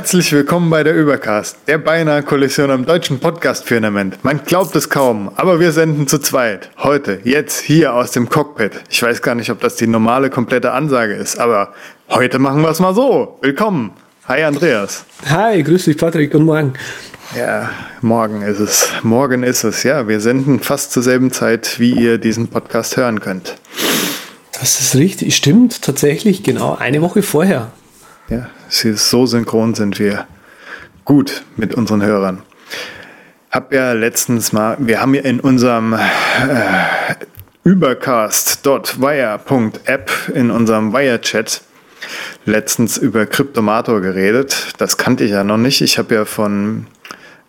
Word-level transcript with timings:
Herzlich 0.00 0.32
willkommen 0.32 0.70
bei 0.70 0.82
der 0.82 0.96
Übercast, 0.96 1.58
der 1.66 1.76
beinahe 1.76 2.22
Kollision 2.22 2.70
am 2.70 2.86
deutschen 2.86 3.20
Podcast-Firmament. 3.20 4.24
Man 4.24 4.42
glaubt 4.46 4.74
es 4.74 4.88
kaum, 4.88 5.30
aber 5.36 5.60
wir 5.60 5.72
senden 5.72 6.06
zu 6.06 6.18
zweit. 6.18 6.70
Heute, 6.78 7.20
jetzt, 7.24 7.60
hier 7.60 7.92
aus 7.92 8.10
dem 8.10 8.30
Cockpit. 8.30 8.80
Ich 8.88 9.02
weiß 9.02 9.20
gar 9.20 9.34
nicht, 9.34 9.50
ob 9.50 9.60
das 9.60 9.76
die 9.76 9.86
normale, 9.86 10.30
komplette 10.30 10.72
Ansage 10.72 11.12
ist, 11.12 11.38
aber 11.38 11.74
heute 12.08 12.38
machen 12.38 12.62
wir 12.62 12.70
es 12.70 12.80
mal 12.80 12.94
so. 12.94 13.36
Willkommen. 13.42 13.92
Hi 14.26 14.42
Andreas. 14.42 15.04
Hi, 15.28 15.62
grüß 15.62 15.84
dich 15.84 15.98
Patrick, 15.98 16.32
guten 16.32 16.46
Morgen. 16.46 16.72
Ja, 17.36 17.68
morgen 18.00 18.40
ist 18.40 18.58
es. 18.58 18.88
Morgen 19.02 19.42
ist 19.42 19.64
es. 19.64 19.82
Ja, 19.82 20.08
wir 20.08 20.20
senden 20.20 20.60
fast 20.60 20.92
zur 20.92 21.02
selben 21.02 21.30
Zeit, 21.30 21.78
wie 21.78 21.92
ihr 21.92 22.16
diesen 22.16 22.48
Podcast 22.48 22.96
hören 22.96 23.20
könnt. 23.20 23.56
Das 24.58 24.80
ist 24.80 24.94
richtig, 24.94 25.36
stimmt 25.36 25.82
tatsächlich, 25.82 26.42
genau, 26.42 26.74
eine 26.74 27.02
Woche 27.02 27.20
vorher. 27.20 27.70
Ja, 28.30 28.48
so 28.70 29.26
synchron 29.26 29.74
sind 29.74 29.98
wir 29.98 30.26
gut 31.04 31.42
mit 31.56 31.74
unseren 31.74 32.02
Hörern. 32.02 32.42
Hab 33.50 33.70
ja 33.72 33.92
letztens 33.92 34.52
mal, 34.52 34.76
wir 34.78 35.00
haben 35.00 35.14
ja 35.14 35.22
in 35.22 35.40
unserem 35.40 35.92
äh, 35.92 35.98
übercast.wire.app 37.64 40.10
in 40.34 40.52
unserem 40.52 40.92
Wire-Chat 40.92 41.62
letztens 42.44 42.96
über 42.96 43.26
Kryptomator 43.26 44.00
geredet. 44.00 44.68
Das 44.78 44.96
kannte 44.96 45.24
ich 45.24 45.32
ja 45.32 45.42
noch 45.44 45.58
nicht. 45.58 45.80
Ich 45.80 45.98
habe 45.98 46.14
ja 46.14 46.24
von 46.24 46.86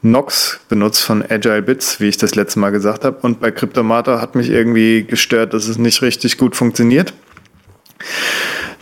Nox 0.02 0.60
benutzt 0.68 1.04
von 1.04 1.24
Agile 1.30 1.62
Bits, 1.62 2.00
wie 2.00 2.10
ich 2.10 2.18
das 2.18 2.34
letzte 2.34 2.58
Mal 2.60 2.72
gesagt 2.72 3.06
habe. 3.06 3.20
Und 3.22 3.40
bei 3.40 3.52
Kryptomator 3.52 4.20
hat 4.20 4.34
mich 4.34 4.50
irgendwie 4.50 5.04
gestört, 5.04 5.54
dass 5.54 5.68
es 5.68 5.78
nicht 5.78 6.02
richtig 6.02 6.40
gut 6.40 6.56
funktioniert. 6.56 7.14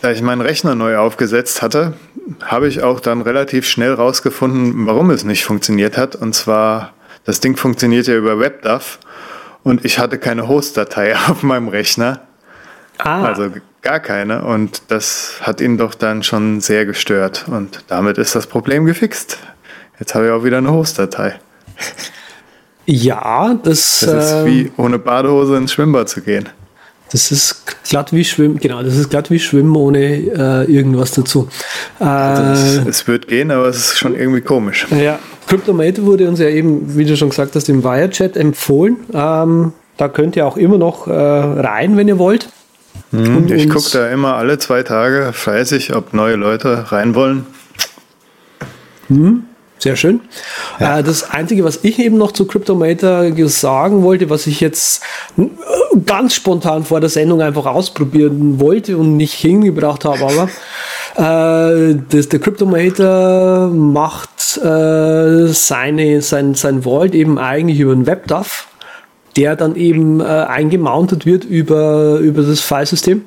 Da 0.02 0.12
ich 0.12 0.22
meinen 0.22 0.42
Rechner 0.42 0.75
neu 0.75 0.98
aufgesetzt 0.98 1.62
hatte, 1.62 1.94
habe 2.42 2.67
ich 2.67 2.84
auch 2.84 3.00
dann 3.00 3.22
relativ 3.22 3.67
schnell 3.67 3.94
rausgefunden, 3.94 4.86
warum 4.86 5.09
es 5.09 5.23
nicht 5.23 5.44
funktioniert 5.44 5.98
hat. 5.98 6.16
Und 6.16 6.34
zwar, 6.34 6.94
das 7.25 7.40
Ding 7.40 7.58
funktioniert 7.58 8.08
ja 8.08 8.16
über 8.16 8.40
WebDAV 8.40 9.00
und 9.64 9.84
ich 9.84 10.00
hatte 10.00 10.17
keine 10.17 10.47
Host-Datei 10.47 11.16
auf 11.28 11.44
meinem 11.44 11.67
Rechner. 11.67 12.22
Ah, 12.97 13.23
Also 13.23 13.50
gar 13.81 14.00
keine. 14.00 14.44
Und 14.44 14.84
das 14.90 15.40
hat 15.42 15.62
ihn 15.62 15.78
doch 15.78 15.95
dann 15.95 16.23
schon 16.23 16.62
sehr 16.62 16.86
gestört. 16.86 17.45
Und 17.47 17.84
damit 17.88 18.17
ist 18.17 18.36
das 18.36 18.47
Problem 18.47 18.86
gefixt. 18.86 19.38
Jetzt 20.00 20.16
habe 20.16 20.28
ich 20.28 20.31
auch 20.31 20.44
wieder 20.44 20.58
eine 20.59 20.72
Host-Datei. 20.72 21.40
ja, 22.86 23.53
das, 23.53 24.00
Das 24.00 24.25
ist 24.25 24.31
äh, 24.31 24.45
wie 24.45 24.72
ohne 24.78 25.00
Badehose 25.00 25.58
ins 25.58 25.73
Schwimmbad 25.73 26.09
zu 26.09 26.22
gehen. 26.22 26.50
Das 27.12 27.32
ist 27.32 27.64
glatt 27.90 28.14
wie 28.14 28.24
Schwimmen, 28.24 28.60
genau, 28.60 28.84
das 28.84 28.96
ist 28.96 29.10
glatt 29.10 29.32
wie 29.32 29.40
Schwimmen 29.40 29.76
ohne 29.76 30.00
äh, 30.00 30.72
irgendwas 30.72 31.12
dazu. 31.12 31.48
Äh, 32.00 32.06
Es, 32.52 32.78
es 32.88 33.08
wird 33.08 33.28
gehen, 33.28 33.52
aber 33.52 33.68
es 33.68 33.78
ist 33.78 34.00
schon 34.00 34.16
irgendwie 34.16 34.42
komisch. 34.42 34.86
ja, 34.92 35.19
Cryptomator 35.48 36.06
wurde 36.06 36.28
uns 36.28 36.40
ja 36.40 36.48
eben, 36.48 36.96
wie 36.98 37.06
du 37.06 37.18
schon 37.18 37.30
gesagt 37.30 37.56
hast, 37.56 37.69
im 37.69 37.84
Wirechat 37.84 38.38
empfohlen. 38.38 38.98
Ähm, 39.14 39.74
da 39.98 40.08
könnt 40.08 40.36
ihr 40.36 40.46
auch 40.46 40.58
immer 40.58 40.78
noch 40.78 41.08
äh, 41.08 41.12
rein, 41.12 41.98
wenn 41.98 42.08
ihr 42.08 42.19
wollt. 42.19 42.50
Und 43.12 43.50
Ich 43.50 43.69
gucke 43.69 43.90
da 43.92 44.08
immer 44.09 44.36
alle 44.36 44.59
zwei 44.59 44.84
Tage 44.84 45.31
fleißig, 45.34 45.96
ob 45.96 46.14
neue 46.14 46.36
Leute 46.36 46.92
rein 46.92 47.16
wollen. 47.16 47.46
Sehr 49.80 49.96
schön. 49.96 50.22
Äh, 50.80 51.02
das 51.03 51.31
Einzige, 51.31 51.64
was 51.64 51.80
ich 51.84 52.00
eben 52.00 52.18
noch 52.18 52.34
zu 52.34 52.46
Cryptomator 52.46 53.31
sagen 53.48 54.03
wollte, 54.03 54.30
was 54.30 54.46
ich 54.46 54.59
jetzt 54.59 55.02
äh, 55.38 55.48
ganz 56.06 56.34
spontan 56.34 56.84
vor 56.84 57.00
der 57.00 57.10
Sendung 57.10 57.42
einfach 57.42 57.66
ausprobieren 57.66 58.60
wollte 58.60 58.98
und 58.98 59.18
nicht 59.18 59.34
hingebracht 59.34 60.06
habe, 60.06 60.24
aber 60.24 60.50
äh, 61.16 61.96
das, 62.10 62.30
der 62.30 62.40
Cryptomator 62.40 63.70
macht 63.70 64.58
äh, 64.58 65.48
seine, 65.48 66.22
sein, 66.22 66.56
sein 66.56 66.84
Vault 66.84 67.16
eben 67.16 67.38
eigentlich 67.38 67.80
über 67.80 67.92
einen 67.92 68.08
WebDAV, 68.08 68.68
der 69.36 69.56
dann 69.56 69.76
eben 69.76 70.22
äh, 70.22 70.24
eingemountet 70.24 71.26
wird 71.26 71.46
über, 71.46 72.18
über 72.20 72.44
das 72.44 72.62
Filesystem. 72.62 73.24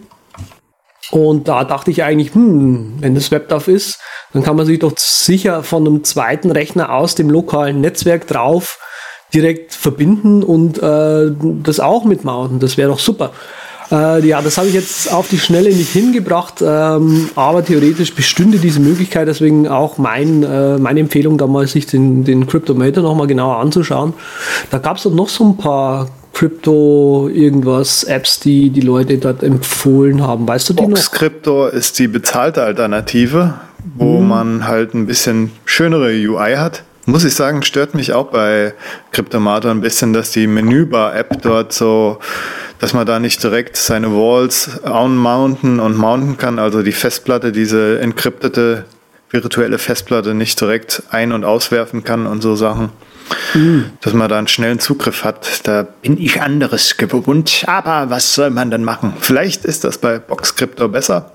Und 1.11 1.49
da 1.49 1.65
dachte 1.65 1.91
ich 1.91 2.03
eigentlich, 2.05 2.35
hm, 2.35 2.95
wenn 3.01 3.15
das 3.15 3.31
WebDAV 3.31 3.69
ist, 3.69 3.99
dann 4.33 4.43
kann 4.43 4.57
man 4.57 4.65
sich 4.65 4.79
doch 4.79 4.93
sicher 4.97 5.63
von 5.63 5.87
einem 5.87 6.05
zweiten 6.05 6.51
Rechner 6.51 6.93
aus 6.93 7.15
dem 7.15 7.29
lokalen 7.29 7.81
Netzwerk 7.81 8.27
drauf 8.27 8.79
direkt 9.35 9.75
verbinden 9.75 10.43
und 10.43 10.83
äh, 10.83 11.31
das 11.63 11.81
auch 11.81 12.05
mitmounten. 12.05 12.61
Das 12.61 12.77
wäre 12.77 12.91
doch 12.91 12.99
super. 12.99 13.33
Äh, 13.93 14.27
ja, 14.27 14.41
das 14.41 14.57
habe 14.57 14.69
ich 14.69 14.75
jetzt 14.75 15.13
auf 15.13 15.29
die 15.29 15.39
Schnelle 15.39 15.69
nicht 15.69 15.91
hingebracht, 15.91 16.63
ähm, 16.63 17.29
aber 17.35 17.63
theoretisch 17.63 18.15
bestünde 18.15 18.59
diese 18.59 18.81
Möglichkeit, 18.81 19.29
deswegen 19.29 19.69
auch 19.69 19.99
mein, 19.99 20.43
äh, 20.43 20.79
meine 20.79 21.01
Empfehlung, 21.01 21.37
da 21.37 21.47
mal 21.47 21.67
sich 21.67 21.87
den, 21.87 22.25
den 22.25 22.47
Cryptomator 22.47 23.03
nochmal 23.03 23.27
genauer 23.27 23.59
anzuschauen. 23.59 24.15
Da 24.71 24.79
gab 24.79 24.97
es 24.97 25.05
noch 25.05 25.29
so 25.29 25.45
ein 25.45 25.59
paar 25.59 26.09
Crypto 26.33 27.29
irgendwas 27.29 28.05
Apps, 28.05 28.41
die 28.41 28.71
die 28.71 28.81
Leute 28.81 29.19
dort 29.19 29.43
empfohlen 29.43 30.23
haben. 30.23 30.49
Weißt 30.49 30.71
du 30.71 30.73
die 30.73 30.83
noch? 30.83 30.89
Boxcryptor 30.89 31.71
ist 31.71 31.99
die 31.99 32.09
bezahlte 32.09 32.63
Alternative, 32.63 33.55
wo 33.97 34.21
man 34.21 34.67
halt 34.67 34.95
ein 34.95 35.07
bisschen 35.07 35.51
schönere 35.67 36.13
UI 36.13 36.55
hat. 36.57 36.85
Muss 37.05 37.25
ich 37.25 37.35
sagen, 37.35 37.63
stört 37.63 37.95
mich 37.95 38.13
auch 38.13 38.27
bei 38.27 38.75
Cryptomator 39.11 39.73
ein 39.73 39.81
bisschen, 39.81 40.13
dass 40.13 40.31
die 40.31 40.47
Menübar-App 40.47 41.43
dort 41.43 41.73
so, 41.73 42.21
dass 42.79 42.93
man 42.95 43.07
da 43.07 43.19
nicht 43.19 43.43
direkt 43.43 43.77
seine 43.77 44.13
Walls 44.13 44.79
unmounten 44.85 45.81
und 45.81 45.97
mounten 45.97 46.39
kann, 46.39 46.61
also 46.61 46.83
die 46.83 46.93
Festplatte, 46.93 47.51
diese 47.51 47.99
encryptete 47.99 48.85
virtuelle 49.31 49.79
Festplatte 49.79 50.35
nicht 50.35 50.61
direkt 50.61 51.03
ein- 51.11 51.33
und 51.33 51.45
auswerfen 51.45 52.05
kann 52.05 52.27
und 52.27 52.41
so 52.41 52.55
Sachen. 52.55 52.91
Dass 54.01 54.13
man 54.13 54.29
da 54.29 54.39
einen 54.39 54.49
schnellen 54.49 54.79
Zugriff 54.79 55.25
hat, 55.25 55.67
da 55.67 55.83
bin 55.83 56.21
ich 56.21 56.41
anderes 56.41 56.97
gewohnt. 56.99 57.65
Aber 57.67 58.11
was 58.11 58.35
soll 58.35 58.51
man 58.51 58.71
denn 58.71 58.85
machen? 58.85 59.15
Vielleicht 59.21 59.65
ist 59.65 59.85
das 59.85 59.99
bei 59.99 60.19
Boxcryptor 60.19 60.89
besser. 60.89 61.33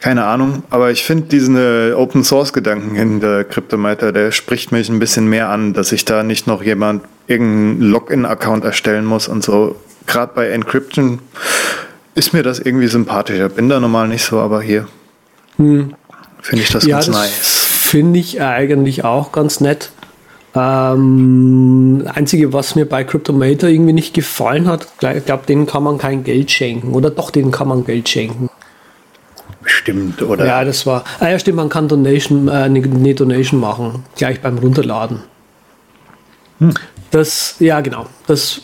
Keine 0.00 0.24
Ahnung, 0.24 0.62
aber 0.70 0.90
ich 0.90 1.04
finde 1.04 1.28
diesen 1.28 1.56
äh, 1.56 1.92
Open 1.92 2.22
Source 2.22 2.52
Gedanken 2.52 2.94
hinter 2.94 3.44
Cryptomator, 3.44 4.12
der 4.12 4.30
spricht 4.30 4.70
mich 4.70 4.88
ein 4.88 4.98
bisschen 4.98 5.26
mehr 5.28 5.48
an, 5.48 5.72
dass 5.72 5.90
ich 5.90 6.04
da 6.04 6.22
nicht 6.22 6.46
noch 6.46 6.62
jemand 6.62 7.02
irgendeinen 7.26 7.80
Login-Account 7.80 8.64
erstellen 8.64 9.04
muss 9.04 9.26
und 9.26 9.42
so. 9.42 9.76
Gerade 10.06 10.32
bei 10.34 10.48
Encryption 10.50 11.20
ist 12.14 12.32
mir 12.32 12.42
das 12.42 12.60
irgendwie 12.60 12.86
sympathischer. 12.88 13.48
Bin 13.48 13.68
da 13.68 13.80
normal 13.80 14.08
nicht 14.08 14.24
so, 14.24 14.38
aber 14.38 14.62
hier 14.62 14.86
finde 15.56 16.62
ich 16.62 16.70
das 16.70 16.84
Ja, 16.84 16.96
ganz 16.96 17.06
das 17.06 17.14
nice. 17.14 17.64
finde 17.64 18.18
ich 18.20 18.40
eigentlich 18.40 19.04
auch 19.04 19.32
ganz 19.32 19.60
nett. 19.60 19.90
Ähm, 20.54 22.06
einzige, 22.14 22.52
was 22.52 22.76
mir 22.76 22.86
bei 22.86 23.04
Cryptomator 23.04 23.68
irgendwie 23.68 23.92
nicht 23.92 24.14
gefallen 24.14 24.68
hat, 24.68 24.86
ich 25.14 25.24
glaube, 25.24 25.44
denen 25.46 25.66
kann 25.66 25.82
man 25.82 25.98
kein 25.98 26.24
Geld 26.24 26.50
schenken. 26.50 26.92
Oder 26.94 27.10
doch, 27.10 27.30
denen 27.30 27.50
kann 27.50 27.68
man 27.68 27.84
Geld 27.84 28.08
schenken. 28.08 28.48
Bestimmt, 29.66 30.22
oder? 30.22 30.46
Ja, 30.46 30.64
das 30.64 30.86
war. 30.86 31.02
Ah 31.18 31.28
ja, 31.28 31.38
stimmt, 31.40 31.56
man 31.56 31.68
kann 31.68 31.88
Donation, 31.88 32.46
äh, 32.46 32.52
eine, 32.52 32.80
Donation 33.14 33.58
machen, 33.58 34.04
gleich 34.14 34.40
beim 34.40 34.58
Runterladen. 34.58 35.24
Hm. 36.60 36.72
Das, 37.10 37.56
ja, 37.58 37.80
genau. 37.80 38.06
Das, 38.28 38.60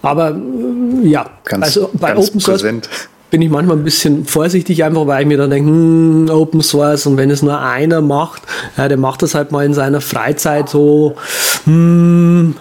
aber 0.00 0.30
äh, 0.30 1.06
ja, 1.08 1.26
Ganz, 1.44 1.62
also 1.66 1.90
bei 1.92 2.14
ganz 2.14 2.28
Open 2.28 2.40
Source 2.40 2.62
präsent. 2.62 2.88
bin 3.30 3.42
ich 3.42 3.50
manchmal 3.50 3.76
ein 3.76 3.84
bisschen 3.84 4.24
vorsichtig, 4.24 4.82
einfach 4.82 5.06
weil 5.06 5.20
ich 5.22 5.28
mir 5.28 5.36
dann 5.36 5.50
denke, 5.50 5.68
hm, 5.68 6.30
Open 6.30 6.62
Source 6.62 7.06
und 7.06 7.18
wenn 7.18 7.30
es 7.30 7.42
nur 7.42 7.60
einer 7.60 8.00
macht, 8.00 8.40
ja, 8.78 8.88
der 8.88 8.96
macht 8.96 9.20
das 9.22 9.34
halt 9.34 9.52
mal 9.52 9.62
in 9.66 9.74
seiner 9.74 10.00
Freizeit 10.00 10.70
so, 10.70 11.16
hm, 11.64 12.56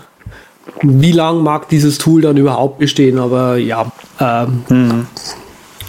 wie 0.82 1.14
lang 1.14 1.42
mag 1.44 1.70
dieses 1.70 1.98
Tool 1.98 2.22
dann 2.22 2.36
überhaupt 2.36 2.80
bestehen? 2.80 3.20
Aber 3.20 3.56
ja, 3.56 3.90
ähm, 4.20 4.64
Hm. 4.68 5.08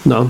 na, 0.04 0.26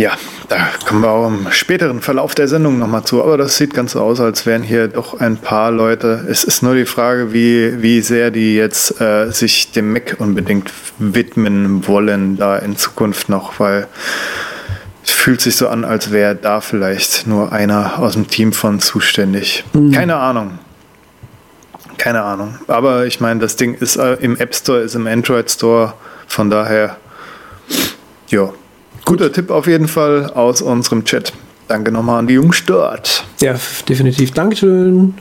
Ja, 0.00 0.12
da 0.48 0.56
kommen 0.86 1.02
wir 1.02 1.10
auch 1.10 1.26
im 1.26 1.46
späteren 1.50 2.00
Verlauf 2.00 2.34
der 2.34 2.48
Sendung 2.48 2.78
nochmal 2.78 3.04
zu. 3.04 3.22
Aber 3.22 3.36
das 3.36 3.58
sieht 3.58 3.74
ganz 3.74 3.92
so 3.92 4.00
aus, 4.00 4.18
als 4.18 4.46
wären 4.46 4.62
hier 4.62 4.88
doch 4.88 5.20
ein 5.20 5.36
paar 5.36 5.70
Leute. 5.70 6.26
Es 6.26 6.42
ist 6.42 6.62
nur 6.62 6.74
die 6.74 6.86
Frage, 6.86 7.34
wie, 7.34 7.82
wie 7.82 8.00
sehr 8.00 8.30
die 8.30 8.56
jetzt 8.56 8.98
äh, 8.98 9.30
sich 9.30 9.72
dem 9.72 9.92
Mac 9.92 10.16
unbedingt 10.18 10.72
widmen 10.98 11.86
wollen, 11.86 12.38
da 12.38 12.56
in 12.56 12.78
Zukunft 12.78 13.28
noch, 13.28 13.60
weil 13.60 13.88
es 15.04 15.10
fühlt 15.10 15.42
sich 15.42 15.56
so 15.56 15.68
an, 15.68 15.84
als 15.84 16.10
wäre 16.10 16.34
da 16.34 16.62
vielleicht 16.62 17.26
nur 17.26 17.52
einer 17.52 17.98
aus 17.98 18.14
dem 18.14 18.26
Team 18.26 18.54
von 18.54 18.80
zuständig. 18.80 19.64
Mhm. 19.74 19.92
Keine 19.92 20.16
Ahnung. 20.16 20.58
Keine 21.98 22.22
Ahnung. 22.22 22.54
Aber 22.68 23.04
ich 23.04 23.20
meine, 23.20 23.40
das 23.40 23.56
Ding 23.56 23.74
ist 23.74 23.96
äh, 23.96 24.14
im 24.14 24.38
App 24.38 24.54
Store, 24.54 24.80
ist 24.80 24.94
im 24.94 25.06
Android 25.06 25.50
Store. 25.50 25.92
Von 26.26 26.48
daher, 26.48 26.96
ja, 28.28 28.50
guter 29.04 29.32
Tipp 29.32 29.50
auf 29.50 29.66
jeden 29.66 29.88
Fall 29.88 30.30
aus 30.30 30.62
unserem 30.62 31.04
Chat. 31.04 31.32
Danke 31.68 31.92
nochmal 31.92 32.18
an 32.18 32.26
die 32.26 32.34
Jungs 32.34 32.64
dort. 32.66 33.24
Ja, 33.40 33.54
definitiv. 33.88 34.32
Dankeschön. 34.32 35.14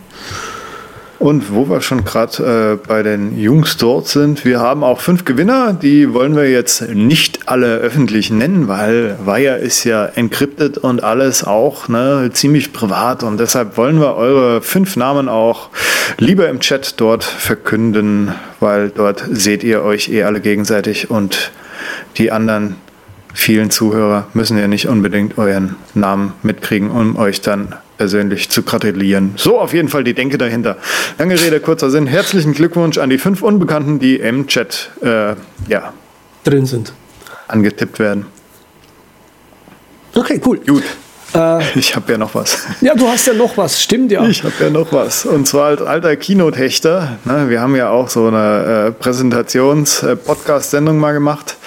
Und 1.19 1.53
wo 1.53 1.69
wir 1.69 1.81
schon 1.81 2.05
gerade 2.05 2.79
äh, 2.81 2.87
bei 2.87 3.03
den 3.03 3.37
Jungs 3.37 3.75
dort 3.75 4.07
sind, 4.07 4.45
wir 4.45 4.61
haben 4.61 4.85
auch 4.85 5.01
fünf 5.01 5.25
Gewinner. 5.25 5.73
Die 5.73 6.13
wollen 6.13 6.33
wir 6.33 6.49
jetzt 6.49 6.81
nicht 6.93 7.49
alle 7.49 7.75
öffentlich 7.79 8.31
nennen, 8.31 8.69
weil 8.69 9.17
Wire 9.25 9.57
ist 9.57 9.83
ja 9.83 10.05
encrypted 10.05 10.77
und 10.77 11.03
alles 11.03 11.43
auch 11.43 11.89
ne, 11.89 12.29
ziemlich 12.31 12.71
privat. 12.71 13.23
Und 13.23 13.37
deshalb 13.37 13.75
wollen 13.75 13.99
wir 13.99 14.15
eure 14.15 14.61
fünf 14.61 14.95
Namen 14.95 15.27
auch 15.27 15.69
lieber 16.17 16.47
im 16.47 16.61
Chat 16.61 16.93
dort 17.01 17.25
verkünden, 17.25 18.33
weil 18.61 18.89
dort 18.89 19.25
seht 19.29 19.65
ihr 19.65 19.83
euch 19.83 20.07
eh 20.07 20.23
alle 20.23 20.39
gegenseitig 20.39 21.11
und 21.11 21.51
die 22.17 22.31
anderen 22.31 22.77
vielen 23.33 23.69
Zuhörer 23.71 24.27
müssen 24.33 24.57
ja 24.57 24.67
nicht 24.67 24.87
unbedingt 24.87 25.37
euren 25.37 25.75
Namen 25.93 26.33
mitkriegen, 26.43 26.91
um 26.91 27.15
euch 27.17 27.41
dann 27.41 27.75
persönlich 27.97 28.49
zu 28.49 28.63
gratulieren. 28.63 29.33
So 29.35 29.59
auf 29.59 29.73
jeden 29.73 29.89
Fall 29.89 30.03
die 30.03 30.13
Denke 30.13 30.37
dahinter. 30.37 30.77
Lange 31.17 31.39
Rede, 31.39 31.59
kurzer 31.59 31.89
Sinn. 31.89 32.07
Herzlichen 32.07 32.53
Glückwunsch 32.53 32.97
an 32.97 33.09
die 33.09 33.17
fünf 33.17 33.41
Unbekannten, 33.41 33.99
die 33.99 34.15
im 34.15 34.47
Chat 34.47 34.91
äh, 35.01 35.35
ja, 35.67 35.93
drin 36.43 36.65
sind. 36.65 36.93
Angetippt 37.47 37.99
werden. 37.99 38.25
Okay, 40.15 40.41
cool. 40.45 40.59
Gut. 40.65 40.83
Äh, 41.33 41.77
ich 41.77 41.95
habe 41.95 42.11
ja 42.11 42.17
noch 42.17 42.35
was. 42.35 42.65
Ja, 42.81 42.95
du 42.95 43.07
hast 43.07 43.27
ja 43.27 43.33
noch 43.33 43.55
was, 43.57 43.81
stimmt 43.81 44.11
ja. 44.11 44.25
Ich 44.25 44.43
habe 44.43 44.53
ja 44.59 44.69
noch 44.69 44.91
was. 44.91 45.25
Und 45.25 45.47
zwar 45.47 45.67
als 45.67 45.81
alter 45.81 46.15
Keynote-Hechter. 46.15 47.19
Ne, 47.25 47.49
wir 47.49 47.61
haben 47.61 47.75
ja 47.75 47.89
auch 47.89 48.09
so 48.09 48.27
eine 48.27 48.87
äh, 48.87 48.91
Präsentations-Podcast-Sendung 48.91 50.97
mal 50.97 51.13
gemacht. 51.13 51.57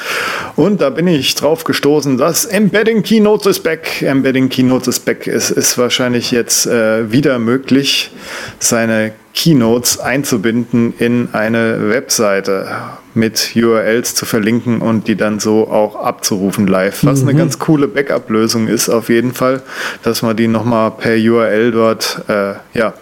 Und 0.57 0.81
da 0.81 0.91
bin 0.91 1.07
ich 1.07 1.35
drauf 1.35 1.65
gestoßen, 1.65 2.19
dass 2.19 2.45
Embedding 2.45 3.03
Keynotes 3.03 3.47
is 3.47 3.61
back. 3.61 4.03
Embedding 4.03 4.49
Keynotes 4.49 4.89
is 4.89 5.01
back. 5.01 5.27
Es 5.27 5.51
ist 5.51 5.79
wahrscheinlich 5.79 6.31
jetzt 6.31 6.67
äh, 6.67 7.11
wieder 7.11 7.39
möglich, 7.39 8.11
seine 8.59 9.13
Keynotes 9.35 9.99
einzubinden 9.99 10.95
in 10.99 11.29
eine 11.33 11.89
Webseite 11.89 12.69
mit 13.15 13.53
URLs 13.57 14.15
zu 14.15 14.27
verlinken 14.27 14.81
und 14.81 15.09
die 15.09 15.17
dann 15.17 15.41
so 15.41 15.69
auch 15.71 15.97
abzurufen 15.97 16.67
live. 16.67 17.05
Was 17.05 17.23
mhm. 17.23 17.29
eine 17.29 17.39
ganz 17.39 17.59
coole 17.59 17.89
Backup-Lösung 17.89 18.69
ist 18.69 18.89
auf 18.89 19.09
jeden 19.09 19.33
Fall, 19.33 19.63
dass 20.03 20.23
man 20.23 20.37
die 20.37 20.49
nochmal 20.49 20.91
per 20.91 21.17
URL 21.17 21.71
dort 21.73 22.23
äh, 22.29 22.55
ja, 22.75 22.95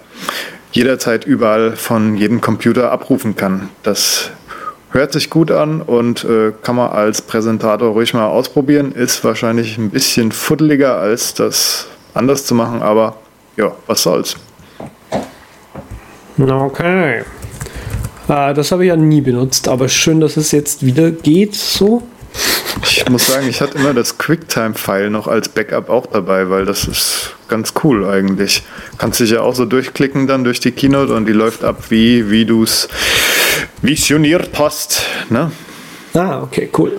jederzeit 0.72 1.24
überall 1.24 1.76
von 1.76 2.16
jedem 2.16 2.40
Computer 2.40 2.92
abrufen 2.92 3.36
kann. 3.36 3.68
Das 3.82 4.30
hört 4.92 5.12
sich 5.12 5.30
gut 5.30 5.50
an 5.50 5.82
und 5.82 6.24
äh, 6.24 6.52
kann 6.62 6.76
man 6.76 6.90
als 6.90 7.22
Präsentator 7.22 7.90
ruhig 7.90 8.14
mal 8.14 8.26
ausprobieren. 8.26 8.92
Ist 8.92 9.22
wahrscheinlich 9.24 9.78
ein 9.78 9.90
bisschen 9.90 10.32
fuddeliger 10.32 10.96
als 10.96 11.34
das 11.34 11.86
anders 12.14 12.44
zu 12.44 12.54
machen, 12.54 12.82
aber 12.82 13.16
ja, 13.56 13.72
was 13.86 14.02
soll's. 14.02 14.36
Okay. 16.48 17.22
Äh, 18.28 18.54
das 18.54 18.72
habe 18.72 18.84
ich 18.84 18.88
ja 18.88 18.96
nie 18.96 19.20
benutzt, 19.20 19.68
aber 19.68 19.88
schön, 19.88 20.20
dass 20.20 20.36
es 20.36 20.52
jetzt 20.52 20.84
wieder 20.84 21.10
geht 21.10 21.54
so. 21.54 22.02
Ich 22.82 23.08
muss 23.08 23.26
sagen, 23.26 23.48
ich 23.48 23.60
hatte 23.60 23.76
immer 23.78 23.92
das 23.92 24.16
QuickTime-File 24.18 25.10
noch 25.10 25.26
als 25.26 25.48
Backup 25.48 25.90
auch 25.90 26.06
dabei, 26.06 26.48
weil 26.48 26.64
das 26.64 26.84
ist 26.84 27.34
ganz 27.48 27.74
cool 27.82 28.08
eigentlich. 28.08 28.62
Kannst 28.98 29.20
dich 29.20 29.30
ja 29.30 29.40
auch 29.40 29.54
so 29.54 29.64
durchklicken 29.64 30.26
dann 30.26 30.44
durch 30.44 30.60
die 30.60 30.70
Keynote 30.70 31.14
und 31.14 31.26
die 31.26 31.32
läuft 31.32 31.64
ab, 31.64 31.90
wie, 31.90 32.30
wie 32.30 32.44
du 32.44 32.62
es 32.62 32.88
visioniert 33.82 34.50
hast. 34.58 35.02
Ne? 35.28 35.50
Ah, 36.14 36.42
okay, 36.42 36.70
cool. 36.78 36.98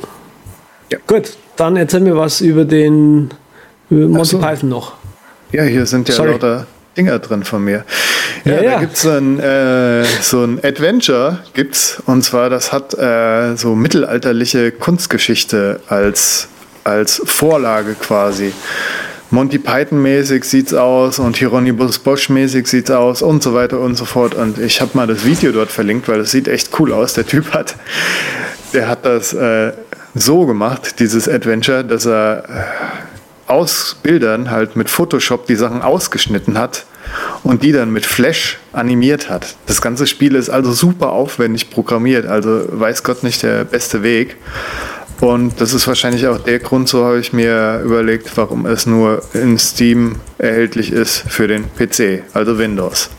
Ja. 0.91 0.99
Gut, 1.07 1.31
dann 1.55 1.77
erzähl 1.77 2.01
mir 2.01 2.17
was 2.17 2.41
über 2.41 2.65
den 2.65 3.29
über 3.89 4.07
Monty 4.07 4.31
so. 4.31 4.39
Python 4.39 4.69
noch. 4.69 4.93
Ja, 5.51 5.63
hier 5.63 5.85
sind 5.85 6.09
ja 6.09 6.15
Sorry. 6.15 6.31
lauter 6.31 6.67
Dinger 6.97 7.19
drin 7.19 7.43
von 7.43 7.63
mir. 7.63 7.85
Ja, 8.43 8.53
ja, 8.53 8.61
ja. 8.61 8.71
da 8.71 8.79
gibt 8.79 8.93
es 8.93 9.05
ein, 9.05 9.39
äh, 9.39 10.03
so 10.21 10.43
ein 10.43 10.59
Adventure, 10.63 11.39
gibt's, 11.53 12.01
und 12.05 12.23
zwar 12.23 12.49
das 12.49 12.73
hat 12.73 12.93
äh, 12.93 13.55
so 13.55 13.75
mittelalterliche 13.75 14.71
Kunstgeschichte 14.71 15.79
als, 15.87 16.47
als 16.83 17.21
Vorlage 17.25 17.93
quasi. 17.93 18.53
Monty 19.29 19.59
Python 19.59 20.01
mäßig 20.01 20.43
sieht's 20.43 20.73
aus 20.73 21.17
und 21.17 21.37
Hieronymus 21.37 21.99
Bosch 21.99 22.27
mäßig 22.27 22.67
sieht's 22.67 22.91
aus 22.91 23.21
und 23.21 23.41
so 23.41 23.53
weiter 23.53 23.79
und 23.79 23.95
so 23.95 24.03
fort. 24.03 24.35
Und 24.35 24.57
ich 24.57 24.81
habe 24.81 24.91
mal 24.93 25.07
das 25.07 25.23
Video 25.23 25.53
dort 25.53 25.71
verlinkt, 25.71 26.09
weil 26.09 26.19
es 26.19 26.31
sieht 26.31 26.49
echt 26.49 26.77
cool 26.79 26.91
aus. 26.91 27.13
Der 27.13 27.25
Typ 27.25 27.53
hat, 27.53 27.75
der 28.73 28.89
hat 28.89 29.05
das 29.05 29.33
äh, 29.33 29.71
so 30.15 30.45
gemacht, 30.45 30.99
dieses 30.99 31.29
Adventure, 31.29 31.85
dass 31.85 32.05
er 32.05 32.43
äh, 32.49 33.10
aus 33.51 33.97
Bildern 34.01 34.49
halt 34.49 34.77
mit 34.77 34.89
Photoshop 34.89 35.45
die 35.45 35.55
Sachen 35.55 35.81
ausgeschnitten 35.81 36.57
hat 36.57 36.85
und 37.43 37.63
die 37.63 37.73
dann 37.73 37.91
mit 37.91 38.05
Flash 38.05 38.57
animiert 38.71 39.29
hat. 39.29 39.55
Das 39.67 39.81
ganze 39.81 40.07
Spiel 40.07 40.35
ist 40.35 40.49
also 40.49 40.71
super 40.71 41.11
aufwendig 41.11 41.69
programmiert, 41.69 42.25
also 42.25 42.63
weiß 42.71 43.03
Gott 43.03 43.23
nicht 43.23 43.43
der 43.43 43.65
beste 43.65 44.03
Weg. 44.03 44.37
Und 45.19 45.59
das 45.59 45.73
ist 45.73 45.85
wahrscheinlich 45.85 46.25
auch 46.27 46.39
der 46.39 46.59
Grund, 46.59 46.87
so 46.87 47.03
habe 47.03 47.19
ich 47.19 47.33
mir 47.33 47.81
überlegt, 47.83 48.35
warum 48.37 48.65
es 48.65 48.85
nur 48.85 49.21
in 49.33 49.59
Steam 49.59 50.15
erhältlich 50.39 50.91
ist 50.91 51.23
für 51.27 51.47
den 51.47 51.65
PC, 51.75 52.23
also 52.33 52.57
Windows. 52.57 53.09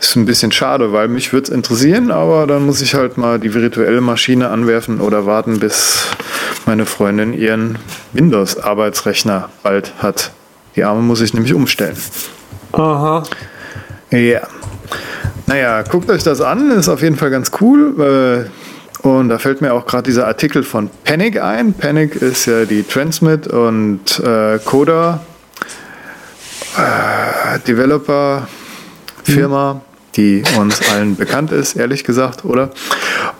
Ist 0.00 0.14
ein 0.14 0.26
bisschen 0.26 0.52
schade, 0.52 0.92
weil 0.92 1.08
mich 1.08 1.32
würde 1.32 1.48
es 1.48 1.50
interessieren, 1.50 2.12
aber 2.12 2.46
dann 2.46 2.64
muss 2.64 2.80
ich 2.80 2.94
halt 2.94 3.18
mal 3.18 3.40
die 3.40 3.52
virtuelle 3.52 4.00
Maschine 4.00 4.48
anwerfen 4.48 5.00
oder 5.00 5.26
warten, 5.26 5.58
bis 5.58 6.06
meine 6.66 6.86
Freundin 6.86 7.32
ihren 7.32 7.78
Windows-Arbeitsrechner 8.12 9.48
bald 9.64 9.94
hat. 9.98 10.30
Die 10.76 10.84
Arme 10.84 11.02
muss 11.02 11.20
ich 11.20 11.34
nämlich 11.34 11.52
umstellen. 11.52 11.96
Aha. 12.72 13.24
Ja. 14.10 14.42
Naja, 15.46 15.82
guckt 15.82 16.08
euch 16.10 16.22
das 16.22 16.40
an, 16.40 16.70
ist 16.70 16.88
auf 16.88 17.02
jeden 17.02 17.16
Fall 17.16 17.30
ganz 17.30 17.50
cool. 17.60 18.46
Äh, 19.02 19.06
und 19.06 19.28
da 19.30 19.38
fällt 19.38 19.60
mir 19.60 19.72
auch 19.74 19.86
gerade 19.86 20.04
dieser 20.04 20.28
Artikel 20.28 20.62
von 20.62 20.90
Panic 21.02 21.42
ein. 21.42 21.72
Panic 21.72 22.14
ist 22.16 22.46
ja 22.46 22.66
die 22.66 22.84
Transmit 22.84 23.48
und 23.48 24.20
äh, 24.20 24.60
Coda 24.64 25.20
äh, 26.76 27.58
Developer 27.66 28.46
Firma. 29.24 29.74
Mhm 29.74 29.87
die 30.18 30.42
uns 30.58 30.82
allen 30.90 31.14
bekannt 31.14 31.52
ist, 31.52 31.76
ehrlich 31.76 32.02
gesagt, 32.02 32.44
oder? 32.44 32.70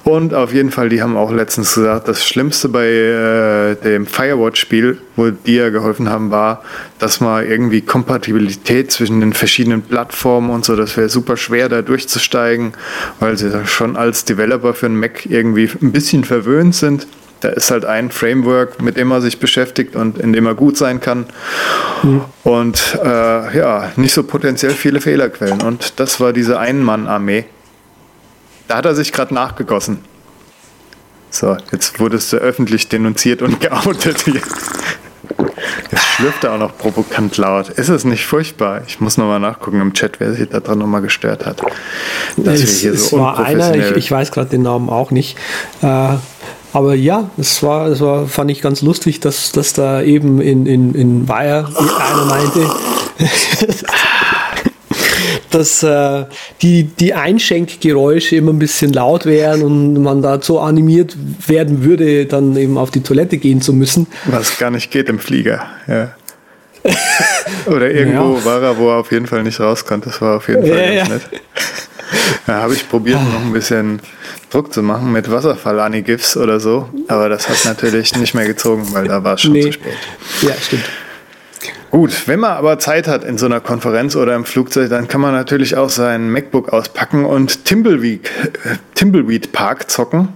Und 0.04 0.32
auf 0.32 0.54
jeden 0.54 0.70
Fall, 0.70 0.88
die 0.88 1.02
haben 1.02 1.16
auch 1.16 1.32
letztens 1.32 1.75
gesagt, 1.75 2.06
das 2.06 2.25
Schlimmste 2.25 2.68
bei 2.68 2.87
äh, 2.87 3.75
dem 3.82 4.06
Firewatch-Spiel, 4.06 4.99
wo 5.16 5.30
die 5.30 5.56
ja 5.56 5.70
geholfen 5.70 6.08
haben, 6.08 6.30
war, 6.30 6.62
dass 7.00 7.20
man 7.20 7.44
irgendwie 7.44 7.80
Kompatibilität 7.80 8.92
zwischen 8.92 9.18
den 9.18 9.32
verschiedenen 9.32 9.82
Plattformen 9.82 10.50
und 10.50 10.64
so, 10.64 10.76
das 10.76 10.97
wäre 10.97 11.08
super 11.08 11.37
schwer, 11.37 11.68
da 11.68 11.82
durchzusteigen, 11.82 12.75
weil 13.18 13.37
sie 13.37 13.50
schon 13.66 13.97
als 13.97 14.25
Developer 14.25 14.73
für 14.73 14.87
einen 14.87 15.00
Mac 15.00 15.26
irgendwie 15.26 15.68
ein 15.82 15.90
bisschen 15.90 16.23
verwöhnt 16.23 16.76
sind. 16.76 17.08
Da 17.40 17.50
ist 17.50 17.71
halt 17.71 17.85
ein 17.85 18.11
Framework, 18.11 18.83
mit 18.83 18.97
dem 18.97 19.09
man 19.09 19.23
sich 19.23 19.38
beschäftigt 19.38 19.95
und 19.95 20.18
in 20.18 20.33
dem 20.33 20.47
er 20.47 20.54
gut 20.54 20.76
sein 20.76 21.00
kann. 21.00 21.26
Mhm. 22.02 22.23
Und 22.42 22.99
äh, 23.02 23.57
ja, 23.57 23.92
nicht 23.97 24.12
so 24.12 24.25
potenziell 24.25 24.73
viele 24.73 25.00
Fehlerquellen. 25.00 25.62
Und 25.62 26.00
das 26.00 26.21
war 26.21 26.33
diese 26.33 26.59
Ein-Mann-Armee. 26.59 27.45
Da 28.66 28.76
hat 28.76 28.85
er 28.87 28.95
sich 28.95 29.12
gerade 29.12 29.33
nachgegossen. 29.35 29.99
So, 31.30 31.57
jetzt 31.73 32.00
wurdest 32.00 32.33
du 32.33 32.38
öffentlich 32.38 32.88
denunziert 32.88 33.42
und 33.42 33.61
geoutet 33.61 34.23
hier. 34.23 34.40
Jetzt 35.90 36.04
schlürft 36.04 36.45
er 36.45 36.54
auch 36.54 36.59
noch 36.59 36.76
provokant 36.76 37.37
laut. 37.37 37.71
Ist 37.71 37.88
es 37.88 38.04
nicht 38.04 38.26
furchtbar? 38.26 38.83
Ich 38.87 39.00
muss 39.00 39.16
nochmal 39.16 39.40
nachgucken 39.40 39.80
im 39.80 39.95
Chat, 39.95 40.21
wer 40.21 40.33
sich 40.33 40.49
da 40.49 40.61
dran 40.61 40.78
nochmal 40.78 41.02
gestört 41.02 41.47
hat. 41.47 41.62
Dass 42.37 42.61
es, 42.61 42.83
wir 42.83 42.90
hier 42.90 42.99
so 42.99 43.07
es 43.07 43.12
war 43.12 43.38
einer, 43.38 43.75
ich, 43.75 43.97
ich 43.97 44.11
weiß 44.11 44.33
gerade 44.33 44.50
den 44.50 44.62
Namen 44.62 44.88
auch 44.88 45.11
nicht. 45.11 45.38
Äh, 45.83 46.16
aber 46.78 46.94
ja, 46.94 47.28
es 47.37 47.61
war, 47.64 47.88
es 47.88 48.00
war, 48.00 48.28
fand 48.28 48.52
ich 48.52 48.62
ganz 48.62 48.82
lustig, 48.82 49.18
dass, 49.18 49.50
dass 49.50 49.73
da 49.73 50.00
eben 50.00 50.40
in, 50.40 50.64
in, 50.64 50.94
in 50.94 51.28
Wire 51.28 51.68
einer 51.76 52.25
meinte, 52.25 52.70
dass 55.50 55.82
äh, 55.82 56.26
die, 56.62 56.85
die 56.85 57.14
Einschenkgeräusche 57.14 58.37
immer 58.37 58.52
ein 58.52 58.61
bisschen 58.61 58.92
laut 58.92 59.26
wären 59.26 59.62
und 59.62 60.00
man 60.00 60.23
dazu 60.23 60.61
animiert 60.61 61.16
werden 61.49 61.82
würde, 61.82 62.26
dann 62.26 62.56
eben 62.56 62.78
auf 62.78 62.92
die 62.92 63.02
Toilette 63.02 63.38
gehen 63.38 63.61
zu 63.61 63.73
müssen. 63.73 64.06
Was 64.26 64.56
gar 64.56 64.70
nicht 64.70 64.92
geht 64.92 65.08
im 65.08 65.18
Flieger, 65.18 65.66
ja. 65.88 66.14
Oder 67.66 67.90
irgendwo 67.90 68.37
ja. 68.37 68.44
war 68.44 68.62
er, 68.62 68.78
wo 68.78 68.90
er 68.90 68.99
auf 68.99 69.11
jeden 69.11 69.26
Fall 69.26 69.42
nicht 69.42 69.58
raus 69.58 69.85
konnte. 69.85 70.11
Das 70.11 70.20
war 70.20 70.37
auf 70.37 70.47
jeden 70.47 70.64
Fall 70.64 70.94
ja, 70.94 70.94
ganz 70.94 71.08
ja. 71.08 71.11
nett. 71.16 71.23
Da 72.47 72.62
habe 72.62 72.73
ich 72.73 72.88
probiert, 72.88 73.20
noch 73.20 73.44
ein 73.44 73.52
bisschen 73.52 74.00
Druck 74.50 74.73
zu 74.73 74.83
machen 74.83 75.12
mit 75.12 75.31
Wasserfall-Anigifs 75.31 76.37
oder 76.37 76.61
so. 76.61 76.88
Aber 77.09 77.28
das 77.28 77.49
hat 77.49 77.64
natürlich 77.64 78.17
nicht 78.17 78.35
mehr 78.35 78.47
gezogen, 78.47 78.88
weil 78.93 79.09
da 79.09 79.23
war 79.25 79.35
es 79.35 79.43
schon 79.43 79.52
nee. 79.52 79.62
zu 79.62 79.73
spät. 79.73 79.97
Ja, 80.43 80.55
stimmt. 80.61 80.85
Gut, 81.90 82.28
wenn 82.28 82.40
man 82.40 82.52
aber 82.52 82.78
Zeit 82.78 83.09
hat 83.09 83.25
in 83.25 83.38
so 83.38 83.47
einer 83.47 83.61
Konferenz 83.61 84.14
oder 84.14 84.35
im 84.35 84.45
Flugzeug, 84.45 84.90
dann 84.90 85.09
kann 85.09 85.23
man 85.23 85.33
natürlich 85.33 85.76
auch 85.76 85.88
sein 85.88 86.31
MacBook 86.31 86.69
auspacken 86.69 87.25
und 87.25 87.64
Timbleweed, 87.64 88.26
äh, 88.26 88.76
Timbleweed 88.95 89.52
Park 89.52 89.90
zocken. 89.90 90.28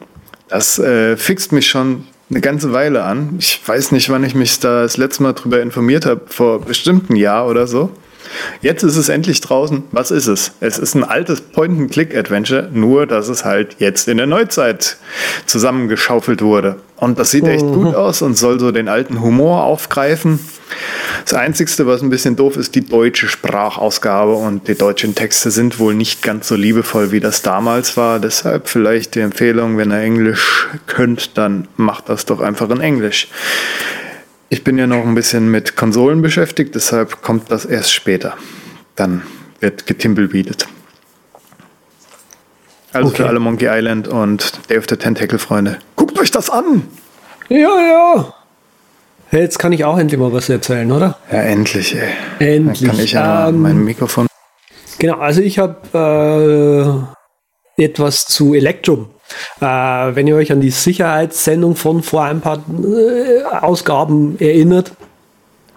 Das 0.49 0.79
äh, 0.79 1.17
fixt 1.17 1.53
mich 1.53 1.69
schon 1.69 2.07
eine 2.31 2.41
ganze 2.41 2.73
Weile 2.73 3.05
an. 3.05 3.37
Ich 3.39 3.61
weiß 3.65 3.93
nicht, 3.93 4.09
wann 4.09 4.25
ich 4.25 4.35
mich 4.35 4.61
da 4.61 4.83
das 4.83 4.97
letzte 4.97 5.23
Mal 5.23 5.35
drüber 5.35 5.61
informiert 5.61 6.07
habe, 6.07 6.23
vor 6.27 6.63
bestimmten 6.63 7.17
Jahr 7.17 7.47
oder 7.47 7.67
so. 7.67 7.91
Jetzt 8.61 8.83
ist 8.83 8.97
es 8.97 9.09
endlich 9.09 9.41
draußen. 9.41 9.85
Was 9.91 10.11
ist 10.11 10.27
es? 10.27 10.53
Es 10.61 10.79
ist 10.79 10.95
ein 10.95 11.05
altes 11.05 11.41
Point-and-Click-Adventure, 11.41 12.71
nur 12.73 13.07
dass 13.07 13.29
es 13.29 13.45
halt 13.45 13.77
jetzt 13.79 14.09
in 14.09 14.19
der 14.19 14.27
Neuzeit 14.27 14.97
zusammengeschaufelt 15.47 16.43
wurde. 16.43 16.77
Und 16.97 17.19
das 17.19 17.33
sieht 17.33 17.49
echt 17.49 17.67
gut 17.67 17.97
aus 17.97 18.23
und 18.23 18.39
soll 18.39 18.61
so 18.61 18.71
den 18.71 18.89
alten 18.89 19.21
Humor 19.21 19.65
aufgreifen. 19.65 20.39
Das 21.25 21.35
Einzige, 21.35 21.87
was 21.87 22.01
ein 22.01 22.11
bisschen 22.11 22.37
doof 22.37 22.57
ist, 22.57 22.75
die 22.77 22.85
deutsche 22.85 23.29
Sprachausgabe 23.29 24.35
und 24.35 24.69
die 24.69 24.77
deutschen 24.77 25.15
Texte 25.15 25.51
sind 25.51 25.79
wohl 25.79 25.95
nicht 25.95 26.23
ganz 26.23 26.49
so 26.49 26.55
liebevoll, 26.55 27.11
wie 27.11 27.21
das 27.21 27.43
damals 27.43 27.97
war. 27.97 28.21
Deshalb 28.21 28.69
vielleicht 28.69 29.17
die 29.17 29.21
Empfehlung, 29.21 29.79
wenn 29.79 29.91
ihr 29.91 29.99
Englisch 29.99 30.69
könnt, 30.87 31.37
dann 31.37 31.69
macht 31.77 32.09
das 32.09 32.25
doch 32.25 32.41
einfach 32.41 32.71
in 32.71 32.81
Englisch. 32.81 33.29
Ich 34.53 34.65
bin 34.65 34.77
ja 34.77 34.87
noch 34.87 35.07
ein 35.07 35.15
bisschen 35.15 35.51
mit 35.51 35.77
Konsolen 35.77 36.21
beschäftigt, 36.21 36.75
deshalb 36.75 37.23
kommt 37.23 37.51
das 37.51 37.65
erst 37.65 37.91
später. 37.91 38.35
Dann 38.97 39.23
wird 39.61 39.87
getimbleweedet. 39.87 40.69
Also 42.93 43.09
okay. 43.09 43.23
für 43.23 43.29
alle 43.29 43.41
Monkey 43.41 43.67
Island 43.71 44.09
und 44.09 44.53
Day 44.69 44.77
of 44.77 44.85
the 44.91 44.99
Tentacle 44.99 45.39
Freunde. 45.39 45.79
Guckt 45.97 46.19
euch 46.19 46.31
das 46.31 46.51
an! 46.51 46.87
Ja, 47.49 47.57
ja! 47.57 48.35
Jetzt 49.31 49.59
kann 49.59 49.73
ich 49.73 49.87
auch 49.87 49.97
endlich 49.97 50.21
mal 50.21 50.35
was 50.35 50.51
erzählen, 50.51 50.93
oder? 50.93 51.17
Ja, 51.31 51.39
endlich, 51.39 51.97
ey. 51.97 52.11
Endlich. 52.39 52.81
Dann 52.81 52.91
kann 52.91 53.01
ich 53.03 53.13
ja 53.13 53.49
ähm, 53.49 53.63
mein 53.63 53.83
Mikrofon. 53.83 54.27
Genau, 54.99 55.17
also 55.17 55.41
ich 55.41 55.59
habe 55.59 57.09
äh, 57.79 57.83
etwas 57.83 58.27
zu 58.27 58.53
Electrum 58.53 59.09
äh, 59.61 59.65
wenn 59.65 60.27
ihr 60.27 60.37
euch 60.37 60.53
an 60.53 60.61
die 60.61 60.71
Sicherheitssendung 60.71 61.77
von 61.77 62.03
vor 62.03 62.25
ein 62.25 62.41
paar 62.41 62.59
äh, 62.59 63.43
Ausgaben 63.45 64.37
erinnert. 64.39 64.93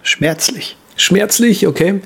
Schmerzlich. 0.02 0.76
Schmerzlich, 0.96 1.66
okay. 1.66 2.00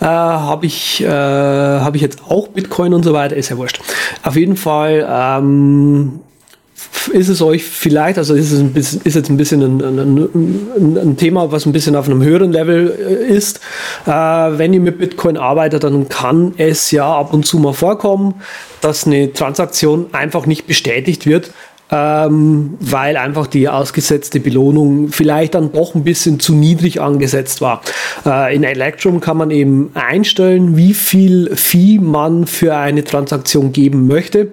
Äh, 0.00 0.04
Habe 0.04 0.66
ich, 0.66 1.02
äh, 1.02 1.08
hab 1.08 1.96
ich 1.96 2.02
jetzt 2.02 2.20
auch 2.28 2.48
Bitcoin 2.48 2.94
und 2.94 3.02
so 3.02 3.12
weiter, 3.12 3.34
ist 3.34 3.48
ja 3.48 3.56
wurscht. 3.56 3.80
Auf 4.22 4.36
jeden 4.36 4.56
Fall 4.56 5.06
ähm, 5.10 6.20
ist 7.12 7.28
es 7.28 7.42
euch 7.42 7.64
vielleicht, 7.64 8.18
also 8.18 8.34
ist 8.34 8.52
es 8.52 8.60
ein 8.60 8.72
bisschen, 8.72 9.00
ist 9.04 9.14
jetzt 9.14 9.30
ein 9.30 9.36
bisschen 9.36 9.62
ein, 9.62 9.98
ein, 9.98 10.98
ein, 10.98 11.16
Thema, 11.16 11.52
was 11.52 11.66
ein 11.66 11.72
bisschen 11.72 11.96
auf 11.96 12.08
einem 12.08 12.22
höheren 12.22 12.52
Level 12.52 12.94
äh, 12.98 13.34
ist. 13.34 13.60
Äh, 14.06 14.10
wenn 14.10 14.72
ihr 14.72 14.80
mit 14.80 14.98
Bitcoin 14.98 15.36
arbeitet, 15.36 15.84
dann 15.84 16.08
kann 16.08 16.54
es 16.56 16.90
ja 16.90 17.06
ab 17.06 17.32
und 17.32 17.46
zu 17.46 17.58
mal 17.58 17.72
vorkommen, 17.72 18.34
dass 18.80 19.06
eine 19.06 19.32
Transaktion 19.32 20.06
einfach 20.12 20.46
nicht 20.46 20.66
bestätigt 20.66 21.26
wird, 21.26 21.50
ähm, 21.90 22.76
weil 22.80 23.16
einfach 23.16 23.46
die 23.46 23.68
ausgesetzte 23.68 24.40
Belohnung 24.40 25.08
vielleicht 25.10 25.54
dann 25.54 25.72
doch 25.72 25.94
ein 25.94 26.04
bisschen 26.04 26.40
zu 26.40 26.54
niedrig 26.54 27.00
angesetzt 27.00 27.60
war. 27.60 27.82
Äh, 28.24 28.56
in 28.56 28.64
Electrum 28.64 29.20
kann 29.20 29.36
man 29.36 29.50
eben 29.50 29.90
einstellen, 29.94 30.76
wie 30.76 30.94
viel 30.94 31.54
Fee 31.54 31.98
man 32.00 32.46
für 32.46 32.76
eine 32.76 33.04
Transaktion 33.04 33.72
geben 33.72 34.06
möchte. 34.08 34.52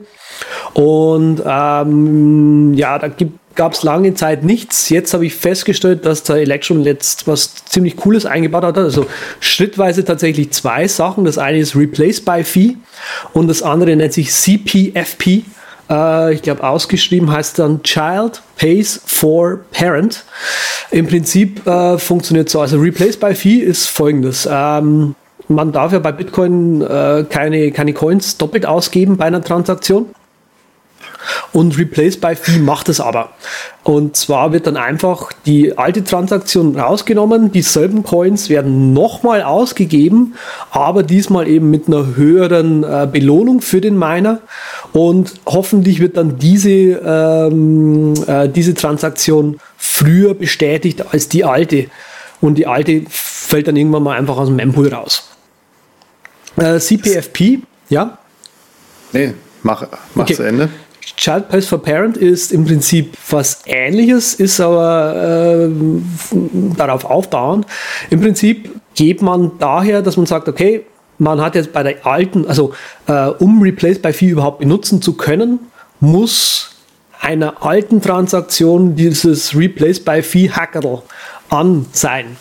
Und 0.73 1.41
ähm, 1.45 2.73
ja, 2.73 2.97
da 2.99 3.09
gab 3.55 3.73
es 3.73 3.83
lange 3.83 4.13
Zeit 4.13 4.43
nichts. 4.43 4.89
Jetzt 4.89 5.13
habe 5.13 5.25
ich 5.25 5.35
festgestellt, 5.35 6.05
dass 6.05 6.23
der 6.23 6.37
Electron 6.37 6.81
letzt 6.81 7.27
was 7.27 7.55
ziemlich 7.65 7.95
Cooles 7.97 8.25
eingebaut 8.25 8.63
hat. 8.63 8.77
Also 8.77 9.05
schrittweise 9.39 10.03
tatsächlich 10.03 10.51
zwei 10.51 10.87
Sachen. 10.87 11.25
Das 11.25 11.37
eine 11.37 11.59
ist 11.59 11.75
Replace 11.75 12.21
by 12.21 12.43
Fee 12.43 12.77
und 13.33 13.47
das 13.47 13.61
andere 13.61 13.95
nennt 13.95 14.13
sich 14.13 14.31
CPFP. 14.31 15.43
Äh, 15.89 16.33
ich 16.33 16.41
glaube, 16.41 16.63
ausgeschrieben 16.63 17.31
heißt 17.31 17.59
dann 17.59 17.83
Child 17.83 18.41
Pays 18.57 19.01
for 19.05 19.59
Parent. 19.71 20.23
Im 20.91 21.07
Prinzip 21.07 21.65
äh, 21.67 21.97
funktioniert 21.97 22.49
so. 22.49 22.61
Also 22.61 22.79
Replace 22.79 23.17
by 23.17 23.35
Fee 23.35 23.57
ist 23.57 23.87
folgendes. 23.87 24.47
Ähm, 24.49 25.15
man 25.49 25.71
darf 25.71 25.91
ja 25.91 25.99
bei 25.99 26.11
Bitcoin 26.11 26.81
äh, 26.81 27.25
keine, 27.29 27.71
keine 27.71 27.93
Coins 27.93 28.37
doppelt 28.37 28.65
ausgeben 28.65 29.17
bei 29.17 29.25
einer 29.25 29.43
Transaktion. 29.43 30.07
Und 31.51 31.77
Replace 31.77 32.17
by 32.17 32.35
Fee 32.35 32.59
macht 32.59 32.89
es 32.89 32.99
aber. 32.99 33.29
Und 33.83 34.15
zwar 34.15 34.53
wird 34.53 34.67
dann 34.67 34.77
einfach 34.77 35.31
die 35.45 35.77
alte 35.77 36.03
Transaktion 36.03 36.79
rausgenommen, 36.79 37.51
dieselben 37.51 38.03
Coins 38.03 38.49
werden 38.49 38.93
nochmal 38.93 39.43
ausgegeben, 39.43 40.35
aber 40.71 41.03
diesmal 41.03 41.47
eben 41.47 41.69
mit 41.69 41.87
einer 41.87 42.15
höheren 42.15 42.83
äh, 42.83 43.07
Belohnung 43.11 43.61
für 43.61 43.81
den 43.81 43.97
Miner. 43.97 44.39
Und 44.93 45.33
hoffentlich 45.45 45.99
wird 45.99 46.17
dann 46.17 46.37
diese, 46.37 46.69
ähm, 46.69 48.13
äh, 48.25 48.47
diese 48.47 48.73
Transaktion 48.73 49.59
früher 49.77 50.33
bestätigt 50.33 51.03
als 51.11 51.27
die 51.27 51.43
alte. 51.43 51.87
Und 52.39 52.55
die 52.55 52.67
alte 52.67 53.03
fällt 53.09 53.67
dann 53.67 53.75
irgendwann 53.75 54.03
mal 54.03 54.17
einfach 54.17 54.37
aus 54.37 54.47
dem 54.47 54.55
Mempool 54.55 54.93
raus. 54.93 55.29
Äh, 56.57 56.79
CPFP, 56.79 57.59
ja? 57.89 58.17
Nee, 59.11 59.33
mach, 59.61 59.87
mach 60.13 60.23
okay. 60.23 60.35
zu 60.35 60.43
Ende. 60.43 60.69
Child 61.17 61.49
Place 61.49 61.67
for 61.67 61.81
Parent 61.81 62.17
ist 62.17 62.51
im 62.51 62.65
Prinzip 62.65 63.17
was 63.29 63.61
ähnliches, 63.65 64.33
ist 64.33 64.59
aber 64.59 65.67
äh, 65.67 65.69
darauf 66.77 67.05
aufbauend. 67.05 67.65
Im 68.09 68.21
Prinzip 68.21 68.69
geht 68.95 69.21
man 69.21 69.51
daher, 69.59 70.01
dass 70.01 70.17
man 70.17 70.25
sagt, 70.25 70.47
okay, 70.47 70.85
man 71.17 71.41
hat 71.41 71.55
jetzt 71.55 71.73
bei 71.73 71.83
der 71.83 72.05
alten, 72.05 72.47
also 72.47 72.73
äh, 73.07 73.27
um 73.27 73.61
Replace 73.61 73.99
by 73.99 74.13
Fee 74.13 74.29
überhaupt 74.29 74.59
benutzen 74.59 75.01
zu 75.01 75.13
können, 75.13 75.59
muss 75.99 76.71
einer 77.21 77.63
alten 77.63 78.01
Transaktion 78.01 78.95
dieses 78.95 79.55
Replace 79.55 79.99
by 79.99 80.21
Fee 80.21 80.49
Hackerl 80.49 81.01
an 81.49 81.85
sein. 81.93 82.37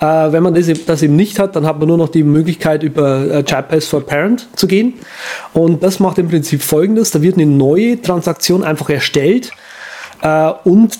Äh, 0.00 0.04
wenn 0.04 0.42
man 0.42 0.54
das, 0.54 0.66
das, 0.84 1.02
eben 1.02 1.16
nicht 1.16 1.38
hat, 1.38 1.56
dann 1.56 1.66
hat 1.66 1.78
man 1.78 1.88
nur 1.88 1.96
noch 1.96 2.10
die 2.10 2.22
Möglichkeit, 2.22 2.82
über 2.82 3.30
äh, 3.30 3.38
JPass 3.40 3.86
for 3.86 4.02
Parent 4.04 4.46
zu 4.54 4.66
gehen. 4.66 4.94
Und 5.54 5.82
das 5.82 6.00
macht 6.00 6.18
im 6.18 6.28
Prinzip 6.28 6.62
folgendes: 6.62 7.12
Da 7.12 7.22
wird 7.22 7.36
eine 7.36 7.46
neue 7.46 8.00
Transaktion 8.00 8.62
einfach 8.62 8.90
erstellt 8.90 9.52
äh, 10.22 10.52
und 10.64 10.98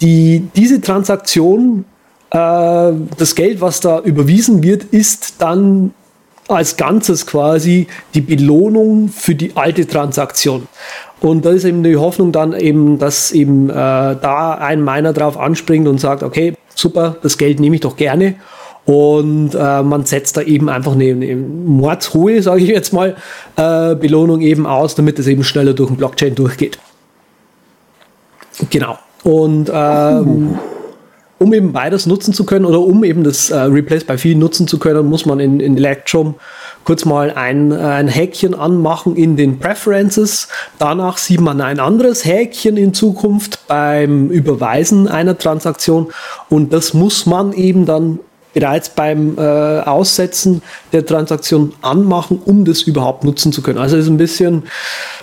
die, 0.00 0.48
diese 0.56 0.80
Transaktion, 0.80 1.84
äh, 2.30 2.36
das 2.36 3.34
Geld, 3.34 3.60
was 3.60 3.80
da 3.80 4.00
überwiesen 4.00 4.62
wird, 4.62 4.84
ist 4.84 5.36
dann 5.38 5.92
als 6.48 6.76
Ganzes 6.76 7.26
quasi 7.26 7.86
die 8.14 8.20
Belohnung 8.20 9.08
für 9.08 9.34
die 9.34 9.52
alte 9.56 9.86
Transaktion. 9.86 10.66
Und 11.20 11.44
da 11.44 11.50
ist 11.50 11.64
eben 11.64 11.84
die 11.84 11.96
Hoffnung 11.96 12.32
dann 12.32 12.54
eben, 12.54 12.98
dass 12.98 13.30
eben 13.30 13.70
äh, 13.70 13.72
da 13.72 14.54
ein 14.58 14.82
Miner 14.82 15.12
drauf 15.12 15.38
anspringt 15.38 15.86
und 15.86 16.00
sagt, 16.00 16.22
okay, 16.22 16.54
super, 16.80 17.16
das 17.22 17.38
Geld 17.38 17.60
nehme 17.60 17.76
ich 17.76 17.82
doch 17.82 17.96
gerne. 17.96 18.36
Und 18.86 19.54
äh, 19.54 19.82
man 19.82 20.04
setzt 20.04 20.36
da 20.36 20.42
eben 20.42 20.68
einfach 20.68 20.92
eine, 20.92 21.10
eine 21.10 21.36
mordshohe, 21.36 22.42
sage 22.42 22.62
ich 22.62 22.68
jetzt 22.68 22.92
mal, 22.92 23.14
äh, 23.56 23.94
Belohnung 23.94 24.40
eben 24.40 24.66
aus, 24.66 24.94
damit 24.94 25.18
es 25.18 25.26
eben 25.26 25.44
schneller 25.44 25.74
durch 25.74 25.90
den 25.90 25.96
Blockchain 25.96 26.34
durchgeht. 26.34 26.78
Genau. 28.70 28.98
Und 29.22 29.70
ähm, 29.72 30.58
um 31.38 31.54
eben 31.54 31.72
beides 31.72 32.06
nutzen 32.06 32.34
zu 32.34 32.44
können 32.44 32.64
oder 32.64 32.80
um 32.80 33.04
eben 33.04 33.22
das 33.22 33.50
äh, 33.50 33.58
Replace 33.58 34.04
by 34.04 34.18
Fee 34.18 34.34
nutzen 34.34 34.66
zu 34.66 34.78
können, 34.78 35.06
muss 35.06 35.24
man 35.24 35.40
in, 35.40 35.60
in 35.60 35.76
Electrum 35.76 36.34
kurz 36.84 37.04
mal 37.04 37.30
ein, 37.32 37.72
ein 37.72 38.08
Häkchen 38.08 38.54
anmachen 38.54 39.16
in 39.16 39.36
den 39.36 39.58
Preferences. 39.58 40.48
Danach 40.78 41.18
sieht 41.18 41.40
man 41.40 41.60
ein 41.60 41.80
anderes 41.80 42.24
Häkchen 42.24 42.76
in 42.76 42.94
Zukunft 42.94 43.66
beim 43.68 44.30
Überweisen 44.30 45.08
einer 45.08 45.36
Transaktion 45.38 46.08
und 46.48 46.72
das 46.72 46.94
muss 46.94 47.26
man 47.26 47.52
eben 47.52 47.86
dann 47.86 48.20
bereits 48.52 48.88
beim 48.90 49.38
äh, 49.38 49.40
Aussetzen 49.80 50.62
der 50.92 51.06
Transaktion 51.06 51.72
anmachen, 51.82 52.40
um 52.44 52.64
das 52.64 52.82
überhaupt 52.82 53.24
nutzen 53.24 53.52
zu 53.52 53.62
können. 53.62 53.78
Also 53.78 53.96
ist 53.96 54.08
ein 54.08 54.16
bisschen 54.16 54.64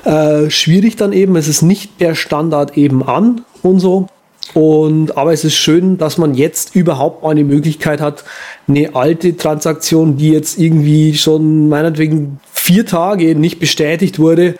äh, 0.05 0.49
schwierig 0.49 0.95
dann 0.95 1.13
eben. 1.13 1.35
Es 1.35 1.47
ist 1.47 1.61
nicht 1.61 1.97
per 1.97 2.15
Standard 2.15 2.77
eben 2.77 3.03
an 3.03 3.41
und 3.63 3.79
so. 3.79 4.07
Und, 4.54 5.18
aber 5.18 5.34
es 5.34 5.44
ist 5.44 5.56
schön, 5.56 5.98
dass 5.98 6.18
man 6.18 6.34
jetzt 6.34 6.75
überhaupt 6.75 7.24
mal 7.24 7.32
eine 7.32 7.44
Möglichkeit 7.44 8.01
hat, 8.01 8.24
eine 8.68 8.96
alte 8.96 9.36
Transaktion, 9.36 10.18
die 10.18 10.32
jetzt 10.32 10.58
irgendwie 10.58 11.16
schon 11.16 11.70
meinetwegen 11.70 12.39
vier 12.51 12.86
Tage 12.86 13.36
nicht 13.36 13.60
bestätigt 13.60 14.20
wurde, 14.20 14.56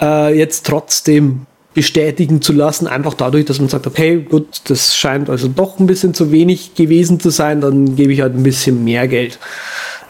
äh, 0.00 0.36
jetzt 0.36 0.66
trotzdem 0.66 1.46
bestätigen 1.72 2.42
zu 2.42 2.52
lassen, 2.52 2.88
einfach 2.88 3.14
dadurch, 3.14 3.44
dass 3.44 3.60
man 3.60 3.68
sagt, 3.68 3.86
okay, 3.86 4.26
gut, 4.28 4.62
das 4.64 4.96
scheint 4.96 5.30
also 5.30 5.46
doch 5.46 5.78
ein 5.78 5.86
bisschen 5.86 6.14
zu 6.14 6.32
wenig 6.32 6.74
gewesen 6.74 7.20
zu 7.20 7.30
sein, 7.30 7.60
dann 7.60 7.94
gebe 7.94 8.12
ich 8.12 8.20
halt 8.20 8.34
ein 8.34 8.42
bisschen 8.42 8.82
mehr 8.82 9.06
Geld. 9.06 9.38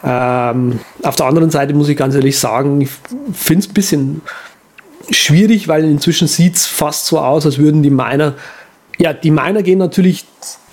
Ähm, 0.03 0.79
auf 1.03 1.15
der 1.15 1.27
anderen 1.27 1.51
Seite 1.51 1.75
muss 1.75 1.87
ich 1.87 1.97
ganz 1.97 2.15
ehrlich 2.15 2.39
sagen, 2.39 2.81
ich 2.81 2.89
finde 3.33 3.61
es 3.61 3.69
ein 3.69 3.73
bisschen 3.73 4.21
schwierig, 5.11 5.67
weil 5.67 5.83
inzwischen 5.83 6.27
sieht 6.27 6.55
es 6.55 6.65
fast 6.65 7.05
so 7.05 7.19
aus, 7.19 7.45
als 7.45 7.59
würden 7.59 7.83
die 7.83 7.91
Miner, 7.91 8.33
ja, 9.01 9.13
die 9.13 9.31
Miner 9.31 9.63
gehen 9.63 9.79
natürlich 9.79 10.25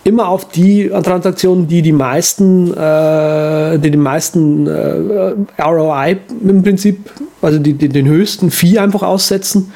immer 0.05 0.29
auf 0.29 0.49
die 0.49 0.89
Transaktionen, 0.89 1.67
die 1.67 1.83
die 1.83 1.93
meisten, 1.93 2.73
äh, 2.75 3.79
die 3.79 3.91
den 3.91 4.01
meisten 4.01 4.67
äh, 4.67 5.63
ROI 5.63 6.19
im 6.43 6.63
Prinzip, 6.63 7.11
also 7.43 7.59
die, 7.59 7.73
die, 7.73 7.89
den 7.89 8.07
höchsten 8.07 8.51
Fee 8.51 8.79
einfach 8.79 9.03
aussetzen. 9.03 9.73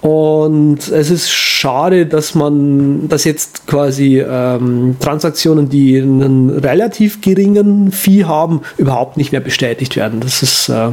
Und 0.00 0.88
es 0.88 1.10
ist 1.10 1.30
schade, 1.30 2.06
dass 2.06 2.34
man, 2.34 3.08
dass 3.08 3.24
jetzt 3.24 3.66
quasi 3.66 4.20
ähm, 4.20 4.96
Transaktionen, 5.00 5.68
die 5.68 5.98
einen 5.98 6.50
relativ 6.50 7.20
geringen 7.20 7.92
Fee 7.92 8.24
haben, 8.24 8.60
überhaupt 8.78 9.16
nicht 9.16 9.32
mehr 9.32 9.40
bestätigt 9.40 9.96
werden. 9.96 10.20
Das 10.20 10.42
ist, 10.42 10.68
äh, 10.68 10.90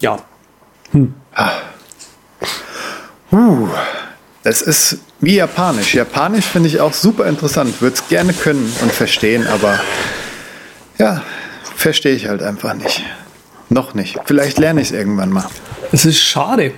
ja. 0.00 0.18
Hm. 0.92 1.14
Das 4.44 4.62
ist 4.62 5.00
wie 5.20 5.36
Japanisch. 5.36 5.94
Japanisch 5.94 6.44
finde 6.44 6.68
ich 6.68 6.80
auch 6.80 6.92
super 6.92 7.26
interessant. 7.26 7.80
Würde 7.80 7.96
es 7.96 8.08
gerne 8.08 8.32
können 8.32 8.72
und 8.82 8.92
verstehen, 8.92 9.46
aber 9.46 9.80
ja, 10.98 11.22
verstehe 11.74 12.14
ich 12.14 12.28
halt 12.28 12.42
einfach 12.42 12.74
nicht. 12.74 13.02
Noch 13.68 13.94
nicht. 13.94 14.16
Vielleicht 14.26 14.58
lerne 14.58 14.80
ich 14.80 14.88
es 14.88 14.92
irgendwann 14.92 15.30
mal. 15.30 15.46
Es 15.92 16.04
ist 16.04 16.20
schade. 16.20 16.72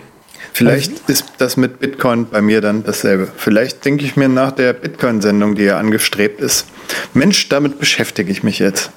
Vielleicht 0.52 1.08
ist 1.08 1.26
das 1.38 1.56
mit 1.56 1.78
Bitcoin 1.78 2.26
bei 2.26 2.40
mir 2.40 2.60
dann 2.60 2.82
dasselbe. 2.82 3.28
Vielleicht 3.36 3.84
denke 3.84 4.04
ich 4.04 4.16
mir 4.16 4.28
nach 4.28 4.52
der 4.52 4.72
Bitcoin-Sendung, 4.72 5.54
die 5.54 5.64
ja 5.64 5.78
angestrebt 5.78 6.40
ist, 6.40 6.66
Mensch, 7.14 7.48
damit 7.48 7.78
beschäftige 7.78 8.32
ich 8.32 8.42
mich 8.42 8.58
jetzt. 8.58 8.90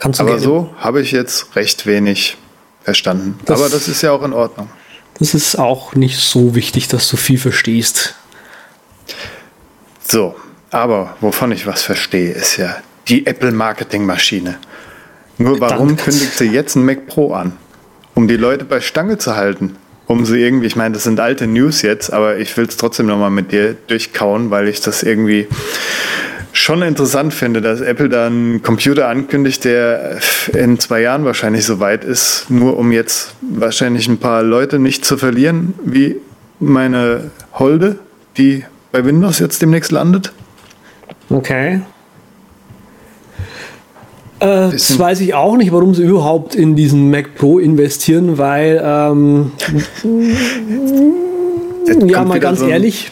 Aber 0.00 0.38
so 0.38 0.74
habe 0.78 1.00
ich 1.00 1.12
jetzt 1.12 1.54
recht 1.56 1.86
wenig 1.86 2.36
verstanden. 2.82 3.38
Das 3.44 3.60
Aber 3.60 3.68
das 3.68 3.88
ist 3.88 4.02
ja 4.02 4.12
auch 4.12 4.22
in 4.22 4.32
Ordnung. 4.32 4.68
Ist 5.22 5.58
auch 5.58 5.94
nicht 5.94 6.18
so 6.18 6.54
wichtig, 6.54 6.88
dass 6.88 7.08
du 7.08 7.16
viel 7.16 7.38
verstehst. 7.38 8.14
So, 10.02 10.34
aber 10.70 11.16
wovon 11.20 11.52
ich 11.52 11.66
was 11.66 11.82
verstehe, 11.82 12.32
ist 12.32 12.56
ja 12.56 12.76
die 13.08 13.26
Apple-Marketing-Maschine. 13.26 14.58
Nur 15.38 15.60
warum 15.60 15.88
Danke. 15.88 16.04
kündigt 16.04 16.36
sie 16.36 16.50
jetzt 16.50 16.76
ein 16.76 16.84
Mac 16.84 17.06
Pro 17.06 17.32
an? 17.32 17.56
Um 18.14 18.28
die 18.28 18.36
Leute 18.36 18.64
bei 18.64 18.80
Stange 18.80 19.18
zu 19.18 19.36
halten 19.36 19.76
um 20.12 20.24
sie 20.24 20.40
irgendwie, 20.40 20.66
ich 20.66 20.76
meine, 20.76 20.94
das 20.94 21.04
sind 21.04 21.20
alte 21.20 21.46
News 21.46 21.82
jetzt, 21.82 22.12
aber 22.12 22.36
ich 22.38 22.56
will 22.56 22.66
es 22.66 22.76
trotzdem 22.76 23.06
nochmal 23.06 23.30
mit 23.30 23.50
dir 23.52 23.74
durchkauen, 23.86 24.50
weil 24.50 24.68
ich 24.68 24.80
das 24.80 25.02
irgendwie 25.02 25.48
schon 26.52 26.82
interessant 26.82 27.32
finde, 27.32 27.60
dass 27.60 27.80
Apple 27.80 28.08
da 28.08 28.26
einen 28.26 28.62
Computer 28.62 29.08
ankündigt, 29.08 29.64
der 29.64 30.18
in 30.52 30.78
zwei 30.78 31.00
Jahren 31.00 31.24
wahrscheinlich 31.24 31.64
so 31.64 31.80
weit 31.80 32.04
ist, 32.04 32.46
nur 32.50 32.76
um 32.76 32.92
jetzt 32.92 33.34
wahrscheinlich 33.40 34.06
ein 34.08 34.18
paar 34.18 34.42
Leute 34.42 34.78
nicht 34.78 35.04
zu 35.04 35.16
verlieren, 35.16 35.74
wie 35.84 36.16
meine 36.58 37.30
Holde, 37.54 37.98
die 38.36 38.64
bei 38.92 39.04
Windows 39.04 39.38
jetzt 39.38 39.62
demnächst 39.62 39.90
landet. 39.90 40.32
Okay. 41.30 41.80
Äh, 44.42 44.70
das 44.70 44.98
weiß 44.98 45.20
ich 45.20 45.34
auch 45.34 45.56
nicht, 45.56 45.72
warum 45.72 45.94
sie 45.94 46.02
überhaupt 46.02 46.54
in 46.54 46.76
diesen 46.76 47.10
Mac 47.10 47.34
Pro 47.36 47.58
investieren, 47.58 48.38
weil, 48.38 48.82
ähm, 48.84 49.52
ja, 52.06 52.24
mal 52.24 52.40
ganz 52.40 52.58
so 52.60 52.66
ehrlich, 52.66 53.10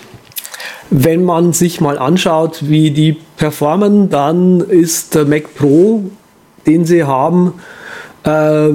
wenn 0.91 1.25
man 1.25 1.53
sich 1.53 1.81
mal 1.81 1.99
anschaut, 1.99 2.69
wie 2.69 2.91
die 2.91 3.17
performen, 3.41 4.11
dann 4.11 4.61
ist 4.61 5.15
der 5.15 5.25
Mac 5.25 5.55
Pro, 5.55 6.05
den 6.67 6.85
sie 6.85 7.05
haben, 7.05 7.55
äh, 8.23 8.69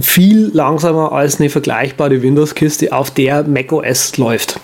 viel 0.00 0.50
langsamer 0.54 1.10
als 1.12 1.40
eine 1.40 1.50
vergleichbare 1.50 2.22
Windows-Kiste, 2.22 2.92
auf 2.92 3.10
der 3.10 3.42
macOS 3.42 4.16
läuft. 4.16 4.58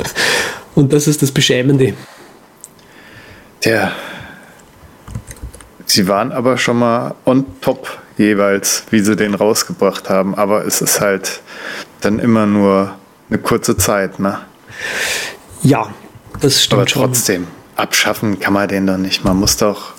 Und 0.74 0.92
das 0.92 1.06
ist 1.06 1.22
das 1.22 1.30
Beschämende. 1.30 1.92
Tja, 3.60 3.92
Sie 5.86 6.08
waren 6.08 6.32
aber 6.32 6.56
schon 6.56 6.78
mal 6.78 7.14
on 7.26 7.44
top 7.60 8.00
jeweils, 8.16 8.84
wie 8.90 9.00
sie 9.00 9.16
den 9.16 9.34
rausgebracht 9.34 10.08
haben. 10.08 10.34
Aber 10.34 10.66
es 10.66 10.80
ist 10.80 11.00
halt 11.00 11.40
dann 12.00 12.18
immer 12.18 12.46
nur 12.46 12.96
eine 13.28 13.38
kurze 13.38 13.76
Zeit, 13.76 14.18
ne? 14.18 14.40
Ja, 15.62 15.88
das 16.40 16.64
stimmt. 16.64 16.80
Aber 16.80 16.86
trotzdem, 16.86 17.44
schon. 17.44 17.63
Abschaffen 17.76 18.40
kann 18.40 18.52
man 18.52 18.68
den 18.68 18.86
doch 18.86 18.98
nicht. 18.98 19.24
Man 19.24 19.36
muss 19.36 19.56
doch 19.56 19.94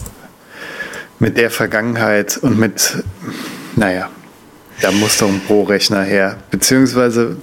mit 1.19 1.37
der 1.37 1.49
Vergangenheit 1.49 2.37
und 2.37 2.59
mit, 2.59 3.03
naja, 3.75 4.09
da 4.81 4.91
muss 4.91 5.17
doch 5.17 5.29
ein 5.29 5.41
Pro-Rechner 5.47 6.03
her. 6.03 6.37
Beziehungsweise 6.51 7.37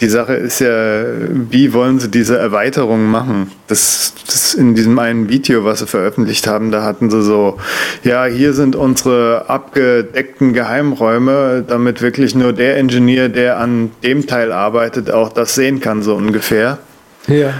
die 0.00 0.08
Sache 0.08 0.34
ist 0.34 0.58
ja, 0.58 1.04
wie 1.30 1.72
wollen 1.72 2.00
sie 2.00 2.10
diese 2.10 2.36
Erweiterung 2.36 3.06
machen? 3.06 3.52
Das, 3.68 4.14
das 4.26 4.54
in 4.54 4.74
diesem 4.74 4.98
einen 4.98 5.28
Video, 5.28 5.64
was 5.64 5.78
sie 5.78 5.86
veröffentlicht 5.86 6.48
haben, 6.48 6.72
da 6.72 6.82
hatten 6.82 7.08
sie 7.08 7.22
so, 7.22 7.58
ja, 8.02 8.24
hier 8.24 8.52
sind 8.52 8.74
unsere 8.74 9.48
abgedeckten 9.48 10.52
Geheimräume, 10.54 11.64
damit 11.66 12.02
wirklich 12.02 12.34
nur 12.34 12.52
der 12.52 12.76
Ingenieur, 12.78 13.28
der 13.28 13.58
an 13.58 13.92
dem 14.02 14.26
Teil 14.26 14.50
arbeitet, 14.50 15.10
auch 15.10 15.32
das 15.32 15.54
sehen 15.54 15.80
kann, 15.80 16.02
so 16.02 16.16
ungefähr. 16.16 16.78
Ja. 17.28 17.54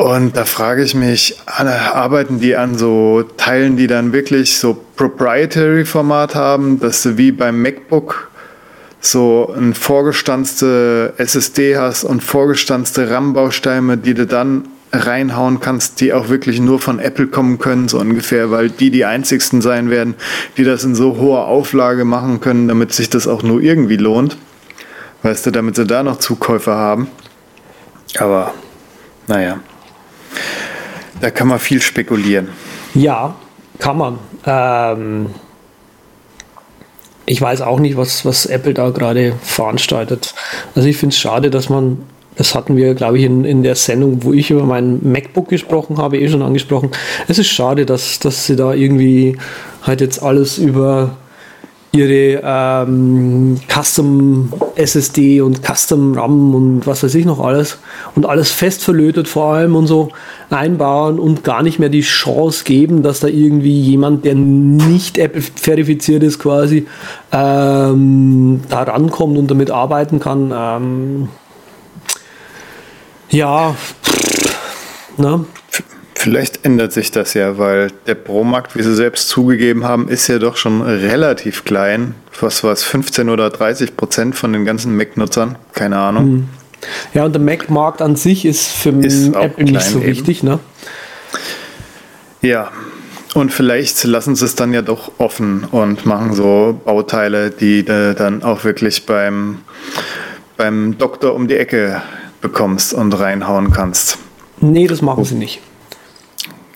Und 0.00 0.34
da 0.34 0.46
frage 0.46 0.82
ich 0.82 0.94
mich, 0.94 1.36
arbeiten 1.44 2.40
die 2.40 2.56
an 2.56 2.78
so 2.78 3.22
Teilen, 3.36 3.76
die 3.76 3.86
dann 3.86 4.14
wirklich 4.14 4.56
so 4.56 4.82
Proprietary-Format 4.96 6.34
haben, 6.34 6.80
dass 6.80 7.02
du 7.02 7.18
wie 7.18 7.32
beim 7.32 7.60
MacBook 7.60 8.30
so 9.02 9.54
ein 9.54 9.74
vorgestanzte 9.74 11.12
SSD 11.18 11.76
hast 11.76 12.04
und 12.04 12.24
vorgestanzte 12.24 13.10
RAM-Bausteine, 13.10 13.98
die 13.98 14.14
du 14.14 14.24
dann 14.26 14.68
reinhauen 14.90 15.60
kannst, 15.60 16.00
die 16.00 16.14
auch 16.14 16.30
wirklich 16.30 16.60
nur 16.60 16.78
von 16.78 16.98
Apple 16.98 17.26
kommen 17.26 17.58
können, 17.58 17.88
so 17.88 17.98
ungefähr, 17.98 18.50
weil 18.50 18.70
die 18.70 18.90
die 18.90 19.04
einzigsten 19.04 19.60
sein 19.60 19.90
werden, 19.90 20.14
die 20.56 20.64
das 20.64 20.82
in 20.82 20.94
so 20.94 21.18
hoher 21.18 21.44
Auflage 21.44 22.06
machen 22.06 22.40
können, 22.40 22.68
damit 22.68 22.94
sich 22.94 23.10
das 23.10 23.28
auch 23.28 23.42
nur 23.42 23.60
irgendwie 23.60 23.98
lohnt. 23.98 24.38
Weißt 25.24 25.44
du, 25.44 25.50
damit 25.50 25.76
sie 25.76 25.84
da 25.84 26.02
noch 26.02 26.20
Zukäufer 26.20 26.74
haben. 26.74 27.08
Aber, 28.16 28.54
naja. 29.26 29.60
Da 31.20 31.30
kann 31.30 31.48
man 31.48 31.58
viel 31.58 31.82
spekulieren. 31.82 32.48
Ja, 32.94 33.34
kann 33.78 33.98
man. 33.98 34.18
Ähm, 34.46 35.26
ich 37.26 37.40
weiß 37.40 37.60
auch 37.62 37.78
nicht, 37.78 37.96
was, 37.96 38.24
was 38.24 38.46
Apple 38.46 38.74
da 38.74 38.90
gerade 38.90 39.34
veranstaltet. 39.42 40.34
Also 40.74 40.88
ich 40.88 40.96
finde 40.96 41.14
es 41.14 41.20
schade, 41.20 41.50
dass 41.50 41.68
man, 41.68 41.98
das 42.36 42.54
hatten 42.54 42.76
wir, 42.76 42.94
glaube 42.94 43.18
ich, 43.18 43.24
in, 43.24 43.44
in 43.44 43.62
der 43.62 43.74
Sendung, 43.76 44.24
wo 44.24 44.32
ich 44.32 44.50
über 44.50 44.64
mein 44.64 45.00
MacBook 45.02 45.48
gesprochen 45.48 45.98
habe, 45.98 46.18
eh 46.18 46.28
schon 46.28 46.42
angesprochen. 46.42 46.90
Es 47.28 47.38
ist 47.38 47.48
schade, 47.48 47.86
dass, 47.86 48.18
dass 48.18 48.46
sie 48.46 48.56
da 48.56 48.72
irgendwie 48.72 49.36
halt 49.82 50.00
jetzt 50.00 50.22
alles 50.22 50.58
über 50.58 51.16
ihre 51.92 52.40
ähm, 52.44 53.60
Custom 53.68 54.52
SSD 54.76 55.40
und 55.40 55.60
Custom 55.66 56.14
RAM 56.16 56.54
und 56.54 56.86
was 56.86 57.02
weiß 57.02 57.14
ich 57.16 57.24
noch 57.24 57.40
alles 57.40 57.78
und 58.14 58.26
alles 58.26 58.52
fest 58.52 58.84
verlötet 58.84 59.26
vor 59.26 59.54
allem 59.54 59.74
und 59.74 59.88
so 59.88 60.10
einbauen 60.50 61.18
und 61.18 61.42
gar 61.42 61.62
nicht 61.62 61.80
mehr 61.80 61.88
die 61.88 62.02
Chance 62.02 62.64
geben, 62.64 63.02
dass 63.02 63.20
da 63.20 63.26
irgendwie 63.26 63.80
jemand, 63.80 64.24
der 64.24 64.36
nicht 64.36 65.18
Apple 65.18 65.42
verifiziert 65.42 66.22
ist, 66.22 66.38
quasi 66.38 66.86
ähm, 67.32 68.60
da 68.68 68.82
rankommt 68.82 69.36
und 69.36 69.50
damit 69.50 69.72
arbeiten 69.72 70.20
kann. 70.20 70.52
Ähm, 70.54 71.28
ja, 73.30 73.74
ne? 75.16 75.44
Vielleicht 76.20 76.66
ändert 76.66 76.92
sich 76.92 77.10
das 77.10 77.32
ja, 77.32 77.56
weil 77.56 77.90
der 78.06 78.14
Pro-Markt, 78.14 78.76
wie 78.76 78.82
Sie 78.82 78.94
selbst 78.94 79.30
zugegeben 79.30 79.84
haben, 79.84 80.06
ist 80.06 80.28
ja 80.28 80.38
doch 80.38 80.58
schon 80.58 80.82
relativ 80.82 81.64
klein. 81.64 82.14
Was 82.38 82.62
war 82.62 82.72
es, 82.72 82.84
15 82.84 83.30
oder 83.30 83.48
30 83.48 83.96
Prozent 83.96 84.36
von 84.36 84.52
den 84.52 84.66
ganzen 84.66 84.94
Mac-Nutzern? 84.94 85.56
Keine 85.72 85.96
Ahnung. 85.96 86.24
Hm. 86.24 86.48
Ja, 87.14 87.24
und 87.24 87.32
der 87.32 87.40
Mac-Markt 87.40 88.02
an 88.02 88.16
sich 88.16 88.44
ist 88.44 88.66
für 88.68 88.90
ist 88.90 89.34
Apple 89.34 89.64
nicht 89.64 89.80
so 89.80 89.96
eben. 89.96 90.08
wichtig, 90.08 90.42
ne? 90.42 90.58
Ja, 92.42 92.70
und 93.32 93.50
vielleicht 93.50 94.04
lassen 94.04 94.36
sie 94.36 94.44
es 94.44 94.54
dann 94.54 94.74
ja 94.74 94.82
doch 94.82 95.12
offen 95.16 95.64
und 95.70 96.04
machen 96.04 96.34
so 96.34 96.78
Bauteile, 96.84 97.48
die 97.48 97.82
dann 97.82 98.42
auch 98.42 98.64
wirklich 98.64 99.06
beim, 99.06 99.60
beim 100.58 100.98
Doktor 100.98 101.34
um 101.34 101.48
die 101.48 101.56
Ecke 101.56 102.02
bekommst 102.42 102.92
und 102.92 103.18
reinhauen 103.18 103.70
kannst. 103.70 104.18
Nee, 104.60 104.86
das 104.86 105.00
machen 105.00 105.24
sie 105.24 105.36
nicht. 105.36 105.62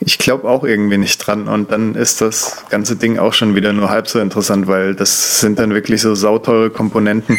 Ich 0.04 0.18
glaube 0.18 0.48
auch 0.48 0.64
irgendwie 0.64 0.98
nicht 0.98 1.18
dran. 1.18 1.48
Und 1.48 1.72
dann 1.72 1.94
ist 1.94 2.20
das 2.20 2.64
ganze 2.68 2.96
Ding 2.96 3.18
auch 3.18 3.32
schon 3.32 3.54
wieder 3.54 3.72
nur 3.72 3.90
halb 3.90 4.08
so 4.08 4.18
interessant, 4.20 4.66
weil 4.66 4.94
das 4.94 5.40
sind 5.40 5.58
dann 5.58 5.72
wirklich 5.72 6.02
so 6.02 6.14
sauteure 6.14 6.70
Komponenten, 6.70 7.38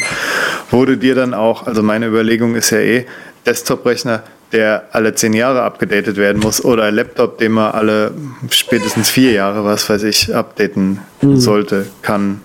du 0.85 0.97
dir 0.97 1.15
dann 1.15 1.33
auch, 1.33 1.67
also 1.67 1.83
meine 1.83 2.07
Überlegung 2.07 2.55
ist 2.55 2.69
ja 2.71 2.79
eh, 2.79 3.05
Desktop-Rechner, 3.45 4.23
der 4.51 4.85
alle 4.91 5.15
zehn 5.15 5.33
Jahre 5.33 5.63
abgedatet 5.63 6.17
werden 6.17 6.41
muss 6.41 6.63
oder 6.63 6.83
ein 6.83 6.95
Laptop, 6.95 7.37
den 7.37 7.53
man 7.53 7.71
alle 7.71 8.11
spätestens 8.49 9.09
vier 9.09 9.31
Jahre, 9.31 9.65
was 9.65 9.89
weiß 9.89 10.03
ich, 10.03 10.33
updaten 10.33 10.99
mhm. 11.21 11.37
sollte, 11.37 11.87
kann, 12.01 12.41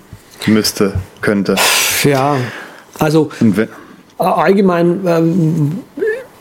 müsste, 0.46 0.94
könnte. 1.20 1.56
Ja, 2.04 2.36
also 2.98 3.30
allgemein 4.18 5.00
ähm, 5.06 5.78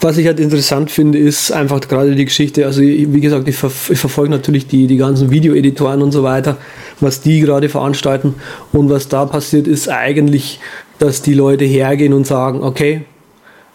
was 0.02 0.18
ich 0.18 0.28
halt 0.28 0.40
interessant 0.40 0.92
finde, 0.92 1.18
ist 1.18 1.52
einfach 1.52 1.82
gerade 1.82 2.16
die 2.16 2.26
Geschichte. 2.26 2.66
Also, 2.66 2.82
wie 2.82 3.20
gesagt, 3.20 3.48
ich, 3.48 3.58
ver 3.58 3.72
ich 3.90 4.00
verfolge 4.00 4.32
natürlich 4.32 4.68
die, 4.68 4.88
die 4.88 4.98
ganzen 4.98 5.30
Videoeditoren 5.30 6.02
und 6.02 6.12
so 6.12 6.24
weiter, 6.24 6.58
was 7.02 7.22
die 7.22 7.42
gerade 7.42 7.68
veranstalten. 7.68 8.36
Und 8.72 8.90
was 8.90 9.10
da 9.10 9.26
passiert, 9.26 9.68
ist 9.68 9.90
eigentlich, 9.90 10.60
dass 11.00 11.22
die 11.22 11.34
Leute 11.34 11.66
hergehen 11.66 12.14
und 12.14 12.26
sagen: 12.26 12.64
Okay, 12.64 13.04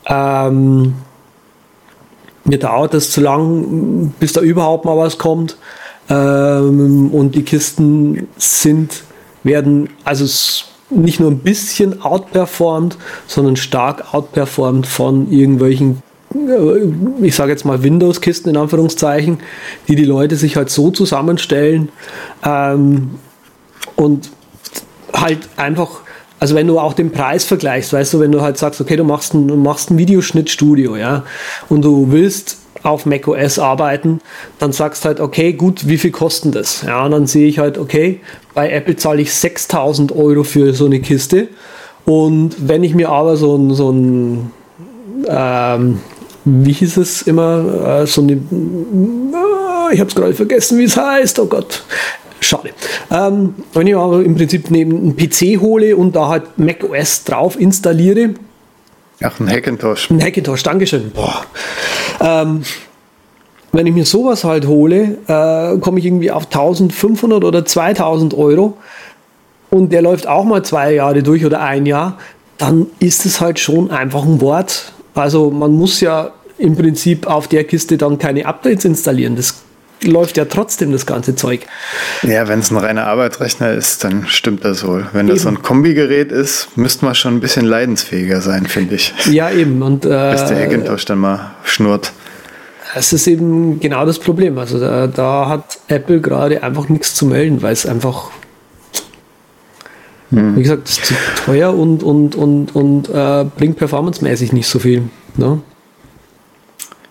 ähm, 0.07 0.95
mir 2.45 2.59
dauert 2.59 2.95
das 2.95 3.11
zu 3.11 3.21
lang, 3.21 4.15
bis 4.19 4.33
da 4.33 4.41
überhaupt 4.41 4.85
mal 4.85 4.97
was 4.97 5.19
kommt. 5.19 5.57
Ähm, 6.09 7.11
und 7.13 7.35
die 7.35 7.43
Kisten 7.43 8.29
sind, 8.37 9.05
werden, 9.43 9.91
also 10.05 10.27
nicht 10.91 11.21
nur 11.21 11.31
ein 11.31 11.39
bisschen 11.39 12.03
outperformed, 12.03 12.97
sondern 13.27 13.57
stark 13.57 14.13
outperformed 14.15 14.87
von 14.87 15.31
irgendwelchen 15.31 16.03
ich 17.23 17.35
sage 17.35 17.53
jetzt 17.53 17.65
mal 17.65 17.83
Windows-Kisten 17.83 18.51
in 18.51 18.57
Anführungszeichen, 18.57 19.39
die 19.89 19.97
die 19.97 20.05
Leute 20.05 20.37
sich 20.37 20.57
halt 20.57 20.71
so 20.71 20.91
zusammenstellen 20.91 21.91
ähm, 22.45 23.11
und 23.97 24.31
halt 25.13 25.49
einfach, 25.57 26.01
also 26.41 26.55
wenn 26.55 26.67
du 26.67 26.79
auch 26.79 26.93
den 26.93 27.13
Preis 27.13 27.45
vergleichst, 27.45 27.93
weißt 27.93 28.15
du, 28.15 28.21
wenn 28.21 28.33
du 28.33 28.41
halt 28.41 28.59
sagst, 28.59 28.81
okay, 28.81 28.97
du 28.97 29.05
machst 29.05 29.35
ein, 29.35 29.63
machst 29.63 29.91
ein 29.91 29.99
Videoschnittstudio, 29.99 30.97
ja, 30.97 31.25
und 31.69 31.83
du 31.83 32.11
willst 32.11 32.59
auf 32.83 33.07
macOS 33.07 33.59
arbeiten, 33.59 34.21
dann 34.59 34.73
sagst 34.73 35.05
halt, 35.05 35.21
okay, 35.21 35.55
gut, 35.55 35.89
wie 35.89 35.97
viel 35.97 36.11
kosten 36.11 36.53
das? 36.53 36.83
Ja, 36.83 37.05
und 37.05 37.13
dann 37.13 37.27
sehe 37.27 37.49
ich 37.49 37.59
halt, 37.59 37.79
okay, 37.79 38.21
bei 38.53 38.71
Apple 38.71 38.97
zahle 38.97 39.23
ich 39.23 39.33
6000 39.33 40.13
Euro 40.13 40.45
für 40.45 40.75
so 40.75 40.85
eine 40.85 41.01
Kiste. 41.01 41.49
Und 42.05 42.57
wenn 42.59 42.85
ich 42.85 42.95
mir 42.95 43.09
aber 43.09 43.37
so 43.37 43.57
ein, 43.57 43.73
so 43.73 43.91
ein 43.91 44.51
ähm, 45.27 46.01
wie 46.45 46.73
hieß 46.73 46.99
es 46.99 47.23
immer, 47.23 48.03
äh, 48.03 48.07
so 48.07 48.23
eine, 48.23 48.33
äh, 48.33 49.95
ich 49.95 50.01
habe 50.01 50.09
es 50.09 50.15
gerade 50.15 50.35
vergessen, 50.35 50.79
wie 50.79 50.85
es 50.85 50.97
heißt, 50.97 51.39
oh 51.39 51.47
Gott, 51.47 51.83
schade. 52.41 52.71
Ähm, 53.11 53.55
wenn 53.73 53.87
ich 53.87 53.97
aber 53.97 54.23
im 54.23 54.35
Prinzip 54.35 54.71
neben 54.71 54.97
einen 54.97 55.17
PC 55.17 55.61
hole 55.61 55.97
und 55.97 56.15
da 56.15 56.29
halt 56.29 56.59
macOS 56.59 57.25
drauf 57.25 57.59
installiere. 57.59 58.35
Ach, 59.23 59.41
ein 59.41 59.49
Hackintosh. 59.49 60.11
Ein 60.11 60.23
Hackintosh, 60.23 60.63
Dankeschön. 60.63 61.13
Boah. 61.13 61.45
Ähm, 62.21 62.63
wenn 63.73 63.87
ich 63.87 63.95
mir 63.95 64.05
sowas 64.05 64.45
halt 64.45 64.67
hole, 64.67 65.19
äh, 65.27 65.79
komme 65.79 65.99
ich 65.99 66.05
irgendwie 66.05 66.31
auf 66.31 66.45
1500 66.45 67.43
oder 67.43 67.65
2000 67.65 68.35
Euro 68.35 68.77
und 69.71 69.93
der 69.93 70.03
läuft 70.03 70.29
auch 70.29 70.45
mal 70.45 70.63
zwei 70.63 70.95
Jahre 70.95 71.23
durch 71.23 71.45
oder 71.45 71.61
ein 71.61 71.87
Jahr, 71.87 72.19
dann 72.59 72.87
ist 73.01 73.27
es 73.27 73.41
halt 73.41 73.59
schon 73.59 73.91
einfach 73.91 74.23
ein 74.23 74.41
Wort, 74.41 74.93
also 75.15 75.51
man 75.51 75.73
muss 75.73 76.01
ja 76.01 76.33
im 76.59 76.77
Prinzip 76.77 77.27
auf 77.27 77.49
der 77.49 77.65
Kiste 77.65 77.99
dann 77.99 78.19
keine 78.19 78.47
Updates 78.47 78.85
installieren. 78.85 79.37
Das 79.37 79.63
läuft 80.03 80.37
ja 80.37 80.45
trotzdem 80.45 80.93
das 80.93 81.07
ganze 81.07 81.35
Zeug. 81.35 81.67
Ja, 82.23 82.47
wenn 82.49 82.61
es 82.61 82.71
ein 82.71 82.77
reiner 82.77 83.07
Arbeitsrechner 83.07 83.73
ist, 83.73 84.05
dann 84.05 84.27
stimmt 84.27 84.65
das 84.65 84.87
wohl. 84.87 85.07
Wenn 85.13 85.27
eben. 85.27 85.35
das 85.35 85.43
so 85.43 85.49
ein 85.49 85.63
Kombigerät 85.63 86.31
ist, 86.31 86.77
müsste 86.77 87.05
man 87.05 87.15
schon 87.15 87.35
ein 87.35 87.41
bisschen 87.41 87.65
leidensfähiger 87.65 88.41
sein, 88.41 88.67
finde 88.67 88.97
ich. 88.97 89.15
Ja, 89.31 89.51
eben. 89.51 89.83
Und, 89.83 90.05
äh, 90.05 90.09
Bis 90.33 90.45
der 90.47 90.61
Hackintosh 90.61 91.05
dann 91.07 91.19
mal 91.19 91.53
schnurrt. 91.65 92.13
Es 92.95 93.13
ist 93.13 93.27
eben 93.27 93.81
genau 93.81 94.07
das 94.07 94.19
Problem. 94.19 94.59
Also 94.59 94.79
da, 94.79 95.07
da 95.07 95.49
hat 95.49 95.79
Apple 95.89 96.21
gerade 96.21 96.63
einfach 96.63 96.89
nichts 96.89 97.15
zu 97.15 97.27
melden, 97.27 97.63
weil 97.63 97.73
es 97.73 97.87
einfach. 97.87 98.31
Wie 100.57 100.63
gesagt, 100.63 100.89
es 100.89 100.99
ist 100.99 101.07
zu 101.07 101.15
teuer 101.45 101.75
und, 101.75 102.03
und, 102.03 102.35
und, 102.35 102.75
und 102.75 103.09
äh, 103.09 103.45
bringt 103.57 103.77
performancemäßig 103.77 104.53
nicht 104.53 104.69
so 104.69 104.79
viel. 104.79 105.03
Ne? 105.37 105.61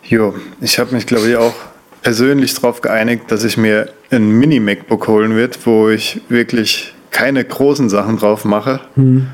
Jo, 0.03 0.33
ich 0.61 0.79
habe 0.79 0.93
mich, 0.93 1.05
glaube 1.05 1.29
ich, 1.29 1.35
auch 1.35 1.53
persönlich 2.01 2.53
darauf 2.53 2.81
geeinigt, 2.81 3.23
dass 3.29 3.43
ich 3.43 3.57
mir 3.57 3.89
ein 4.11 4.29
Mini-MacBook 4.29 5.07
holen 5.07 5.35
wird, 5.35 5.65
wo 5.65 5.89
ich 5.89 6.21
wirklich 6.29 6.93
keine 7.11 7.43
großen 7.43 7.89
Sachen 7.89 8.17
drauf 8.17 8.45
mache. 8.45 8.81
Hm 8.95 9.27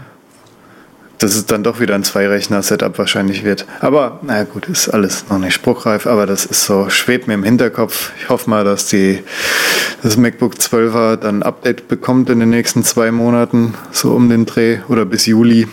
dass 1.19 1.35
es 1.35 1.45
dann 1.45 1.63
doch 1.63 1.79
wieder 1.79 1.95
ein 1.95 2.03
Zwei-Rechner-Setup 2.03 2.97
wahrscheinlich 2.97 3.43
wird. 3.43 3.65
Aber 3.81 4.19
naja 4.23 4.45
gut, 4.45 4.67
ist 4.67 4.89
alles 4.89 5.25
noch 5.29 5.37
nicht 5.37 5.53
spruchreif, 5.53 6.07
aber 6.07 6.25
das 6.25 6.45
ist 6.45 6.65
so, 6.65 6.89
schwebt 6.89 7.27
mir 7.27 7.33
im 7.35 7.43
Hinterkopf. 7.43 8.11
Ich 8.19 8.29
hoffe 8.29 8.49
mal, 8.49 8.63
dass 8.63 8.87
die, 8.87 9.19
das 10.01 10.17
MacBook 10.17 10.55
12er 10.55 11.17
dann 11.17 11.39
ein 11.39 11.43
Update 11.43 11.87
bekommt 11.89 12.29
in 12.29 12.39
den 12.39 12.49
nächsten 12.49 12.83
zwei 12.83 13.11
Monaten, 13.11 13.75
so 13.91 14.13
um 14.13 14.29
den 14.29 14.45
Dreh 14.45 14.79
oder 14.87 15.05
bis 15.05 15.25
Juli. 15.25 15.67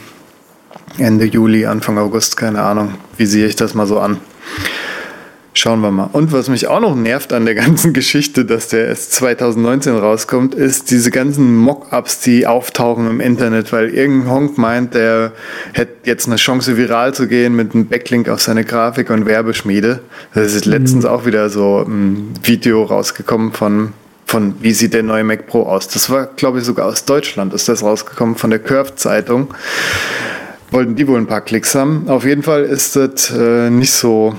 Ende 0.99 1.27
Juli, 1.27 1.67
Anfang 1.67 1.99
August, 1.99 2.37
keine 2.37 2.63
Ahnung. 2.63 2.95
Wie 3.17 3.27
sehe 3.27 3.47
ich 3.47 3.57
das 3.57 3.75
mal 3.75 3.87
so 3.87 4.01
an? 4.01 4.19
Schauen 5.57 5.81
wir 5.81 5.91
mal. 5.91 6.11
Und 6.13 6.33
was 6.33 6.51
mich 6.51 6.67
auch 6.67 6.81
noch 6.81 6.95
nervt 6.95 7.33
an 7.33 7.47
der 7.47 7.55
ganzen 7.55 7.93
Geschichte, 7.95 8.45
dass 8.45 8.69
der 8.69 8.89
erst 8.89 9.13
2019 9.13 9.97
rauskommt, 9.97 10.55
ist 10.55 10.91
diese 10.91 11.11
ganzen 11.11 11.57
Mockups, 11.57 12.21
die 12.21 12.47
auftauchen 12.47 13.09
im 13.09 13.21
Internet, 13.21 13.73
weil 13.73 13.89
irgendein 13.89 14.31
Honk 14.31 14.59
meint, 14.59 14.93
der 14.93 15.33
hätte 15.73 15.95
jetzt 16.05 16.27
eine 16.27 16.37
Chance, 16.37 16.77
viral 16.77 17.15
zu 17.15 17.27
gehen 17.27 17.57
mit 17.57 17.73
einem 17.73 17.87
Backlink 17.87 18.29
auf 18.29 18.43
seine 18.43 18.65
Grafik 18.65 19.09
und 19.09 19.25
Werbeschmiede. 19.25 20.01
Das 20.35 20.53
ist 20.53 20.67
letztens 20.67 21.05
mhm. 21.05 21.11
auch 21.11 21.25
wieder 21.25 21.49
so 21.49 21.87
ein 21.89 22.35
Video 22.43 22.85
rausgekommen 22.85 23.53
von 23.53 23.95
von 24.27 24.57
wie 24.61 24.73
sieht 24.73 24.93
der 24.93 25.05
neue 25.05 25.25
Mac 25.25 25.47
Pro 25.47 25.63
aus. 25.63 25.89
Das 25.89 26.11
war, 26.11 26.27
glaube 26.27 26.59
ich, 26.59 26.65
sogar 26.65 26.85
aus 26.87 27.07
Deutschland 27.07 27.55
ist 27.55 27.69
das 27.69 27.83
rausgekommen, 27.83 28.35
von 28.35 28.51
der 28.51 28.59
Curve 28.59 28.97
Zeitung. 28.97 29.55
Wollten 30.71 30.97
die 30.97 31.09
wohl 31.09 31.19
ein 31.19 31.29
paar 31.29 31.41
Klicks 31.41 31.75
haben. 31.75 32.09
Auf 32.09 32.27
jeden 32.27 32.43
Fall 32.43 32.65
ist 32.65 32.97
das 32.97 33.31
äh, 33.31 33.71
nicht 33.71 33.93
so 33.93 34.35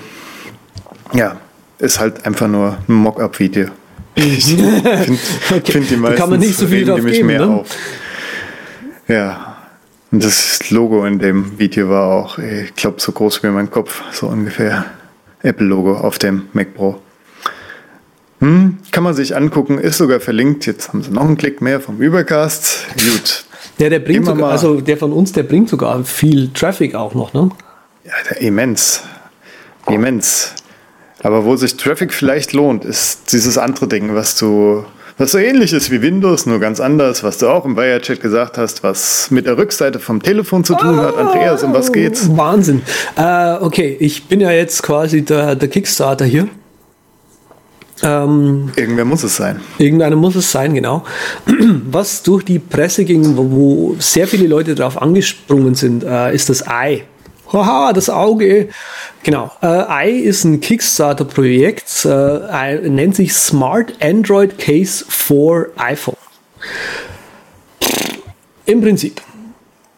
ja, 1.13 1.37
ist 1.79 1.99
halt 1.99 2.25
einfach 2.25 2.47
nur 2.47 2.77
ein 2.87 2.93
Mock-up-Video. 2.93 3.67
Ich 4.19 4.45
finde 4.45 5.19
okay. 5.55 5.71
find 5.71 5.89
die 5.91 5.95
meisten 5.95 6.17
kann 6.17 6.31
man 6.31 6.39
nicht 6.39 6.57
so 6.57 6.65
viel 6.65 6.85
drauf 6.85 7.05
geben, 7.05 7.27
mehr 7.27 7.45
ne? 7.45 7.53
auf. 7.53 7.67
Ja, 9.07 9.57
und 10.11 10.23
das 10.23 10.71
Logo 10.71 11.05
in 11.05 11.19
dem 11.19 11.59
Video 11.59 11.89
war 11.89 12.07
auch, 12.07 12.39
ich 12.39 12.73
glaube, 12.73 12.99
so 12.99 13.11
groß 13.11 13.43
wie 13.43 13.49
mein 13.49 13.69
Kopf, 13.69 14.01
so 14.11 14.25
ungefähr. 14.25 14.85
Apple-Logo 15.43 15.97
auf 15.97 16.17
dem 16.17 16.47
Mac 16.53 16.73
Pro. 16.73 16.99
Hm, 18.39 18.77
kann 18.91 19.03
man 19.03 19.13
sich 19.13 19.35
angucken, 19.35 19.79
ist 19.79 19.97
sogar 19.97 20.19
verlinkt. 20.19 20.65
Jetzt 20.65 20.89
haben 20.89 21.03
sie 21.03 21.11
noch 21.11 21.23
einen 21.23 21.37
Klick 21.37 21.61
mehr 21.61 21.79
vom 21.79 21.99
Übercast. 21.99 22.85
Gut. 22.93 23.45
Der, 23.79 23.89
der 23.89 23.99
bringt 23.99 24.25
sogar, 24.25 24.51
also 24.51 24.81
der 24.81 24.97
von 24.97 25.11
uns, 25.13 25.31
der 25.31 25.43
bringt 25.43 25.69
sogar 25.69 26.03
viel 26.03 26.49
Traffic 26.53 26.95
auch 26.95 27.13
noch, 27.13 27.33
ne? 27.33 27.49
Ja, 28.03 28.13
der 28.29 28.41
immens. 28.41 29.03
Immens. 29.87 30.53
Aber 31.23 31.45
wo 31.45 31.56
sich 31.56 31.77
Traffic 31.77 32.13
vielleicht 32.13 32.53
lohnt, 32.53 32.86
ist 32.86 33.32
dieses 33.32 33.58
andere 33.58 33.88
Ding, 33.88 34.13
was 34.13 34.38
du, 34.38 34.86
was 35.17 35.32
so 35.32 35.39
ähnlich 35.39 35.73
ist 35.73 35.89
wie 35.89 36.01
Windows, 36.01 36.45
nur 36.45 36.60
ganz 36.60 36.80
anders, 36.80 37.23
was 37.23 37.39
du 37.39 37.47
auch 37.47 37.65
im 37.65 37.75
Wirechat 37.75 38.21
gesagt 38.21 38.58
hast, 38.58 38.84
was 38.84 39.32
mit 39.32 39.47
der 39.47 39.58
Rückseite 39.58 39.99
vom 39.99 40.21
Telefon 40.21 40.63
zu 40.63 40.75
tun 40.75 40.97
hat. 40.97 41.17
Andreas, 41.17 41.63
um 41.63 41.73
was 41.73 41.91
geht's? 41.91 42.30
Wahnsinn. 42.36 42.84
Äh, 43.15 43.56
okay, 43.56 43.97
ich 43.99 44.25
bin 44.27 44.41
ja 44.41 44.51
jetzt 44.51 44.84
quasi 44.84 45.23
der, 45.23 45.56
der 45.56 45.69
Kickstarter 45.69 46.25
hier. 46.25 46.47
Ähm, 48.03 48.69
Irgendwer 48.75 49.06
muss 49.06 49.23
es 49.23 49.36
sein. 49.36 49.60
Irgendeiner 49.80 50.15
muss 50.15 50.36
es 50.36 50.51
sein, 50.51 50.73
genau. 50.75 51.03
Was 51.89 52.21
durch 52.21 52.43
die 52.43 52.60
Presse 52.60 53.06
ging, 53.06 53.36
wo, 53.38 53.49
wo 53.49 53.95
sehr 53.99 54.27
viele 54.27 54.47
Leute 54.47 54.75
darauf 54.75 55.01
angesprungen 55.01 55.73
sind, 55.73 56.03
äh, 56.03 56.34
ist 56.34 56.49
das 56.49 56.67
Ei. 56.67 57.06
Haha, 57.51 57.93
das 57.93 58.10
Auge. 58.10 58.69
Genau. 59.23 59.51
Äh, 59.62 60.10
I 60.10 60.19
ist 60.19 60.43
ein 60.43 60.60
Kickstarter-Projekt, 60.60 62.05
äh, 62.05 62.89
nennt 62.89 63.15
sich 63.15 63.33
Smart 63.33 63.93
Android 64.01 64.57
Case 64.57 65.05
for 65.07 65.67
iPhone. 65.77 66.15
Im 68.65 68.81
Prinzip 68.81 69.21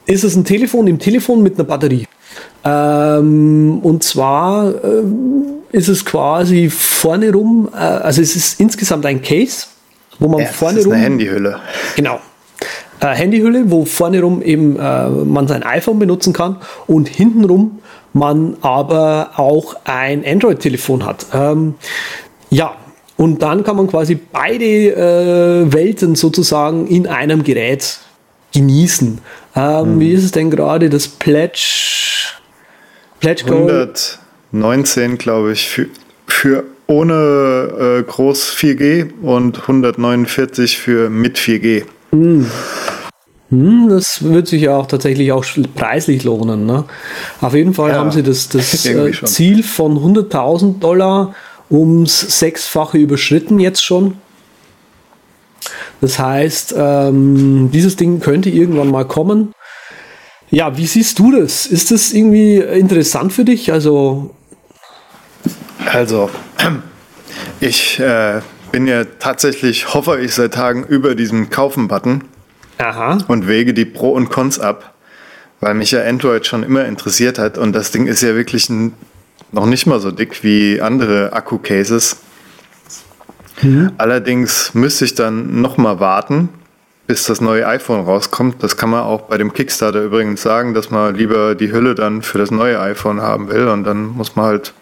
ist 0.06 0.24
es 0.24 0.36
ein 0.36 0.46
Telefon 0.46 0.88
im 0.88 1.00
Telefon 1.00 1.42
mit 1.42 1.56
einer 1.56 1.64
Batterie. 1.64 2.06
Ähm, 2.64 3.80
und 3.82 4.04
zwar 4.04 4.70
äh, 4.70 5.04
ist 5.72 5.88
es 5.88 6.06
quasi 6.06 6.70
vorne 6.70 7.32
rum, 7.32 7.70
äh, 7.74 7.78
also 7.78 8.22
es 8.22 8.36
ist 8.36 8.60
insgesamt 8.60 9.06
ein 9.06 9.22
Case, 9.22 9.68
wo 10.20 10.28
man 10.28 10.42
ja, 10.42 10.48
vorne 10.48 10.76
das 10.76 10.82
ist 10.82 10.88
rum. 10.88 10.94
Eine 10.94 11.04
Handyhülle. 11.04 11.60
Genau 11.96 12.20
äh, 13.00 13.08
Handyhülle, 13.08 13.72
wo 13.72 13.86
vorne 13.86 14.22
rum 14.22 14.42
eben 14.42 14.78
äh, 14.78 15.10
man 15.10 15.48
sein 15.48 15.64
iPhone 15.64 16.00
benutzen 16.00 16.34
kann 16.34 16.58
und 16.88 17.08
hintenrum 17.08 17.80
man 18.14 18.58
aber 18.62 19.32
auch 19.38 19.76
ein 19.86 20.26
Android-Telefon 20.26 21.06
hat. 21.06 21.28
Ähm, 21.34 21.76
ja, 22.50 22.76
und 23.18 23.42
dann 23.42 23.64
kann 23.64 23.76
man 23.76 23.88
quasi 23.88 24.16
beide 24.16 24.66
äh, 24.66 25.74
Welten 25.74 26.16
sozusagen 26.16 26.88
in 26.88 27.06
einem 27.06 27.44
Gerät 27.44 28.00
genießen. 28.54 29.20
Ähm, 29.56 29.96
mhm. 29.96 30.00
Wie 30.00 30.14
ist 30.14 30.24
es 30.24 30.32
denn 30.32 30.50
gerade? 30.50 30.90
Das 30.90 31.08
Pledge, 31.08 32.34
Pledge 33.20 33.44
Gold? 33.46 34.20
119, 34.52 35.18
glaube 35.18 35.52
ich, 35.52 35.68
für, 35.68 35.88
für 36.28 36.64
ohne 36.88 38.00
äh, 38.00 38.04
groß 38.04 38.56
4G 38.56 39.22
und 39.22 39.62
149 39.62 40.78
für 40.78 41.10
mit 41.10 41.38
4G. 41.38 41.84
Mhm. 42.12 42.50
Hm, 43.50 43.90
das 43.90 44.24
wird 44.24 44.48
sich 44.48 44.64
ja 44.64 44.78
auch 44.78 44.86
tatsächlich 44.86 45.32
auch 45.32 45.44
preislich 45.76 46.24
lohnen. 46.24 46.66
Ne? 46.66 46.86
Auf 47.42 47.56
jeden 47.56 47.74
Fall 47.74 47.92
ja, 47.92 47.98
haben 47.98 48.12
sie 48.12 48.22
das, 48.22 48.50
das 48.50 48.86
äh, 48.86 49.12
Ziel 49.26 49.64
von 49.64 49.98
100.000 49.98 50.80
Dollar 50.80 51.34
ums 51.70 52.40
Sechsfache 52.40 52.98
überschritten 52.98 53.60
jetzt 53.60 53.84
schon. 53.84 54.16
Das 56.02 56.20
heißt, 56.20 56.76
ähm, 56.78 57.70
dieses 57.74 57.96
Ding 57.96 58.20
könnte 58.20 58.50
irgendwann 58.50 58.90
mal 58.90 59.06
kommen. 59.06 59.54
Ja, 60.50 60.78
wie 60.78 60.88
siehst 60.88 61.20
du 61.20 61.32
das? 61.32 61.66
Ist 61.66 61.92
das 61.92 62.14
irgendwie 62.14 62.58
interessant 62.58 63.34
für 63.34 63.46
dich? 63.46 63.72
Also, 63.72 64.34
also 65.86 66.30
ich 67.60 68.00
äh, 68.00 68.42
bin 68.72 68.88
ja 68.88 69.06
tatsächlich, 69.06 69.94
hoffe 69.94 70.20
ich, 70.20 70.34
seit 70.36 70.54
Tagen 70.54 70.84
über 70.84 71.16
diesem 71.16 71.50
Kaufen-Button 71.50 72.24
und 73.28 73.48
wege 73.48 73.74
die 73.74 73.86
Pro 73.86 74.12
und 74.12 74.30
Cons 74.30 74.60
ab, 74.60 74.94
weil 75.60 75.74
mich 75.74 75.92
ja 75.92 76.04
Android 76.04 76.46
schon 76.46 76.64
immer 76.64 76.86
interessiert 76.86 77.40
hat 77.40 77.58
und 77.58 77.74
das 77.74 77.92
Ding 77.92 78.08
ist 78.08 78.22
ja 78.22 78.36
wirklich 78.36 78.70
ein, 78.70 78.94
noch 79.52 79.66
nicht 79.66 79.86
mal 79.86 80.00
so 80.00 80.12
dick 80.12 80.44
wie 80.44 80.82
andere 80.82 81.34
Akku-Cases. 81.34 82.18
Mhm. 83.62 83.92
Allerdings 83.98 84.74
müsste 84.74 85.06
ich 85.06 85.16
dann 85.16 85.62
noch 85.62 85.78
mal 85.78 86.00
warten, 86.00 86.50
bis 87.08 87.26
das 87.26 87.42
neue 87.42 87.68
iPhone 87.68 88.06
rauskommt. 88.06 88.64
Das 88.64 88.78
kann 88.78 88.92
man 88.92 89.04
auch 89.04 89.24
bei 89.24 89.38
dem 89.38 89.52
Kickstarter 89.52 90.02
übrigens 90.04 90.42
sagen, 90.42 90.74
dass 90.74 90.92
man 90.92 91.16
lieber 91.16 91.56
die 91.56 91.72
Hülle 91.72 91.96
dann 91.96 92.22
für 92.22 92.38
das 92.38 92.52
neue 92.52 92.80
iPhone 92.80 93.22
haben 93.22 93.50
will 93.50 93.68
und 93.68 93.84
dann 93.84 94.06
muss 94.06 94.36
man 94.36 94.46
halt 94.46 94.74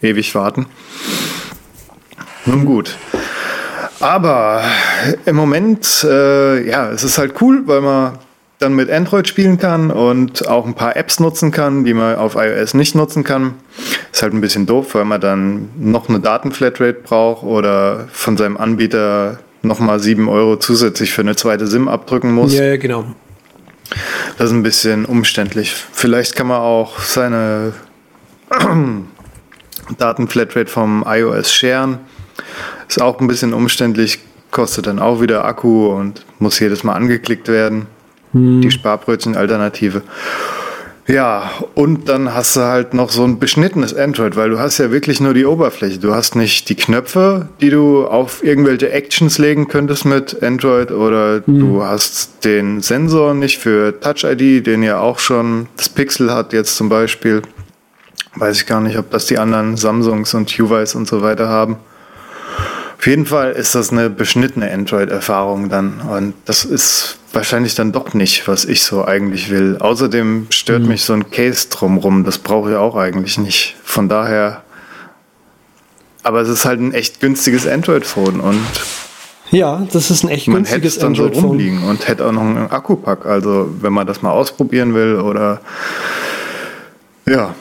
ewig 0.00 0.34
warten. 0.34 0.66
Nun 2.46 2.64
gut. 2.64 2.96
Aber 4.02 4.64
im 5.26 5.36
Moment, 5.36 6.04
äh, 6.04 6.68
ja, 6.68 6.90
es 6.90 7.04
ist 7.04 7.18
halt 7.18 7.40
cool, 7.40 7.62
weil 7.66 7.80
man 7.80 8.18
dann 8.58 8.74
mit 8.74 8.90
Android 8.90 9.28
spielen 9.28 9.58
kann 9.58 9.92
und 9.92 10.48
auch 10.48 10.66
ein 10.66 10.74
paar 10.74 10.96
Apps 10.96 11.20
nutzen 11.20 11.52
kann, 11.52 11.84
die 11.84 11.94
man 11.94 12.16
auf 12.16 12.34
iOS 12.34 12.74
nicht 12.74 12.96
nutzen 12.96 13.22
kann. 13.22 13.54
Ist 14.12 14.22
halt 14.22 14.34
ein 14.34 14.40
bisschen 14.40 14.66
doof, 14.66 14.96
weil 14.96 15.04
man 15.04 15.20
dann 15.20 15.70
noch 15.78 16.08
eine 16.08 16.18
Datenflatrate 16.18 17.00
braucht 17.04 17.44
oder 17.44 18.08
von 18.12 18.36
seinem 18.36 18.56
Anbieter 18.56 19.38
nochmal 19.62 20.00
7 20.00 20.28
Euro 20.28 20.56
zusätzlich 20.56 21.12
für 21.12 21.22
eine 21.22 21.36
zweite 21.36 21.68
SIM 21.68 21.86
abdrücken 21.86 22.32
muss. 22.32 22.52
Ja, 22.52 22.64
ja, 22.64 22.76
genau. 22.76 23.04
Das 24.36 24.50
ist 24.50 24.56
ein 24.56 24.64
bisschen 24.64 25.04
umständlich. 25.04 25.72
Vielleicht 25.92 26.34
kann 26.34 26.48
man 26.48 26.60
auch 26.60 26.98
seine 26.98 27.72
Datenflatrate 29.98 30.70
vom 30.70 31.04
iOS 31.06 31.52
sharen. 31.52 32.00
Ist 32.88 33.00
auch 33.00 33.20
ein 33.20 33.26
bisschen 33.26 33.54
umständlich, 33.54 34.18
kostet 34.50 34.86
dann 34.86 34.98
auch 34.98 35.20
wieder 35.20 35.44
Akku 35.44 35.88
und 35.88 36.24
muss 36.38 36.58
jedes 36.58 36.84
Mal 36.84 36.94
angeklickt 36.94 37.48
werden. 37.48 37.86
Hm. 38.32 38.60
Die 38.60 38.70
Sparbrötchen-Alternative. 38.70 40.02
Ja, 41.08 41.50
und 41.74 42.08
dann 42.08 42.32
hast 42.32 42.54
du 42.54 42.60
halt 42.60 42.94
noch 42.94 43.10
so 43.10 43.24
ein 43.24 43.40
beschnittenes 43.40 43.92
Android, 43.94 44.36
weil 44.36 44.50
du 44.50 44.60
hast 44.60 44.78
ja 44.78 44.92
wirklich 44.92 45.20
nur 45.20 45.34
die 45.34 45.44
Oberfläche. 45.44 45.98
Du 45.98 46.14
hast 46.14 46.36
nicht 46.36 46.68
die 46.68 46.76
Knöpfe, 46.76 47.48
die 47.60 47.70
du 47.70 48.06
auf 48.06 48.44
irgendwelche 48.44 48.90
Actions 48.90 49.36
legen 49.38 49.66
könntest 49.66 50.04
mit 50.04 50.42
Android 50.42 50.92
oder 50.92 51.42
mhm. 51.44 51.58
du 51.58 51.82
hast 51.82 52.44
den 52.44 52.80
Sensor 52.82 53.34
nicht 53.34 53.58
für 53.58 53.98
Touch 53.98 54.22
ID, 54.22 54.64
den 54.64 54.84
ja 54.84 55.00
auch 55.00 55.18
schon 55.18 55.66
das 55.76 55.88
Pixel 55.88 56.32
hat 56.32 56.52
jetzt 56.52 56.76
zum 56.76 56.88
Beispiel. 56.88 57.42
Weiß 58.36 58.58
ich 58.58 58.66
gar 58.66 58.80
nicht, 58.80 58.96
ob 58.96 59.10
das 59.10 59.26
die 59.26 59.38
anderen 59.38 59.76
Samsungs 59.76 60.32
und 60.34 60.50
Huawei's 60.50 60.94
und 60.94 61.08
so 61.08 61.20
weiter 61.20 61.48
haben. 61.48 61.76
Auf 63.02 63.08
jeden 63.08 63.26
Fall 63.26 63.50
ist 63.50 63.74
das 63.74 63.90
eine 63.90 64.08
beschnittene 64.10 64.70
Android-Erfahrung 64.70 65.68
dann. 65.68 66.02
Und 66.02 66.34
das 66.44 66.64
ist 66.64 67.18
wahrscheinlich 67.32 67.74
dann 67.74 67.90
doch 67.90 68.14
nicht, 68.14 68.46
was 68.46 68.64
ich 68.64 68.84
so 68.84 69.04
eigentlich 69.04 69.50
will. 69.50 69.76
Außerdem 69.80 70.46
stört 70.50 70.82
mhm. 70.82 70.88
mich 70.88 71.02
so 71.02 71.12
ein 71.12 71.28
Case 71.32 71.66
drumrum. 71.68 72.22
Das 72.22 72.38
brauche 72.38 72.70
ich 72.70 72.76
auch 72.76 72.94
eigentlich 72.94 73.38
nicht. 73.38 73.74
Von 73.82 74.08
daher. 74.08 74.62
Aber 76.22 76.42
es 76.42 76.48
ist 76.48 76.64
halt 76.64 76.78
ein 76.78 76.94
echt 76.94 77.18
günstiges 77.18 77.66
Android-Phone 77.66 78.38
und. 78.38 78.60
Ja, 79.50 79.84
das 79.92 80.12
ist 80.12 80.22
ein 80.22 80.28
echt 80.28 80.46
man 80.46 80.58
günstiges 80.58 80.70
Man 80.70 80.76
hätte 80.76 80.86
es 80.86 80.98
dann 81.00 81.14
so 81.16 81.40
rumliegen 81.40 81.82
und 81.82 82.06
hätte 82.06 82.24
auch 82.24 82.30
noch 82.30 82.42
einen 82.42 82.70
Akkupack. 82.70 83.26
Also, 83.26 83.68
wenn 83.80 83.92
man 83.92 84.06
das 84.06 84.22
mal 84.22 84.30
ausprobieren 84.30 84.94
will 84.94 85.16
oder. 85.16 85.60
Ja, 87.26 87.56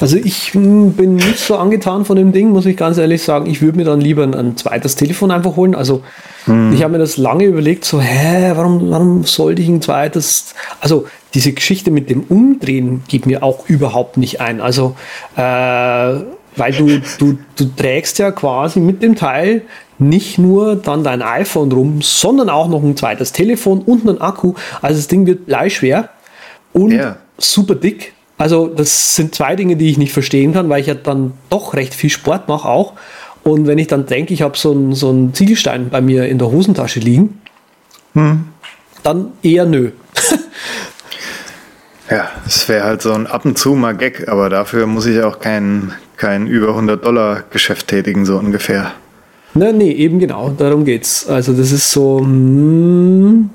also 0.00 0.16
ich 0.16 0.54
hm, 0.54 0.92
bin 0.92 1.16
nicht 1.16 1.38
so 1.38 1.56
angetan 1.56 2.04
von 2.04 2.16
dem 2.16 2.32
Ding, 2.32 2.50
muss 2.50 2.66
ich 2.66 2.76
ganz 2.76 2.98
ehrlich 2.98 3.22
sagen. 3.22 3.46
Ich 3.46 3.62
würde 3.62 3.78
mir 3.78 3.84
dann 3.84 4.00
lieber 4.00 4.22
ein, 4.22 4.34
ein 4.34 4.56
zweites 4.56 4.96
Telefon 4.96 5.30
einfach 5.30 5.56
holen. 5.56 5.74
Also 5.74 6.02
hm. 6.44 6.72
ich 6.72 6.82
habe 6.82 6.92
mir 6.92 6.98
das 6.98 7.16
lange 7.16 7.44
überlegt, 7.44 7.84
so, 7.84 8.00
hä, 8.00 8.52
warum, 8.54 8.90
warum 8.90 9.24
sollte 9.24 9.62
ich 9.62 9.68
ein 9.68 9.82
zweites? 9.82 10.54
Also 10.80 11.06
diese 11.34 11.52
Geschichte 11.52 11.90
mit 11.90 12.10
dem 12.10 12.22
Umdrehen 12.24 13.02
geht 13.08 13.26
mir 13.26 13.42
auch 13.42 13.68
überhaupt 13.68 14.16
nicht 14.16 14.40
ein. 14.40 14.60
Also 14.60 14.96
äh, 15.36 16.20
weil 16.56 16.72
du, 16.72 17.00
du, 17.18 17.38
du 17.56 17.64
trägst 17.76 18.18
ja 18.18 18.30
quasi 18.30 18.80
mit 18.80 19.02
dem 19.02 19.16
Teil 19.16 19.62
nicht 19.98 20.38
nur 20.38 20.76
dann 20.76 21.04
dein 21.04 21.22
iPhone 21.22 21.72
rum, 21.72 22.02
sondern 22.02 22.50
auch 22.50 22.68
noch 22.68 22.82
ein 22.82 22.96
zweites 22.96 23.32
Telefon 23.32 23.80
und 23.80 24.06
einen 24.08 24.20
Akku. 24.20 24.54
Also 24.80 24.96
das 24.96 25.08
Ding 25.08 25.26
wird 25.26 25.46
bleischwer 25.46 26.10
und 26.72 26.92
yeah. 26.92 27.16
super 27.38 27.74
dick. 27.74 28.12
Also 28.42 28.66
das 28.66 29.14
sind 29.14 29.36
zwei 29.36 29.54
Dinge, 29.54 29.76
die 29.76 29.88
ich 29.88 29.98
nicht 29.98 30.12
verstehen 30.12 30.52
kann, 30.52 30.68
weil 30.68 30.80
ich 30.80 30.88
ja 30.88 30.94
dann 30.94 31.32
doch 31.48 31.74
recht 31.74 31.94
viel 31.94 32.10
Sport 32.10 32.48
mache 32.48 32.68
auch. 32.68 32.94
Und 33.44 33.68
wenn 33.68 33.78
ich 33.78 33.86
dann 33.86 34.04
denke, 34.04 34.34
ich 34.34 34.42
habe 34.42 34.58
so 34.58 34.72
einen 34.72 34.96
so 34.96 35.10
einen 35.10 35.32
Ziegelstein 35.32 35.90
bei 35.90 36.00
mir 36.00 36.26
in 36.26 36.38
der 36.38 36.50
Hosentasche 36.50 36.98
liegen, 36.98 37.40
hm. 38.14 38.46
dann 39.04 39.28
eher 39.44 39.64
nö. 39.64 39.92
ja, 42.10 42.30
es 42.44 42.68
wäre 42.68 42.82
halt 42.82 43.02
so 43.02 43.12
ein 43.12 43.28
ab 43.28 43.44
und 43.44 43.58
zu 43.58 43.76
mal 43.76 43.96
Gag, 43.96 44.26
aber 44.26 44.50
dafür 44.50 44.88
muss 44.88 45.06
ich 45.06 45.22
auch 45.22 45.38
kein, 45.38 45.92
kein 46.16 46.48
über 46.48 46.70
100 46.70 47.04
Dollar 47.04 47.44
Geschäft 47.48 47.86
tätigen, 47.86 48.26
so 48.26 48.38
ungefähr. 48.38 48.90
Na, 49.54 49.70
nee, 49.70 49.92
eben 49.92 50.18
genau, 50.18 50.50
darum 50.50 50.84
geht's. 50.84 51.28
Also 51.28 51.52
das 51.52 51.70
ist 51.70 51.92
so. 51.92 52.18
Mm. 52.18 53.50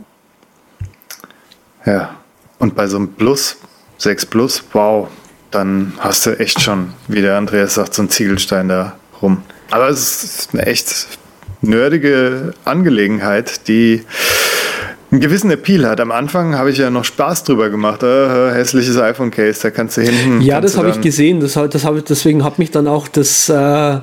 Ja, 1.86 2.15
und 2.58 2.73
bei 2.73 2.88
so 2.88 2.95
einem 2.95 3.10
Plus 3.10 3.58
6 3.97 4.25
Plus, 4.27 4.63
wow, 4.73 5.07
dann 5.51 5.93
hast 5.99 6.25
du 6.25 6.39
echt 6.39 6.62
schon, 6.62 6.93
wie 7.07 7.21
der 7.21 7.38
Andreas 7.38 7.75
sagt, 7.75 7.93
so 7.93 8.01
einen 8.01 8.10
Ziegelstein 8.10 8.67
da 8.67 8.95
rum. 9.21 9.43
Aber 9.71 9.89
es 9.89 10.23
ist 10.23 10.49
eine 10.53 10.65
echt 10.65 11.07
nerdige 11.62 12.53
Angelegenheit, 12.65 13.67
die 13.67 14.03
einen 15.12 15.21
gewissen 15.21 15.49
Appeal 15.51 15.88
hat. 15.88 15.99
Am 15.99 16.12
Anfang 16.12 16.55
habe 16.55 16.69
ich 16.69 16.77
ja 16.77 16.89
noch 16.89 17.05
Spaß 17.05 17.45
drüber 17.45 17.69
gemacht. 17.69 18.03
Äh, 18.03 18.51
hässliches 18.51 18.97
iPhone-Case, 18.97 19.62
da 19.63 19.71
kannst 19.71 19.97
du 19.97 20.01
hinten. 20.01 20.41
Ja, 20.41 20.62
das 20.62 20.77
habe 20.77 20.89
ich 20.89 21.01
gesehen. 21.01 21.39
Das, 21.39 21.53
das 21.53 21.86
hab, 21.86 22.05
deswegen 22.05 22.43
hat 22.43 22.60
mich 22.60 22.71
dann 22.71 22.88
auch 22.88 23.07
das. 23.07 23.49
Äh, 23.49 23.99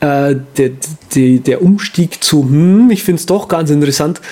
äh, 0.00 0.34
der, 0.56 0.70
der, 1.14 1.38
der 1.40 1.62
Umstieg 1.62 2.24
zu, 2.24 2.42
hm, 2.42 2.90
ich 2.90 3.02
finde 3.02 3.20
es 3.20 3.26
doch 3.26 3.48
ganz 3.48 3.68
interessant, 3.68 4.22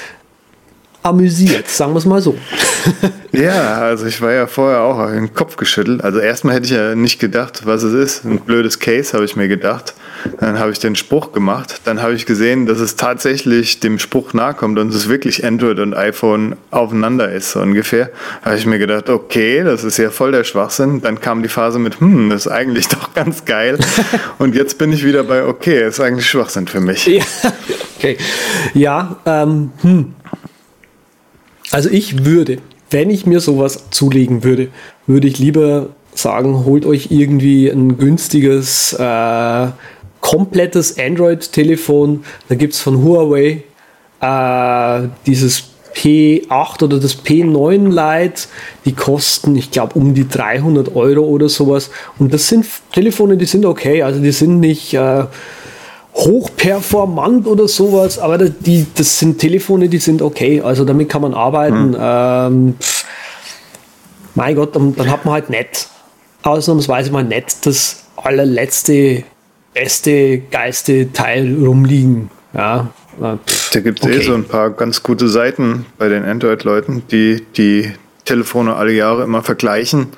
amüsiert, 1.02 1.68
sagen 1.68 1.92
wir 1.92 1.98
es 1.98 2.04
mal 2.04 2.20
so. 2.20 2.36
ja, 3.32 3.78
also 3.78 4.06
ich 4.06 4.20
war 4.20 4.32
ja 4.32 4.46
vorher 4.46 4.80
auch 4.80 5.10
den 5.10 5.32
Kopf 5.34 5.56
geschüttelt. 5.56 6.02
Also 6.02 6.18
erstmal 6.18 6.56
hätte 6.56 6.66
ich 6.66 6.72
ja 6.72 6.94
nicht 6.94 7.20
gedacht, 7.20 7.66
was 7.66 7.82
es 7.82 7.94
ist. 7.94 8.24
Ein 8.24 8.40
blödes 8.40 8.78
Case, 8.78 9.12
habe 9.12 9.24
ich 9.24 9.36
mir 9.36 9.48
gedacht. 9.48 9.94
Dann 10.40 10.58
habe 10.58 10.72
ich 10.72 10.78
den 10.78 10.96
Spruch 10.96 11.32
gemacht. 11.32 11.80
Dann 11.84 12.02
habe 12.02 12.14
ich 12.14 12.26
gesehen, 12.26 12.66
dass 12.66 12.80
es 12.80 12.96
tatsächlich 12.96 13.80
dem 13.80 13.98
Spruch 13.98 14.32
nahe 14.32 14.54
kommt 14.54 14.78
und 14.78 14.92
es 14.92 15.08
wirklich 15.08 15.44
Android 15.44 15.78
und 15.78 15.94
iPhone 15.94 16.56
aufeinander 16.70 17.30
ist, 17.30 17.52
so 17.52 17.60
ungefähr. 17.60 18.10
Da 18.42 18.50
habe 18.50 18.58
ich 18.58 18.66
mir 18.66 18.78
gedacht, 18.78 19.08
okay, 19.08 19.62
das 19.62 19.84
ist 19.84 19.96
ja 19.98 20.10
voll 20.10 20.32
der 20.32 20.44
Schwachsinn. 20.44 21.00
Dann 21.00 21.20
kam 21.20 21.42
die 21.42 21.48
Phase 21.48 21.78
mit, 21.78 22.00
hm, 22.00 22.30
das 22.30 22.46
ist 22.46 22.52
eigentlich 22.52 22.88
doch 22.88 23.14
ganz 23.14 23.44
geil. 23.44 23.78
und 24.38 24.54
jetzt 24.54 24.78
bin 24.78 24.92
ich 24.92 25.04
wieder 25.04 25.24
bei, 25.24 25.44
okay, 25.44 25.80
das 25.80 25.94
ist 25.94 26.00
eigentlich 26.00 26.28
Schwachsinn 26.28 26.66
für 26.66 26.80
mich. 26.80 27.06
Ja, 27.06 27.24
okay. 27.96 28.18
Ja, 28.74 29.16
ähm, 29.24 29.72
hm. 29.82 30.14
Also 31.70 31.90
ich 31.90 32.24
würde, 32.24 32.58
wenn 32.90 33.10
ich 33.10 33.26
mir 33.26 33.40
sowas 33.40 33.84
zulegen 33.90 34.44
würde, 34.44 34.68
würde 35.06 35.28
ich 35.28 35.38
lieber 35.38 35.90
sagen, 36.14 36.64
holt 36.64 36.86
euch 36.86 37.08
irgendwie 37.10 37.68
ein 37.68 37.98
günstiges, 37.98 38.92
äh, 38.94 39.68
komplettes 40.20 40.98
Android-Telefon. 40.98 42.24
Da 42.48 42.54
gibt 42.54 42.74
es 42.74 42.80
von 42.80 43.02
Huawei 43.04 43.62
äh, 44.20 45.08
dieses 45.26 45.64
P8 45.94 46.84
oder 46.84 46.98
das 47.00 47.24
P9 47.24 47.88
Lite, 47.88 48.42
die 48.84 48.92
kosten, 48.92 49.56
ich 49.56 49.70
glaube, 49.70 49.98
um 49.98 50.14
die 50.14 50.28
300 50.28 50.94
Euro 50.94 51.22
oder 51.22 51.48
sowas. 51.48 51.90
Und 52.18 52.32
das 52.32 52.48
sind 52.48 52.66
Telefone, 52.92 53.36
die 53.36 53.46
sind 53.46 53.64
okay. 53.64 54.02
Also 54.02 54.20
die 54.20 54.32
sind 54.32 54.60
nicht 54.60 54.94
äh, 54.94 55.24
hochperformant 56.18 57.46
oder 57.46 57.68
sowas, 57.68 58.18
aber 58.18 58.38
die, 58.38 58.86
das 58.94 59.18
sind 59.18 59.38
Telefone, 59.38 59.88
die 59.88 59.98
sind 59.98 60.20
okay. 60.20 60.60
Also 60.60 60.84
damit 60.84 61.08
kann 61.08 61.22
man 61.22 61.32
arbeiten. 61.32 61.90
Mhm. 61.90 61.96
Ähm, 62.00 62.74
mein 64.34 64.54
Gott, 64.54 64.74
dann, 64.76 64.94
dann 64.94 65.10
hat 65.10 65.24
man 65.24 65.34
halt 65.34 65.50
nett, 65.50 65.88
ausnahmsweise 66.42 67.10
mal 67.10 67.24
nett 67.24 67.56
das 67.64 68.04
allerletzte, 68.16 69.24
beste, 69.74 70.38
geilste 70.38 71.12
Teil 71.12 71.56
rumliegen. 71.64 72.30
Ja, 72.52 72.88
Pff, 73.20 73.70
da 73.72 73.80
gibt 73.80 74.00
es 74.00 74.06
eh 74.06 74.10
okay. 74.10 74.20
eh 74.20 74.24
so 74.24 74.34
ein 74.34 74.44
paar 74.44 74.70
ganz 74.70 75.02
gute 75.02 75.28
Seiten 75.28 75.86
bei 75.98 76.08
den 76.08 76.24
Android-Leuten, 76.24 77.02
die 77.10 77.44
die 77.56 77.92
Telefone 78.28 78.76
alle 78.76 78.92
Jahre 78.92 79.24
immer 79.24 79.42
vergleichen, 79.42 80.08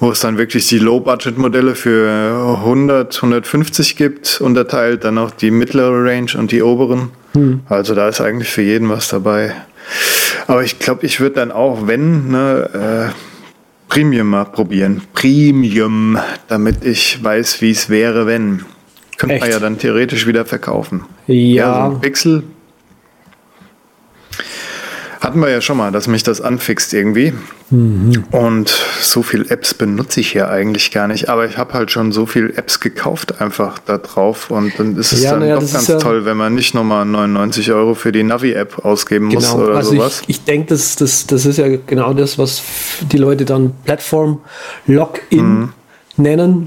wo 0.00 0.10
es 0.10 0.20
dann 0.20 0.36
wirklich 0.36 0.68
die 0.68 0.78
Low-Budget-Modelle 0.78 1.74
für 1.74 2.58
100, 2.58 3.16
150 3.16 3.96
gibt, 3.96 4.40
unterteilt, 4.40 5.04
dann 5.04 5.16
auch 5.16 5.30
die 5.30 5.50
mittlere 5.50 6.04
Range 6.04 6.30
und 6.36 6.52
die 6.52 6.62
oberen. 6.62 7.10
Hm. 7.32 7.60
Also 7.68 7.94
da 7.94 8.08
ist 8.08 8.20
eigentlich 8.20 8.50
für 8.50 8.62
jeden 8.62 8.88
was 8.90 9.08
dabei. 9.08 9.54
Aber 10.46 10.62
ich 10.62 10.78
glaube, 10.78 11.06
ich 11.06 11.20
würde 11.20 11.36
dann 11.36 11.50
auch, 11.50 11.86
wenn, 11.86 12.28
ne, 12.28 13.10
äh, 13.10 13.12
Premium 13.88 14.28
mal 14.28 14.44
probieren. 14.44 15.00
Premium, 15.14 16.18
damit 16.48 16.84
ich 16.84 17.24
weiß, 17.24 17.62
wie 17.62 17.70
es 17.70 17.88
wäre, 17.88 18.26
wenn. 18.26 18.66
Könnte 19.16 19.36
Echt? 19.36 19.44
man 19.44 19.50
ja 19.50 19.58
dann 19.58 19.78
theoretisch 19.78 20.26
wieder 20.26 20.44
verkaufen. 20.44 21.06
Ja. 21.26 21.34
ja 21.34 21.86
so 21.86 21.94
ein 21.96 22.00
Pixel. 22.02 22.42
Hatten 25.20 25.40
wir 25.40 25.50
ja 25.50 25.60
schon 25.60 25.76
mal, 25.76 25.90
dass 25.90 26.06
mich 26.06 26.22
das 26.22 26.40
anfixt 26.40 26.94
irgendwie. 26.94 27.32
Mhm. 27.70 28.24
Und 28.30 28.68
so 29.00 29.22
viele 29.22 29.50
Apps 29.50 29.74
benutze 29.74 30.20
ich 30.20 30.34
ja 30.34 30.48
eigentlich 30.48 30.90
gar 30.90 31.08
nicht. 31.08 31.28
Aber 31.28 31.44
ich 31.46 31.58
habe 31.58 31.74
halt 31.74 31.90
schon 31.90 32.12
so 32.12 32.26
viele 32.26 32.54
Apps 32.56 32.80
gekauft 32.80 33.40
einfach 33.40 33.78
da 33.80 33.98
drauf. 33.98 34.50
Und 34.50 34.78
dann 34.78 34.96
ist 34.96 35.12
es 35.12 35.22
ja, 35.22 35.32
dann 35.32 35.48
ja, 35.48 35.58
doch 35.58 35.72
ganz 35.72 35.88
ja 35.88 35.98
toll, 35.98 36.24
wenn 36.24 36.36
man 36.36 36.54
nicht 36.54 36.74
nochmal 36.74 37.04
99 37.04 37.72
Euro 37.72 37.94
für 37.94 38.12
die 38.12 38.22
Navi-App 38.22 38.84
ausgeben 38.84 39.28
genau. 39.28 39.40
muss 39.40 39.54
oder 39.54 39.76
also 39.76 39.92
sowas. 39.92 40.22
Ich, 40.22 40.28
ich 40.30 40.44
denke, 40.44 40.68
das, 40.68 40.96
das, 40.96 41.26
das 41.26 41.46
ist 41.46 41.58
ja 41.58 41.66
genau 41.86 42.14
das, 42.14 42.38
was 42.38 42.62
die 43.12 43.18
Leute 43.18 43.44
dann 43.44 43.72
Plattform-Login 43.84 45.48
mhm. 45.48 45.72
nennen 46.16 46.66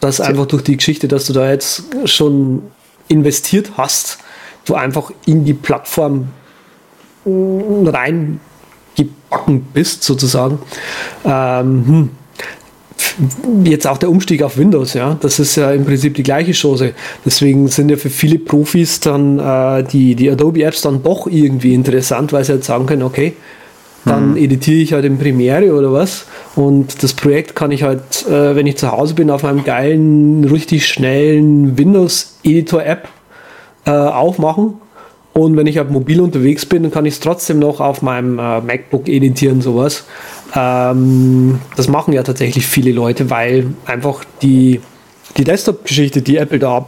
dass 0.00 0.20
einfach 0.20 0.46
durch 0.46 0.62
die 0.64 0.76
Geschichte, 0.76 1.06
dass 1.06 1.26
du 1.26 1.34
da 1.34 1.50
jetzt 1.50 1.84
schon 2.06 2.62
investiert 3.08 3.72
hast, 3.76 4.18
du 4.64 4.74
einfach 4.74 5.10
in 5.26 5.44
die 5.44 5.54
Plattform 5.54 6.28
reingebacken 7.26 8.40
bist, 9.72 10.04
sozusagen. 10.04 10.58
Ähm, 11.24 11.84
hm. 11.86 12.10
Jetzt 13.64 13.86
auch 13.86 13.98
der 13.98 14.10
Umstieg 14.10 14.42
auf 14.42 14.56
Windows, 14.56 14.94
ja, 14.94 15.16
das 15.20 15.38
ist 15.38 15.56
ja 15.56 15.72
im 15.72 15.84
Prinzip 15.84 16.14
die 16.14 16.22
gleiche 16.22 16.52
Chose. 16.52 16.94
Deswegen 17.24 17.68
sind 17.68 17.90
ja 17.90 17.96
für 17.96 18.10
viele 18.10 18.38
Profis 18.38 19.00
dann 19.00 19.38
äh, 19.38 19.84
die, 19.84 20.14
die 20.14 20.30
Adobe-Apps 20.30 20.82
dann 20.82 21.02
doch 21.02 21.26
irgendwie 21.26 21.74
interessant, 21.74 22.32
weil 22.32 22.44
sie 22.44 22.52
halt 22.52 22.64
sagen 22.64 22.86
können, 22.86 23.02
okay, 23.02 23.34
dann 24.04 24.30
mhm. 24.30 24.36
editiere 24.36 24.80
ich 24.80 24.92
halt 24.92 25.04
in 25.04 25.18
Premiere 25.18 25.74
oder 25.74 25.92
was. 25.92 26.26
Und 26.56 27.02
das 27.02 27.12
Projekt 27.12 27.54
kann 27.54 27.70
ich 27.70 27.82
halt, 27.82 28.26
äh, 28.26 28.56
wenn 28.56 28.66
ich 28.66 28.76
zu 28.76 28.90
Hause 28.90 29.14
bin, 29.14 29.30
auf 29.30 29.44
einem 29.44 29.64
geilen, 29.64 30.44
richtig 30.44 30.86
schnellen 30.86 31.76
Windows-Editor-App 31.76 33.08
äh, 33.86 33.90
aufmachen. 33.90 34.74
Und 35.32 35.56
wenn 35.56 35.66
ich 35.66 35.78
halt 35.78 35.90
mobil 35.90 36.20
unterwegs 36.20 36.66
bin, 36.66 36.82
dann 36.82 36.92
kann 36.92 37.06
ich 37.06 37.14
es 37.14 37.20
trotzdem 37.20 37.60
noch 37.60 37.80
auf 37.80 38.02
meinem 38.02 38.38
äh, 38.38 38.60
MacBook 38.60 39.08
editieren, 39.08 39.62
sowas. 39.62 40.04
Ähm, 40.54 41.60
das 41.76 41.88
machen 41.88 42.12
ja 42.12 42.22
tatsächlich 42.22 42.66
viele 42.66 42.90
Leute, 42.90 43.30
weil 43.30 43.68
einfach 43.86 44.24
die, 44.42 44.80
die 45.36 45.44
Desktop-Geschichte, 45.44 46.22
die 46.22 46.36
Apple 46.36 46.58
da 46.58 46.86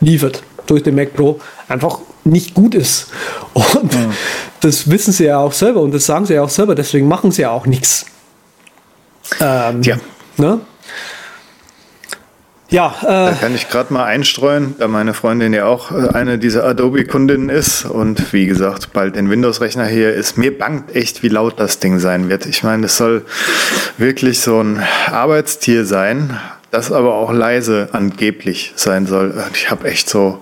liefert 0.00 0.42
durch 0.66 0.84
den 0.84 0.94
Mac 0.94 1.14
Pro, 1.14 1.40
einfach 1.68 1.98
nicht 2.24 2.54
gut 2.54 2.74
ist. 2.74 3.08
Und 3.54 3.92
ja. 3.92 4.10
das 4.60 4.88
wissen 4.90 5.12
sie 5.12 5.24
ja 5.24 5.38
auch 5.38 5.52
selber 5.52 5.80
und 5.80 5.94
das 5.94 6.06
sagen 6.06 6.26
sie 6.26 6.34
ja 6.34 6.42
auch 6.42 6.48
selber, 6.48 6.74
deswegen 6.74 7.08
machen 7.08 7.30
sie 7.30 7.42
ja 7.42 7.50
auch 7.50 7.66
nichts. 7.66 8.06
Ähm, 9.40 9.82
ja. 9.82 9.96
Ne? 10.36 10.60
Ja, 12.68 12.96
äh, 13.02 13.06
da 13.06 13.36
kann 13.40 13.54
ich 13.54 13.68
gerade 13.68 13.92
mal 13.92 14.04
einstreuen, 14.04 14.74
da 14.78 14.88
meine 14.88 15.14
Freundin 15.14 15.52
ja 15.52 15.66
auch 15.66 15.92
äh, 15.92 16.08
eine 16.08 16.36
dieser 16.38 16.64
Adobe-Kundinnen 16.64 17.48
ist 17.48 17.84
und 17.84 18.32
wie 18.32 18.46
gesagt, 18.46 18.92
bald 18.92 19.14
den 19.14 19.30
Windows-Rechner 19.30 19.86
hier 19.86 20.12
ist. 20.12 20.36
Mir 20.36 20.56
bangt 20.56 20.94
echt, 20.94 21.22
wie 21.22 21.28
laut 21.28 21.60
das 21.60 21.78
Ding 21.78 22.00
sein 22.00 22.28
wird. 22.28 22.44
Ich 22.46 22.64
meine, 22.64 22.86
es 22.86 22.96
soll 22.96 23.24
wirklich 23.98 24.40
so 24.40 24.60
ein 24.60 24.82
Arbeitstier 25.06 25.84
sein, 25.84 26.40
das 26.72 26.90
aber 26.90 27.14
auch 27.14 27.32
leise 27.32 27.90
angeblich 27.92 28.72
sein 28.74 29.06
soll. 29.06 29.34
Ich 29.54 29.70
habe 29.70 29.88
echt 29.88 30.08
so 30.08 30.40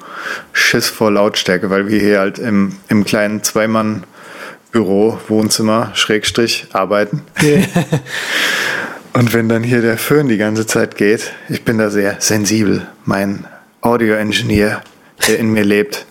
Schiss 0.53 0.89
vor 0.89 1.11
Lautstärke, 1.11 1.69
weil 1.69 1.89
wir 1.89 2.01
hier 2.01 2.21
halt 2.21 2.39
im, 2.39 2.77
im 2.89 3.05
kleinen 3.05 3.43
Zweimann-Büro, 3.43 5.19
Wohnzimmer, 5.29 5.91
Schrägstrich, 5.93 6.69
arbeiten. 6.73 7.23
Und 9.16 9.33
wenn 9.33 9.48
dann 9.48 9.62
hier 9.62 9.81
der 9.81 9.96
Föhn 9.96 10.27
die 10.27 10.38
ganze 10.38 10.66
Zeit 10.66 10.96
geht, 10.96 11.33
ich 11.48 11.64
bin 11.64 11.79
da 11.79 11.88
sehr 11.88 12.16
sensibel. 12.18 12.88
Mein 13.05 13.46
Audio-Engineer, 13.81 14.83
der 15.29 15.38
in 15.38 15.53
mir 15.53 15.64
lebt, 15.64 16.05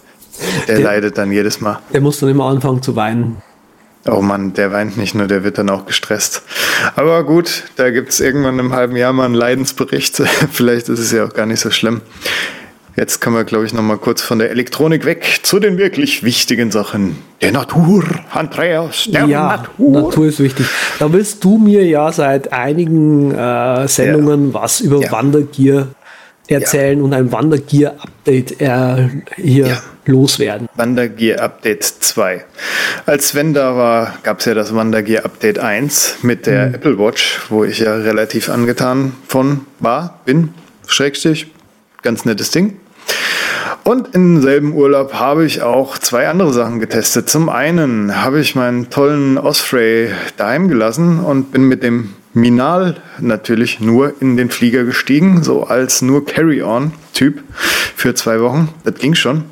der, 0.68 0.76
der 0.76 0.84
leidet 0.84 1.18
dann 1.18 1.30
jedes 1.30 1.60
Mal. 1.60 1.80
Der 1.92 2.00
muss 2.00 2.20
dann 2.20 2.30
immer 2.30 2.46
anfangen 2.46 2.82
zu 2.82 2.96
weinen. 2.96 3.42
Oh 4.06 4.22
Mann, 4.22 4.54
der 4.54 4.72
weint 4.72 4.96
nicht 4.96 5.16
nur, 5.16 5.28
der 5.28 5.44
wird 5.44 5.58
dann 5.58 5.70
auch 5.70 5.86
gestresst. 5.86 6.44
Aber 6.96 7.26
gut, 7.26 7.64
da 7.76 7.90
gibt 7.90 8.10
es 8.10 8.22
irgendwann 8.22 8.58
im 8.60 8.72
halben 8.72 8.96
Jahr 8.96 9.12
mal 9.12 9.26
einen 9.26 9.36
Leidensbericht. 9.36 10.16
Vielleicht 10.52 10.88
ist 10.88 11.00
es 11.00 11.12
ja 11.12 11.26
auch 11.26 11.34
gar 11.34 11.46
nicht 11.46 11.60
so 11.60 11.72
schlimm. 11.72 12.02
Jetzt 12.96 13.22
kommen 13.22 13.36
wir, 13.36 13.44
glaube 13.44 13.66
ich, 13.66 13.74
noch 13.74 13.82
mal 13.82 13.98
kurz 13.98 14.22
von 14.22 14.38
der 14.38 14.52
Elektronik 14.52 15.04
weg 15.04 15.40
zu 15.42 15.60
den 15.60 15.80
wirklich 15.80 16.24
wichtigen 16.24 16.70
Sachen. 16.70 17.18
Der 17.42 17.52
Natur, 17.52 18.04
Andreas, 18.32 19.10
der 19.12 19.26
ja, 19.26 19.58
Natur. 19.58 20.02
Natur 20.02 20.28
ist 20.28 20.40
wichtig. 20.40 20.68
Da 21.00 21.12
willst 21.12 21.44
du 21.44 21.58
mir 21.58 21.84
ja 21.86 22.12
seit 22.12 22.54
einigen 22.54 23.32
äh, 23.32 23.88
Sendungen 23.88 24.50
ja. 24.50 24.54
was 24.54 24.80
über 24.80 25.02
ja. 25.02 25.12
Wandergier 25.12 25.88
erzählen 26.48 27.00
ja. 27.00 27.04
und 27.04 27.14
ein 27.14 27.32
Wandergear-Update 27.32 28.62
äh, 28.62 29.10
hier 29.38 29.68
ja. 29.68 29.82
loswerden. 30.06 30.70
Wandergear-Update 30.76 31.84
2. 31.84 32.46
Als 33.08 33.30
Sven 33.30 33.56
da 33.56 33.76
war, 33.76 34.20
gab 34.22 34.40
es 34.40 34.46
ja 34.46 34.54
das 34.54 34.76
Wandergear-Update 34.76 35.58
1 35.58 36.18
mit 36.22 36.46
der 36.46 36.68
mhm. 36.68 36.76
Apple 36.76 37.00
Watch, 37.00 37.40
wo 37.50 37.64
ich 37.64 37.80
ja 37.80 37.96
relativ 37.96 38.50
angetan 38.50 39.14
von 39.28 39.62
war, 39.80 40.20
bin, 40.26 40.54
Schrägstich, 40.86 41.48
ganz 42.04 42.26
nettes 42.26 42.52
Ding. 42.52 42.78
Und 43.84 44.16
im 44.16 44.42
selben 44.42 44.74
Urlaub 44.74 45.14
habe 45.14 45.46
ich 45.46 45.62
auch 45.62 45.98
zwei 45.98 46.30
andere 46.30 46.54
Sachen 46.54 46.80
getestet. 46.80 47.30
Zum 47.30 47.50
einen 47.50 48.24
habe 48.24 48.40
ich 48.40 48.56
meinen 48.56 48.90
tollen 48.90 49.38
Osprey 49.38 50.10
daheim 50.38 50.70
gelassen 50.70 51.20
und 51.20 51.52
bin 51.52 51.64
mit 51.64 51.84
dem 51.84 52.14
Minal 52.34 52.96
natürlich 53.20 53.80
nur 53.80 54.22
in 54.22 54.38
den 54.38 54.50
Flieger 54.50 54.86
gestiegen, 54.86 55.44
so 55.44 55.66
als 55.66 56.02
nur 56.02 56.26
Carry-on-Typ 56.26 57.44
für 57.54 58.16
zwei 58.16 58.40
Wochen. 58.40 58.70
Das 58.86 58.96
ging 58.96 59.16
schon. 59.16 59.44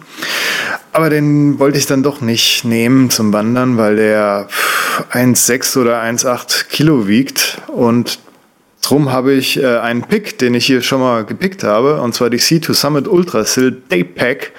Aber 0.93 1.09
den 1.09 1.59
wollte 1.59 1.77
ich 1.77 1.85
dann 1.85 2.01
doch 2.01 2.21
nicht 2.21 2.65
nehmen 2.65 3.09
zum 3.09 3.33
Wandern, 3.33 3.77
weil 3.77 3.97
der 3.97 4.47
1,6 5.11 5.79
oder 5.79 6.01
1,8 6.01 6.67
Kilo 6.69 7.07
wiegt 7.07 7.61
und 7.67 8.19
Drum 8.81 9.11
habe 9.11 9.33
ich 9.33 9.61
äh, 9.61 9.77
einen 9.77 10.01
Pick, 10.01 10.39
den 10.39 10.55
ich 10.55 10.65
hier 10.65 10.81
schon 10.81 11.01
mal 11.01 11.23
gepickt 11.23 11.63
habe, 11.63 12.01
und 12.01 12.15
zwar 12.15 12.29
die 12.29 12.39
C2 12.39 12.73
Summit 12.73 13.07
Ultra 13.07 13.45
Sil 13.45 13.77
Day 13.91 14.03
Pack, 14.03 14.51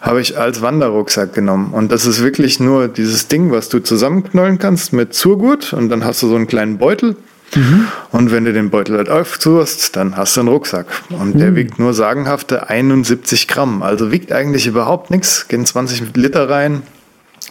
habe 0.00 0.20
ich 0.20 0.38
als 0.38 0.62
Wanderrucksack 0.62 1.34
genommen. 1.34 1.72
Und 1.72 1.92
das 1.92 2.06
ist 2.06 2.22
wirklich 2.22 2.58
nur 2.58 2.88
dieses 2.88 3.28
Ding, 3.28 3.52
was 3.52 3.68
du 3.68 3.80
zusammenknollen 3.80 4.58
kannst 4.58 4.92
mit 4.92 5.14
Zurgurt 5.14 5.74
und 5.74 5.90
dann 5.90 6.04
hast 6.04 6.22
du 6.22 6.28
so 6.28 6.36
einen 6.36 6.46
kleinen 6.46 6.78
Beutel. 6.78 7.16
Mhm. 7.54 7.88
Und 8.12 8.32
wenn 8.32 8.44
du 8.44 8.52
den 8.52 8.70
Beutel 8.70 8.96
halt 8.96 9.10
aufzuhst, 9.10 9.94
dann 9.94 10.16
hast 10.16 10.36
du 10.36 10.40
einen 10.40 10.48
Rucksack. 10.48 10.86
Und 11.10 11.34
mhm. 11.34 11.38
der 11.38 11.56
wiegt 11.56 11.78
nur 11.78 11.92
sagenhafte 11.92 12.70
71 12.70 13.46
Gramm. 13.46 13.82
Also 13.82 14.10
wiegt 14.10 14.32
eigentlich 14.32 14.66
überhaupt 14.68 15.10
nichts. 15.10 15.48
Gehen 15.48 15.66
20 15.66 16.16
Liter 16.16 16.48
rein, 16.48 16.82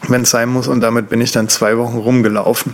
wenn 0.07 0.21
es 0.21 0.31
sein 0.31 0.49
muss. 0.49 0.67
Und 0.67 0.81
damit 0.81 1.09
bin 1.09 1.21
ich 1.21 1.31
dann 1.31 1.49
zwei 1.49 1.77
Wochen 1.77 1.97
rumgelaufen 1.97 2.73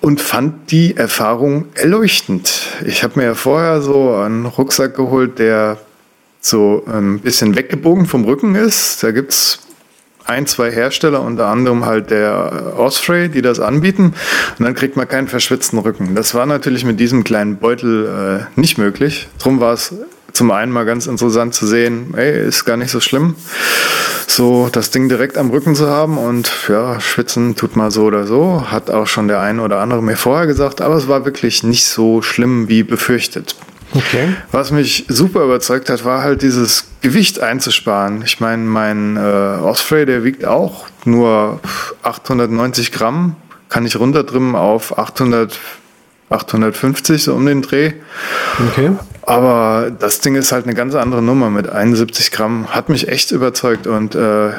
und 0.00 0.20
fand 0.20 0.70
die 0.70 0.96
Erfahrung 0.96 1.66
erleuchtend. 1.74 2.68
Ich 2.86 3.02
habe 3.02 3.18
mir 3.20 3.26
ja 3.26 3.34
vorher 3.34 3.80
so 3.82 4.14
einen 4.14 4.46
Rucksack 4.46 4.96
geholt, 4.96 5.38
der 5.38 5.78
so 6.40 6.84
ein 6.86 7.20
bisschen 7.20 7.54
weggebogen 7.54 8.06
vom 8.06 8.24
Rücken 8.24 8.54
ist. 8.54 9.02
Da 9.02 9.10
gibt 9.10 9.32
es 9.32 9.60
ein, 10.24 10.46
zwei 10.46 10.70
Hersteller, 10.70 11.22
unter 11.22 11.48
anderem 11.48 11.84
halt 11.84 12.10
der 12.10 12.74
Osprey, 12.78 13.28
die 13.28 13.42
das 13.42 13.60
anbieten. 13.60 14.14
Und 14.58 14.64
dann 14.64 14.74
kriegt 14.74 14.96
man 14.96 15.08
keinen 15.08 15.28
verschwitzten 15.28 15.78
Rücken. 15.78 16.14
Das 16.14 16.34
war 16.34 16.46
natürlich 16.46 16.84
mit 16.84 17.00
diesem 17.00 17.24
kleinen 17.24 17.56
Beutel 17.56 18.46
äh, 18.56 18.60
nicht 18.60 18.78
möglich. 18.78 19.28
Drum 19.38 19.60
war 19.60 19.74
es 19.74 19.94
zum 20.32 20.50
einen 20.50 20.72
mal 20.72 20.84
ganz 20.84 21.06
interessant 21.06 21.54
zu 21.54 21.66
sehen, 21.66 22.14
ey, 22.16 22.46
ist 22.46 22.64
gar 22.64 22.76
nicht 22.76 22.90
so 22.90 23.00
schlimm, 23.00 23.34
so 24.26 24.68
das 24.70 24.90
Ding 24.90 25.08
direkt 25.08 25.36
am 25.36 25.50
Rücken 25.50 25.74
zu 25.74 25.88
haben 25.88 26.18
und 26.18 26.50
ja, 26.68 27.00
schwitzen 27.00 27.56
tut 27.56 27.76
mal 27.76 27.90
so 27.90 28.04
oder 28.04 28.26
so, 28.26 28.70
hat 28.70 28.90
auch 28.90 29.06
schon 29.06 29.28
der 29.28 29.40
eine 29.40 29.62
oder 29.62 29.80
andere 29.80 30.02
mir 30.02 30.16
vorher 30.16 30.46
gesagt, 30.46 30.80
aber 30.80 30.96
es 30.96 31.08
war 31.08 31.24
wirklich 31.24 31.62
nicht 31.62 31.84
so 31.84 32.22
schlimm 32.22 32.68
wie 32.68 32.82
befürchtet. 32.82 33.56
Okay. 33.92 34.34
Was 34.52 34.70
mich 34.70 35.06
super 35.08 35.42
überzeugt 35.42 35.90
hat, 35.90 36.04
war 36.04 36.22
halt 36.22 36.42
dieses 36.42 36.84
Gewicht 37.00 37.40
einzusparen. 37.40 38.22
Ich 38.24 38.38
meine, 38.38 38.62
mein 38.62 39.16
äh, 39.16 39.20
Osprey, 39.20 40.06
der 40.06 40.22
wiegt 40.22 40.44
auch 40.44 40.86
nur 41.04 41.58
890 42.02 42.92
Gramm, 42.92 43.34
kann 43.68 43.84
ich 43.84 43.98
runterdrimmen 43.98 44.54
auf 44.54 44.96
800 44.96 45.58
850 46.30 47.24
so 47.24 47.34
um 47.34 47.44
den 47.44 47.60
Dreh. 47.60 47.92
Okay. 48.68 48.92
Aber 49.30 49.92
das 49.96 50.20
Ding 50.20 50.34
ist 50.34 50.50
halt 50.50 50.64
eine 50.64 50.74
ganz 50.74 50.94
andere 50.96 51.22
Nummer 51.22 51.50
mit 51.50 51.68
71 51.68 52.32
Gramm. 52.32 52.66
Hat 52.74 52.88
mich 52.88 53.06
echt 53.06 53.30
überzeugt 53.30 53.86
und 53.86 54.16
äh, 54.16 54.50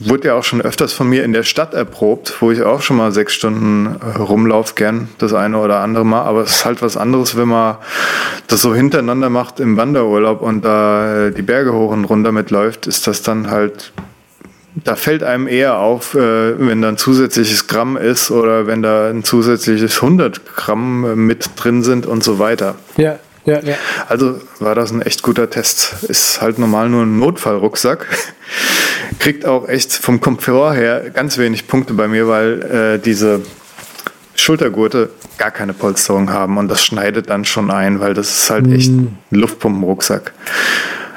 wurde 0.00 0.28
ja 0.28 0.34
auch 0.34 0.42
schon 0.42 0.60
öfters 0.60 0.92
von 0.92 1.08
mir 1.08 1.22
in 1.22 1.32
der 1.32 1.44
Stadt 1.44 1.72
erprobt, 1.72 2.34
wo 2.40 2.50
ich 2.50 2.62
auch 2.62 2.82
schon 2.82 2.96
mal 2.96 3.12
sechs 3.12 3.32
Stunden 3.34 3.96
äh, 4.00 4.18
rumlaufe, 4.18 4.74
gern 4.74 5.08
das 5.18 5.34
eine 5.34 5.58
oder 5.58 5.80
andere 5.80 6.04
Mal. 6.04 6.22
Aber 6.22 6.42
es 6.42 6.50
ist 6.50 6.64
halt 6.64 6.82
was 6.82 6.96
anderes, 6.96 7.36
wenn 7.36 7.46
man 7.46 7.76
das 8.48 8.60
so 8.60 8.74
hintereinander 8.74 9.30
macht 9.30 9.60
im 9.60 9.76
Wanderurlaub 9.76 10.42
und 10.42 10.64
da 10.64 11.26
äh, 11.26 11.30
die 11.32 11.42
Berge 11.42 11.72
hoch 11.72 11.92
und 11.92 12.06
runter 12.06 12.32
mitläuft, 12.32 12.88
ist 12.88 13.06
das 13.06 13.22
dann 13.22 13.50
halt 13.50 13.92
da 14.84 14.94
fällt 14.94 15.22
einem 15.22 15.48
eher 15.48 15.78
auf, 15.78 16.14
äh, 16.14 16.18
wenn 16.58 16.82
da 16.82 16.88
ein 16.88 16.96
zusätzliches 16.96 17.66
Gramm 17.66 17.96
ist 17.96 18.30
oder 18.30 18.66
wenn 18.66 18.82
da 18.82 19.10
ein 19.10 19.24
zusätzliches 19.24 19.96
100 19.96 20.46
Gramm 20.56 21.04
äh, 21.04 21.16
mit 21.16 21.50
drin 21.56 21.82
sind 21.82 22.06
und 22.06 22.22
so 22.22 22.38
weiter. 22.38 22.76
Ja, 22.96 23.18
ja, 23.44 23.60
ja. 23.60 23.74
Also 24.08 24.40
war 24.58 24.74
das 24.74 24.90
ein 24.90 25.02
echt 25.02 25.22
guter 25.22 25.48
Test. 25.48 26.04
Ist 26.08 26.40
halt 26.40 26.58
normal 26.58 26.88
nur 26.88 27.04
ein 27.04 27.18
Notfallrucksack. 27.18 28.06
Kriegt 29.18 29.46
auch 29.46 29.68
echt 29.68 29.92
vom 29.92 30.20
Komfort 30.20 30.74
her 30.74 31.10
ganz 31.10 31.38
wenig 31.38 31.66
Punkte 31.66 31.94
bei 31.94 32.08
mir, 32.08 32.28
weil 32.28 32.62
äh, 32.62 32.98
diese 32.98 33.42
Schultergurte 34.34 35.10
gar 35.38 35.50
keine 35.50 35.72
Polsterung 35.72 36.30
haben 36.30 36.58
und 36.58 36.68
das 36.68 36.84
schneidet 36.84 37.30
dann 37.30 37.44
schon 37.44 37.70
ein, 37.70 38.00
weil 38.00 38.14
das 38.14 38.30
ist 38.30 38.50
halt 38.50 38.70
echt 38.70 38.92
mm. 38.92 38.98
ein 38.98 39.18
Luftpumpenrucksack. 39.30 40.32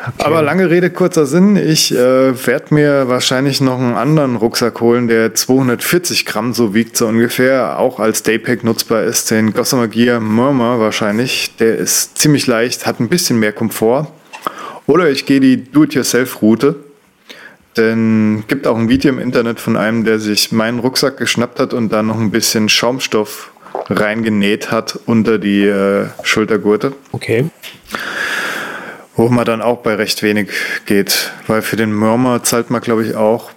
Okay. 0.05 0.25
Aber 0.25 0.41
lange 0.41 0.69
Rede, 0.69 0.89
kurzer 0.89 1.25
Sinn. 1.25 1.55
Ich 1.55 1.93
äh, 1.93 1.97
werde 2.45 2.73
mir 2.73 3.07
wahrscheinlich 3.07 3.61
noch 3.61 3.79
einen 3.79 3.95
anderen 3.95 4.35
Rucksack 4.35 4.81
holen, 4.81 5.07
der 5.07 5.33
240 5.33 6.25
Gramm 6.25 6.53
so 6.53 6.73
wiegt, 6.73 6.97
so 6.97 7.07
ungefähr, 7.07 7.79
auch 7.79 7.99
als 7.99 8.21
Daypack 8.21 8.65
nutzbar 8.65 9.03
ist. 9.03 9.31
Den 9.31 9.53
Gossamer 9.53 9.87
Gear 9.87 10.19
Murmur 10.19 10.79
wahrscheinlich. 10.79 11.55
Der 11.57 11.77
ist 11.77 12.17
ziemlich 12.17 12.47
leicht, 12.47 12.85
hat 12.85 12.99
ein 12.99 13.07
bisschen 13.07 13.39
mehr 13.39 13.53
Komfort. 13.53 14.07
Oder 14.87 15.09
ich 15.09 15.25
gehe 15.25 15.39
die 15.39 15.63
Do-it-yourself-Route. 15.63 16.75
Denn 17.77 18.43
gibt 18.47 18.67
auch 18.67 18.77
ein 18.77 18.89
Video 18.89 19.09
im 19.09 19.19
Internet 19.19 19.61
von 19.61 19.77
einem, 19.77 20.03
der 20.03 20.19
sich 20.19 20.51
meinen 20.51 20.79
Rucksack 20.79 21.17
geschnappt 21.17 21.59
hat 21.59 21.73
und 21.73 21.93
da 21.93 22.03
noch 22.03 22.19
ein 22.19 22.29
bisschen 22.29 22.67
Schaumstoff 22.67 23.51
reingenäht 23.89 24.69
hat 24.69 24.99
unter 25.05 25.39
die 25.39 25.65
äh, 25.65 26.07
Schultergurte. 26.23 26.93
Okay. 27.11 27.45
Wo 29.15 29.29
man 29.29 29.45
dann 29.45 29.61
auch 29.61 29.79
bei 29.79 29.95
recht 29.95 30.23
wenig 30.23 30.49
geht, 30.85 31.31
weil 31.47 31.61
für 31.61 31.75
den 31.75 31.93
Murmur 31.93 32.43
zahlt 32.43 32.69
man, 32.71 32.81
glaube 32.81 33.05
ich, 33.05 33.15
auch, 33.15 33.51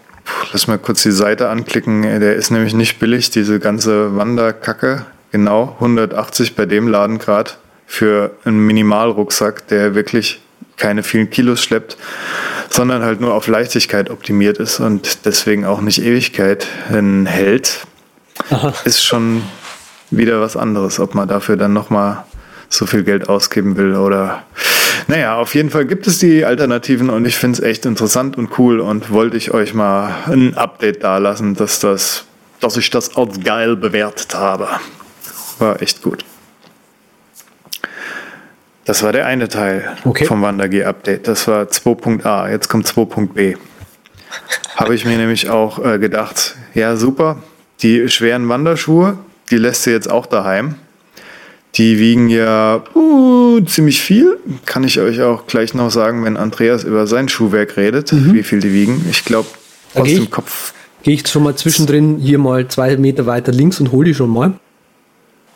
lass 0.52 0.66
mal 0.66 0.78
kurz 0.78 1.02
die 1.02 1.12
Seite 1.12 1.48
anklicken, 1.48 2.02
der 2.02 2.34
ist 2.34 2.50
nämlich 2.50 2.74
nicht 2.74 2.98
billig, 2.98 3.30
diese 3.30 3.58
ganze 3.58 4.16
Wanderkacke, 4.16 5.06
genau 5.32 5.74
180 5.80 6.56
bei 6.56 6.66
dem 6.66 6.88
Laden 6.88 7.18
gerade 7.18 7.52
für 7.86 8.32
einen 8.44 8.58
Minimalrucksack, 8.66 9.68
der 9.68 9.94
wirklich 9.94 10.40
keine 10.76 11.02
vielen 11.02 11.30
Kilos 11.30 11.62
schleppt, 11.62 11.96
sondern 12.68 13.02
halt 13.02 13.20
nur 13.20 13.34
auf 13.34 13.46
Leichtigkeit 13.46 14.10
optimiert 14.10 14.58
ist 14.58 14.80
und 14.80 15.24
deswegen 15.24 15.64
auch 15.64 15.80
nicht 15.80 16.02
Ewigkeit. 16.02 16.66
Hält, 16.90 17.86
Aha. 18.50 18.74
ist 18.84 19.04
schon 19.04 19.42
wieder 20.10 20.40
was 20.40 20.56
anderes, 20.56 21.00
ob 21.00 21.14
man 21.14 21.28
dafür 21.28 21.56
dann 21.56 21.72
nochmal 21.72 22.24
so 22.68 22.86
viel 22.86 23.04
Geld 23.04 23.28
ausgeben 23.28 23.76
will 23.76 23.94
oder 23.94 24.44
naja, 25.08 25.36
auf 25.36 25.54
jeden 25.54 25.70
Fall 25.70 25.84
gibt 25.84 26.06
es 26.06 26.18
die 26.18 26.44
Alternativen 26.44 27.10
und 27.10 27.24
ich 27.26 27.36
finde 27.36 27.58
es 27.58 27.64
echt 27.64 27.86
interessant 27.86 28.36
und 28.36 28.58
cool 28.58 28.80
und 28.80 29.10
wollte 29.10 29.36
ich 29.36 29.52
euch 29.52 29.72
mal 29.72 30.14
ein 30.26 30.56
Update 30.56 31.04
dalassen, 31.04 31.54
dass, 31.54 31.78
das, 31.78 32.24
dass 32.60 32.76
ich 32.76 32.90
das 32.90 33.16
als 33.16 33.40
geil 33.40 33.76
bewertet 33.76 34.34
habe. 34.34 34.68
War 35.58 35.80
echt 35.80 36.02
gut. 36.02 36.24
Das 38.84 39.02
war 39.02 39.12
der 39.12 39.26
eine 39.26 39.48
Teil 39.48 39.96
okay. 40.04 40.24
vom 40.24 40.42
Wandergeh 40.42 40.84
Update. 40.84 41.28
Das 41.28 41.48
war 41.48 41.64
2.a. 41.64 42.48
Jetzt 42.48 42.68
kommt 42.68 42.86
2.b. 42.86 43.56
Habe 44.76 44.94
ich 44.94 45.04
mir 45.04 45.16
nämlich 45.16 45.50
auch 45.50 45.84
äh, 45.84 45.98
gedacht, 45.98 46.56
ja 46.74 46.96
super, 46.96 47.42
die 47.82 48.08
schweren 48.08 48.48
Wanderschuhe, 48.48 49.18
die 49.50 49.56
lässt 49.56 49.86
du 49.86 49.90
jetzt 49.90 50.10
auch 50.10 50.26
daheim. 50.26 50.76
Die 51.76 51.98
wiegen 51.98 52.28
ja 52.30 52.82
uh, 52.94 53.60
ziemlich 53.60 54.00
viel. 54.00 54.38
Kann 54.64 54.82
ich 54.84 54.98
euch 54.98 55.20
auch 55.20 55.46
gleich 55.46 55.74
noch 55.74 55.90
sagen, 55.90 56.24
wenn 56.24 56.36
Andreas 56.36 56.84
über 56.84 57.06
sein 57.06 57.28
Schuhwerk 57.28 57.76
redet, 57.76 58.12
mhm. 58.12 58.32
wie 58.32 58.42
viel 58.42 58.60
die 58.60 58.72
wiegen. 58.72 59.04
Ich 59.10 59.24
glaube, 59.24 59.48
aus 59.94 60.08
dem 60.08 60.30
Kopf. 60.30 60.72
Gehe 61.02 61.14
ich 61.14 61.28
schon 61.28 61.42
mal 61.42 61.54
zwischendrin 61.54 62.18
hier 62.18 62.38
mal 62.38 62.66
zwei 62.68 62.96
Meter 62.96 63.26
weiter 63.26 63.52
links 63.52 63.78
und 63.78 63.92
hole 63.92 64.06
die 64.06 64.14
schon 64.14 64.30
mal. 64.30 64.54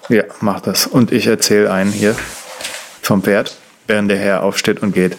Ja, 0.09 0.25
mach 0.41 0.61
das. 0.61 0.87
Und 0.87 1.11
ich 1.11 1.27
erzähle 1.27 1.73
einen 1.73 1.91
hier 1.91 2.15
vom 3.03 3.23
Pferd, 3.23 3.57
während 3.87 4.11
der 4.11 4.19
Herr 4.19 4.43
aufsteht 4.43 4.83
und 4.83 4.93
geht. 4.93 5.17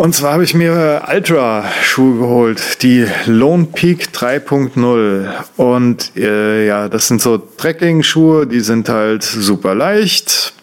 Und 0.00 0.14
zwar 0.14 0.32
habe 0.32 0.44
ich 0.44 0.54
mir 0.54 1.02
Ultra-Schuhe 1.12 2.20
geholt, 2.20 2.82
die 2.82 3.06
Lone 3.26 3.66
Peak 3.66 4.08
3.0. 4.14 5.28
Und 5.58 6.16
äh, 6.16 6.66
ja, 6.66 6.88
das 6.88 7.08
sind 7.08 7.20
so 7.20 7.36
Trekking-Schuhe, 7.36 8.46
die 8.46 8.60
sind 8.60 8.88
halt 8.88 9.22
super 9.22 9.74
leicht. 9.74 10.54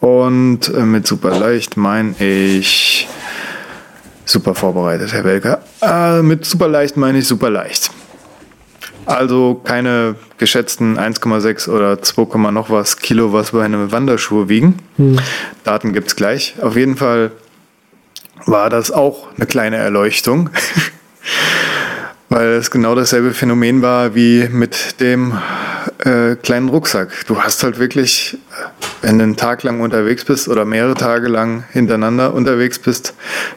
Und 0.00 0.74
äh, 0.74 0.80
mit 0.80 1.06
super 1.06 1.38
leicht 1.38 1.76
meine 1.76 2.16
ich 2.18 3.06
super 4.24 4.56
vorbereitet, 4.56 5.12
Herr 5.12 5.22
Welker. 5.22 5.62
Äh, 5.80 6.22
mit 6.22 6.44
super 6.44 6.66
leicht 6.66 6.96
meine 6.96 7.18
ich 7.18 7.28
super 7.28 7.50
leicht. 7.50 7.92
Also 9.06 9.54
keine 9.62 10.16
geschätzten 10.38 10.98
1,6 10.98 11.68
oder 11.68 12.02
2, 12.02 12.50
noch 12.50 12.70
was 12.70 12.96
Kilo, 12.96 13.32
was 13.32 13.52
bei 13.52 13.64
einem 13.64 13.92
Wanderschuhe 13.92 14.48
wiegen. 14.48 14.78
Hm. 14.96 15.20
Daten 15.62 15.92
gibt 15.92 16.08
es 16.08 16.16
gleich. 16.16 16.56
Auf 16.60 16.76
jeden 16.76 16.96
Fall 16.96 17.30
war 18.46 18.70
das 18.70 18.90
auch 18.90 19.28
eine 19.36 19.46
kleine 19.46 19.76
Erleuchtung, 19.76 20.50
weil 22.28 22.48
es 22.48 22.70
genau 22.70 22.94
dasselbe 22.94 23.32
Phänomen 23.32 23.82
war 23.82 24.14
wie 24.14 24.48
mit 24.50 25.00
dem 25.00 25.38
äh, 26.04 26.36
kleinen 26.36 26.68
Rucksack. 26.68 27.10
Du 27.26 27.40
hast 27.40 27.62
halt 27.62 27.78
wirklich, 27.78 28.38
wenn 29.02 29.18
du 29.18 29.24
einen 29.24 29.36
Tag 29.36 29.62
lang 29.62 29.80
unterwegs 29.80 30.24
bist 30.24 30.48
oder 30.48 30.64
mehrere 30.64 30.94
Tage 30.94 31.28
lang 31.28 31.64
hintereinander 31.72 32.34
unterwegs 32.34 32.78
bist, 32.78 33.14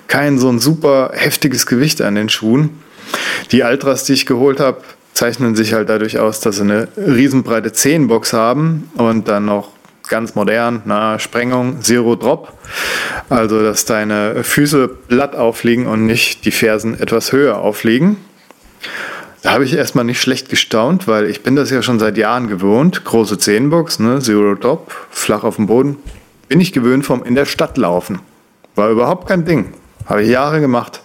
kein 0.07 0.37
so 0.37 0.49
ein 0.49 0.59
super 0.59 1.11
heftiges 1.13 1.65
Gewicht 1.65 2.01
an 2.01 2.15
den 2.15 2.29
Schuhen. 2.29 2.81
Die 3.51 3.63
Altras, 3.63 4.03
die 4.03 4.13
ich 4.13 4.25
geholt 4.25 4.59
habe, 4.59 4.81
zeichnen 5.13 5.55
sich 5.55 5.73
halt 5.73 5.89
dadurch 5.89 6.19
aus, 6.19 6.41
dass 6.41 6.57
sie 6.57 6.63
eine 6.63 6.89
riesenbreite 6.95 7.71
Zehenbox 7.71 8.33
haben 8.33 8.91
und 8.95 9.27
dann 9.27 9.45
noch 9.45 9.71
ganz 10.07 10.35
modern, 10.35 10.81
na, 10.85 11.19
Sprengung, 11.19 11.81
Zero 11.81 12.15
Drop. 12.15 12.53
Also, 13.29 13.61
dass 13.61 13.85
deine 13.85 14.43
Füße 14.43 14.89
glatt 15.07 15.35
aufliegen 15.35 15.87
und 15.87 16.05
nicht 16.05 16.45
die 16.45 16.51
Fersen 16.51 16.99
etwas 16.99 17.31
höher 17.31 17.57
aufliegen. 17.57 18.17
Da 19.41 19.53
habe 19.53 19.63
ich 19.63 19.73
erstmal 19.73 20.05
nicht 20.05 20.21
schlecht 20.21 20.49
gestaunt, 20.49 21.07
weil 21.07 21.29
ich 21.29 21.43
bin 21.43 21.55
das 21.55 21.69
ja 21.69 21.81
schon 21.81 21.99
seit 21.99 22.17
Jahren 22.17 22.47
gewohnt. 22.47 23.05
Große 23.05 23.37
Zehenbox, 23.37 23.99
ne, 23.99 24.19
Zero 24.19 24.55
Drop, 24.55 24.93
flach 25.09 25.43
auf 25.43 25.55
dem 25.55 25.67
Boden. 25.67 25.97
Bin 26.47 26.59
ich 26.59 26.73
gewöhnt 26.73 27.05
vom 27.05 27.23
in 27.23 27.35
der 27.35 27.45
Stadt 27.45 27.77
laufen. 27.77 28.19
War 28.75 28.89
überhaupt 28.89 29.27
kein 29.27 29.45
Ding. 29.45 29.73
Habe 30.05 30.23
ich 30.23 30.29
Jahre 30.29 30.61
gemacht. 30.61 31.01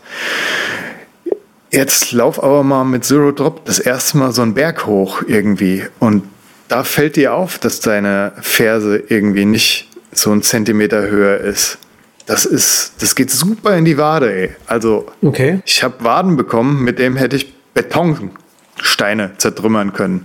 Jetzt 1.71 2.13
lauf 2.13 2.43
aber 2.43 2.63
mal 2.63 2.85
mit 2.85 3.05
Zero 3.05 3.33
Drop 3.33 3.65
das 3.65 3.79
erste 3.79 4.19
Mal 4.19 4.33
so 4.33 4.43
einen 4.43 4.55
Berg 4.55 4.87
hoch 4.87 5.23
irgendwie. 5.27 5.85
Und 5.99 6.25
da 6.73 6.85
fällt 6.85 7.17
dir 7.17 7.35
auf, 7.35 7.59
dass 7.59 7.81
deine 7.81 8.33
Ferse 8.41 8.97
irgendwie 8.97 9.45
nicht 9.45 9.91
so 10.11 10.33
ein 10.33 10.41
Zentimeter 10.41 11.03
höher 11.03 11.37
ist. 11.39 11.77
Das 12.25 12.47
ist, 12.47 12.95
das 13.01 13.15
geht 13.15 13.31
super 13.31 13.77
in 13.77 13.85
die 13.85 13.99
Wade, 13.99 14.33
ey. 14.33 14.51
Also, 14.67 15.07
okay. 15.21 15.61
ich 15.67 15.83
habe 15.83 16.03
Waden 16.03 16.39
bekommen, 16.39 16.83
mit 16.83 16.99
dem 16.99 17.17
hätte 17.17 17.37
ich 17.37 17.53
Betonsteine 17.75 19.33
zertrümmern 19.37 19.93
können. 19.93 20.25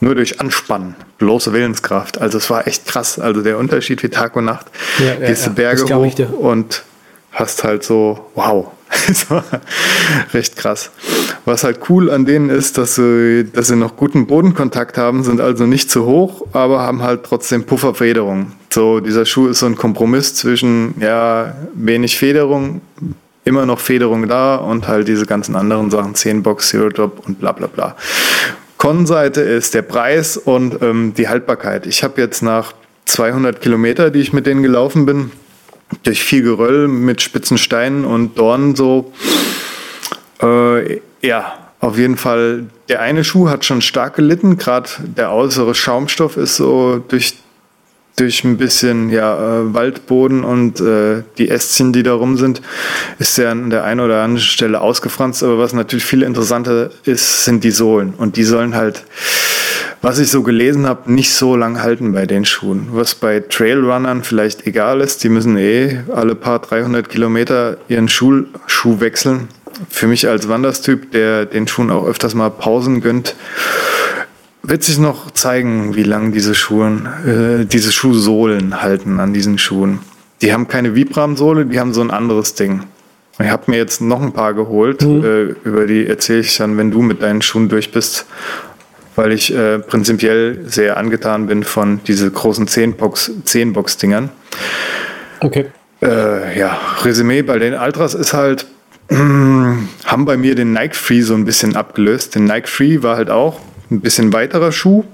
Nur 0.00 0.14
durch 0.14 0.38
Anspannen, 0.38 0.96
bloße 1.16 1.54
Willenskraft. 1.54 2.20
Also 2.20 2.36
es 2.36 2.50
war 2.50 2.66
echt 2.66 2.84
krass. 2.86 3.18
Also 3.18 3.40
der 3.40 3.56
Unterschied 3.56 4.02
wie 4.02 4.10
Tag 4.10 4.36
und 4.36 4.44
Nacht. 4.44 4.66
Ja, 4.98 5.14
Gehst 5.14 5.46
ja, 5.46 5.52
Berge 5.52 5.94
hoch 5.94 6.38
und 6.38 6.82
hast 7.32 7.64
halt 7.64 7.84
so, 7.84 8.30
wow, 8.34 8.70
Das 9.08 9.30
war 9.30 9.44
recht 10.32 10.56
krass. 10.56 10.90
Was 11.44 11.64
halt 11.64 11.80
cool 11.88 12.10
an 12.10 12.24
denen 12.24 12.50
ist, 12.50 12.78
dass 12.78 12.96
sie, 12.96 13.48
dass 13.52 13.68
sie 13.68 13.76
noch 13.76 13.96
guten 13.96 14.26
Bodenkontakt 14.26 14.98
haben, 14.98 15.22
sind 15.22 15.40
also 15.40 15.66
nicht 15.66 15.90
zu 15.90 16.06
hoch, 16.06 16.46
aber 16.52 16.80
haben 16.80 17.02
halt 17.02 17.24
trotzdem 17.24 17.64
Pufferfederung. 17.64 18.52
So, 18.70 19.00
dieser 19.00 19.24
Schuh 19.24 19.48
ist 19.48 19.60
so 19.60 19.66
ein 19.66 19.76
Kompromiss 19.76 20.34
zwischen, 20.34 20.94
ja, 21.00 21.54
wenig 21.74 22.18
Federung, 22.18 22.80
immer 23.44 23.64
noch 23.64 23.78
Federung 23.78 24.28
da 24.28 24.56
und 24.56 24.88
halt 24.88 25.08
diese 25.08 25.24
ganzen 25.24 25.56
anderen 25.56 25.90
Sachen, 25.90 26.14
10 26.14 26.42
Box, 26.42 26.68
Zero 26.68 26.88
Drop 26.88 27.26
und 27.26 27.38
bla 27.38 27.52
bla 27.52 27.68
bla. 27.68 27.96
Con-Seite 28.76 29.40
ist 29.40 29.74
der 29.74 29.82
Preis 29.82 30.36
und 30.36 30.82
ähm, 30.82 31.14
die 31.14 31.28
Haltbarkeit. 31.28 31.86
Ich 31.86 32.04
habe 32.04 32.20
jetzt 32.20 32.42
nach 32.42 32.72
200 33.06 33.60
Kilometer, 33.60 34.10
die 34.10 34.20
ich 34.20 34.32
mit 34.32 34.46
denen 34.46 34.62
gelaufen 34.62 35.06
bin, 35.06 35.30
durch 36.02 36.22
viel 36.22 36.42
Geröll 36.42 36.88
mit 36.88 37.22
spitzen 37.22 37.58
Steinen 37.58 38.04
und 38.04 38.38
Dornen 38.38 38.74
so. 38.74 39.12
Äh, 40.42 41.00
ja, 41.22 41.54
auf 41.80 41.98
jeden 41.98 42.16
Fall. 42.16 42.66
Der 42.88 43.00
eine 43.00 43.24
Schuh 43.24 43.48
hat 43.48 43.64
schon 43.64 43.82
stark 43.82 44.16
gelitten, 44.16 44.58
gerade 44.58 44.88
der 45.00 45.32
äußere 45.32 45.74
Schaumstoff 45.74 46.36
ist 46.36 46.56
so 46.56 47.02
durch, 47.08 47.34
durch 48.16 48.44
ein 48.44 48.56
bisschen 48.56 49.10
ja, 49.10 49.60
äh, 49.60 49.74
Waldboden 49.74 50.44
und 50.44 50.80
äh, 50.80 51.22
die 51.38 51.48
Ästchen, 51.48 51.92
die 51.92 52.02
da 52.02 52.14
rum 52.14 52.36
sind, 52.36 52.62
ist 53.18 53.38
der 53.38 53.50
an 53.50 53.70
der 53.70 53.84
einen 53.84 54.00
oder 54.00 54.22
anderen 54.22 54.42
Stelle 54.42 54.80
ausgefranst. 54.80 55.42
Aber 55.42 55.58
was 55.58 55.72
natürlich 55.72 56.04
viel 56.04 56.22
interessanter 56.22 56.90
ist, 57.04 57.44
sind 57.44 57.64
die 57.64 57.72
Sohlen. 57.72 58.14
Und 58.16 58.36
die 58.36 58.44
sollen 58.44 58.74
halt 58.74 59.04
was 60.02 60.18
ich 60.18 60.30
so 60.30 60.42
gelesen 60.42 60.86
habe, 60.86 61.12
nicht 61.12 61.32
so 61.32 61.56
lang 61.56 61.82
halten 61.82 62.12
bei 62.12 62.26
den 62.26 62.44
Schuhen. 62.44 62.88
Was 62.92 63.14
bei 63.14 63.40
Trailrunnern 63.40 64.22
vielleicht 64.22 64.66
egal 64.66 65.00
ist, 65.00 65.24
die 65.24 65.28
müssen 65.28 65.56
eh 65.56 66.00
alle 66.14 66.34
paar 66.34 66.60
300 66.60 67.08
Kilometer 67.08 67.78
ihren 67.88 68.08
Schuh, 68.08 68.44
Schuh 68.66 69.00
wechseln. 69.00 69.48
Für 69.88 70.06
mich 70.06 70.28
als 70.28 70.48
Wanderstyp, 70.48 71.12
der 71.12 71.44
den 71.46 71.68
Schuhen 71.68 71.90
auch 71.90 72.06
öfters 72.06 72.34
mal 72.34 72.50
Pausen 72.50 73.00
gönnt, 73.00 73.34
wird 74.62 74.82
sich 74.82 74.98
noch 74.98 75.30
zeigen, 75.30 75.94
wie 75.94 76.02
lang 76.02 76.32
diese 76.32 76.54
Schuhe, 76.54 77.62
äh, 77.62 77.64
diese 77.66 77.92
Schuhsohlen 77.92 78.82
halten 78.82 79.20
an 79.20 79.32
diesen 79.32 79.58
Schuhen. 79.58 80.00
Die 80.42 80.52
haben 80.52 80.68
keine 80.68 80.94
Vibram-Sohle, 80.94 81.66
die 81.66 81.78
haben 81.78 81.94
so 81.94 82.00
ein 82.00 82.10
anderes 82.10 82.54
Ding. 82.54 82.82
Ich 83.38 83.48
habe 83.48 83.70
mir 83.70 83.76
jetzt 83.76 84.00
noch 84.00 84.22
ein 84.22 84.32
paar 84.32 84.54
geholt, 84.54 85.02
mhm. 85.02 85.24
äh, 85.24 85.42
über 85.68 85.86
die 85.86 86.06
erzähle 86.06 86.40
ich 86.40 86.56
dann, 86.56 86.78
wenn 86.78 86.90
du 86.90 87.02
mit 87.02 87.22
deinen 87.22 87.42
Schuhen 87.42 87.68
durch 87.68 87.92
bist 87.92 88.26
weil 89.16 89.32
ich 89.32 89.52
äh, 89.54 89.78
prinzipiell 89.78 90.60
sehr 90.66 90.96
angetan 90.96 91.46
bin 91.46 91.64
von 91.64 92.00
diese 92.06 92.30
großen 92.30 92.68
10-Box-Dingern. 92.68 94.30
Okay. 95.40 95.66
Äh, 96.02 96.58
ja, 96.58 96.78
Resümee 97.02 97.42
bei 97.42 97.58
den 97.58 97.74
Ultras 97.74 98.14
ist 98.14 98.32
halt, 98.32 98.66
äh, 99.08 99.14
haben 100.04 100.24
bei 100.24 100.36
mir 100.36 100.54
den 100.54 100.72
Nike 100.72 100.94
Free 100.94 101.22
so 101.22 101.34
ein 101.34 101.44
bisschen 101.44 101.76
abgelöst. 101.76 102.34
Den 102.34 102.44
Nike 102.44 102.68
Free 102.68 103.02
war 103.02 103.16
halt 103.16 103.30
auch 103.30 103.60
ein 103.90 104.00
bisschen 104.00 104.32
weiterer 104.32 104.72
Schuh 104.72 105.04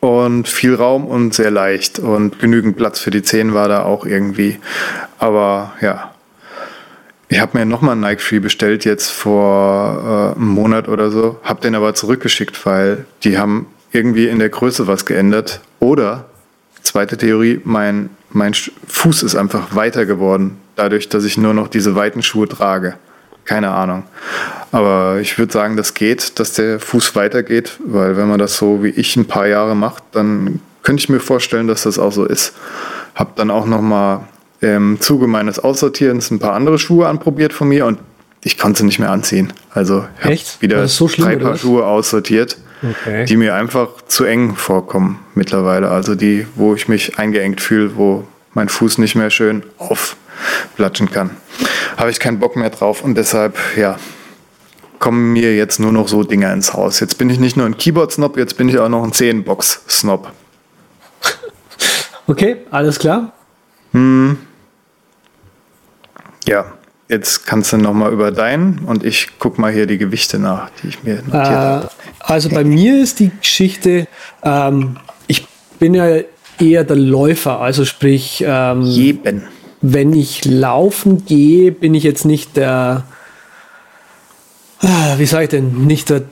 und 0.00 0.48
viel 0.48 0.74
Raum 0.74 1.06
und 1.06 1.34
sehr 1.34 1.50
leicht 1.50 1.98
und 1.98 2.38
genügend 2.38 2.76
Platz 2.76 3.00
für 3.00 3.10
die 3.10 3.22
Zehen 3.22 3.54
war 3.54 3.68
da 3.68 3.84
auch 3.84 4.04
irgendwie. 4.04 4.58
Aber 5.18 5.72
ja, 5.80 6.11
ich 7.32 7.40
habe 7.40 7.56
mir 7.58 7.64
nochmal 7.64 7.92
einen 7.92 8.02
Nike 8.02 8.20
Free 8.20 8.40
bestellt 8.40 8.84
jetzt 8.84 9.10
vor 9.10 10.34
äh, 10.36 10.38
einem 10.38 10.48
Monat 10.48 10.86
oder 10.88 11.10
so, 11.10 11.40
habe 11.42 11.62
den 11.62 11.74
aber 11.74 11.94
zurückgeschickt, 11.94 12.66
weil 12.66 13.06
die 13.24 13.38
haben 13.38 13.66
irgendwie 13.90 14.28
in 14.28 14.38
der 14.38 14.50
Größe 14.50 14.86
was 14.86 15.06
geändert. 15.06 15.60
Oder, 15.80 16.26
zweite 16.82 17.16
Theorie, 17.16 17.60
mein, 17.64 18.10
mein 18.30 18.52
Fuß 18.86 19.22
ist 19.22 19.34
einfach 19.34 19.74
weiter 19.74 20.04
geworden, 20.04 20.58
dadurch, 20.76 21.08
dass 21.08 21.24
ich 21.24 21.38
nur 21.38 21.54
noch 21.54 21.68
diese 21.68 21.94
weiten 21.94 22.22
Schuhe 22.22 22.48
trage. 22.48 22.96
Keine 23.46 23.70
Ahnung. 23.70 24.02
Aber 24.70 25.18
ich 25.20 25.38
würde 25.38 25.54
sagen, 25.54 25.78
das 25.78 25.94
geht, 25.94 26.38
dass 26.38 26.52
der 26.52 26.80
Fuß 26.80 27.16
weitergeht, 27.16 27.78
weil 27.82 28.18
wenn 28.18 28.28
man 28.28 28.38
das 28.38 28.58
so 28.58 28.84
wie 28.84 28.90
ich 28.90 29.16
ein 29.16 29.24
paar 29.24 29.46
Jahre 29.46 29.74
macht, 29.74 30.02
dann 30.12 30.60
könnte 30.82 31.00
ich 31.00 31.08
mir 31.08 31.20
vorstellen, 31.20 31.66
dass 31.66 31.84
das 31.84 31.98
auch 31.98 32.12
so 32.12 32.26
ist. 32.26 32.52
Hab 33.14 33.36
dann 33.36 33.50
auch 33.50 33.64
nochmal 33.64 34.20
im 34.62 35.00
Zuge 35.00 35.26
meines 35.26 35.58
Aussortierens 35.58 36.30
ein 36.30 36.38
paar 36.38 36.54
andere 36.54 36.78
Schuhe 36.78 37.08
anprobiert 37.08 37.52
von 37.52 37.68
mir 37.68 37.84
und 37.84 37.98
ich 38.44 38.58
konnte 38.58 38.80
sie 38.80 38.86
nicht 38.86 38.98
mehr 38.98 39.10
anziehen. 39.10 39.52
Also 39.70 40.04
ich 40.18 40.24
habe 40.24 40.60
wieder 40.60 40.88
so 40.88 41.08
schlimm, 41.08 41.28
drei 41.28 41.36
Paar 41.36 41.56
Schuhe 41.56 41.84
aussortiert, 41.84 42.58
okay. 42.82 43.24
die 43.24 43.36
mir 43.36 43.54
einfach 43.54 43.88
zu 44.06 44.24
eng 44.24 44.54
vorkommen 44.54 45.20
mittlerweile. 45.34 45.90
Also 45.90 46.14
die, 46.14 46.46
wo 46.54 46.74
ich 46.74 46.88
mich 46.88 47.18
eingeengt 47.18 47.60
fühle, 47.60 47.96
wo 47.96 48.24
mein 48.54 48.68
Fuß 48.68 48.98
nicht 48.98 49.14
mehr 49.16 49.30
schön 49.30 49.64
aufplatschen 49.78 51.10
kann. 51.10 51.30
Habe 51.96 52.10
ich 52.10 52.20
keinen 52.20 52.38
Bock 52.38 52.56
mehr 52.56 52.70
drauf 52.70 53.02
und 53.02 53.16
deshalb, 53.16 53.56
ja, 53.76 53.98
kommen 54.98 55.32
mir 55.32 55.56
jetzt 55.56 55.80
nur 55.80 55.90
noch 55.90 56.06
so 56.06 56.22
Dinge 56.22 56.52
ins 56.52 56.72
Haus. 56.72 57.00
Jetzt 57.00 57.18
bin 57.18 57.28
ich 57.28 57.40
nicht 57.40 57.56
nur 57.56 57.66
ein 57.66 57.76
Keyboard-Snob, 57.76 58.36
jetzt 58.36 58.56
bin 58.56 58.68
ich 58.68 58.78
auch 58.78 58.88
noch 58.88 59.02
ein 59.02 59.10
10-Box-Snob. 59.10 60.30
Okay, 62.28 62.58
alles 62.70 63.00
klar. 63.00 63.32
Hm, 63.92 64.38
ja, 66.46 66.72
jetzt 67.08 67.46
kannst 67.46 67.72
du 67.72 67.76
nochmal 67.76 68.12
über 68.12 68.30
deinen 68.30 68.80
und 68.86 69.04
ich 69.04 69.28
guck 69.38 69.58
mal 69.58 69.72
hier 69.72 69.86
die 69.86 69.98
Gewichte 69.98 70.38
nach, 70.38 70.70
die 70.82 70.88
ich 70.88 71.02
mir 71.02 71.16
notiert 71.16 71.34
äh, 71.34 71.48
habe. 71.48 71.90
Also 72.20 72.48
bei 72.48 72.64
mir 72.64 73.02
ist 73.02 73.20
die 73.20 73.30
Geschichte, 73.40 74.06
ähm, 74.42 74.96
ich 75.26 75.46
bin 75.78 75.94
ja 75.94 76.20
eher 76.58 76.84
der 76.84 76.96
Läufer, 76.96 77.60
also 77.60 77.84
sprich, 77.84 78.42
ähm, 78.46 78.82
Jeben. 78.82 79.42
wenn 79.80 80.12
ich 80.14 80.44
laufen 80.44 81.24
gehe, 81.26 81.72
bin 81.72 81.94
ich 81.94 82.04
jetzt 82.04 82.24
nicht 82.24 82.56
der, 82.56 83.04
äh, 84.80 85.18
wie 85.18 85.26
sage 85.26 85.44
ich 85.44 85.50
denn, 85.50 85.86
nicht 85.86 86.10
der 86.10 86.22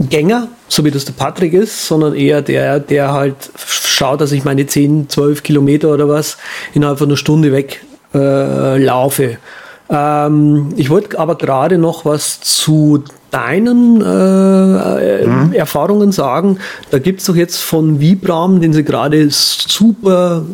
Gänger, 0.00 0.48
so 0.68 0.84
wie 0.84 0.90
das 0.90 1.04
der 1.04 1.12
Patrick 1.12 1.52
ist, 1.52 1.86
sondern 1.86 2.14
eher 2.14 2.42
der, 2.42 2.80
der 2.80 3.12
halt 3.12 3.50
schaut, 3.56 4.20
dass 4.20 4.32
ich 4.32 4.44
meine 4.44 4.66
10, 4.66 5.08
12 5.08 5.42
Kilometer 5.42 5.92
oder 5.92 6.08
was 6.08 6.38
innerhalb 6.74 6.98
von 6.98 7.08
einer 7.08 7.16
Stunde 7.16 7.52
weg 7.52 7.82
äh, 8.14 8.78
laufe. 8.78 9.38
Ähm, 9.90 10.72
ich 10.76 10.90
wollte 10.90 11.18
aber 11.18 11.36
gerade 11.36 11.78
noch 11.78 12.04
was 12.04 12.40
zu 12.40 13.04
deinen 13.30 14.00
äh, 14.00 15.26
mhm. 15.26 15.52
Erfahrungen 15.52 16.12
sagen. 16.12 16.58
Da 16.90 16.98
gibt 16.98 17.20
es 17.20 17.26
doch 17.26 17.36
jetzt 17.36 17.60
von 17.60 18.00
Vibram, 18.00 18.60
den 18.60 18.72
sie 18.72 18.84
gerade 18.84 19.26
super 19.30 20.44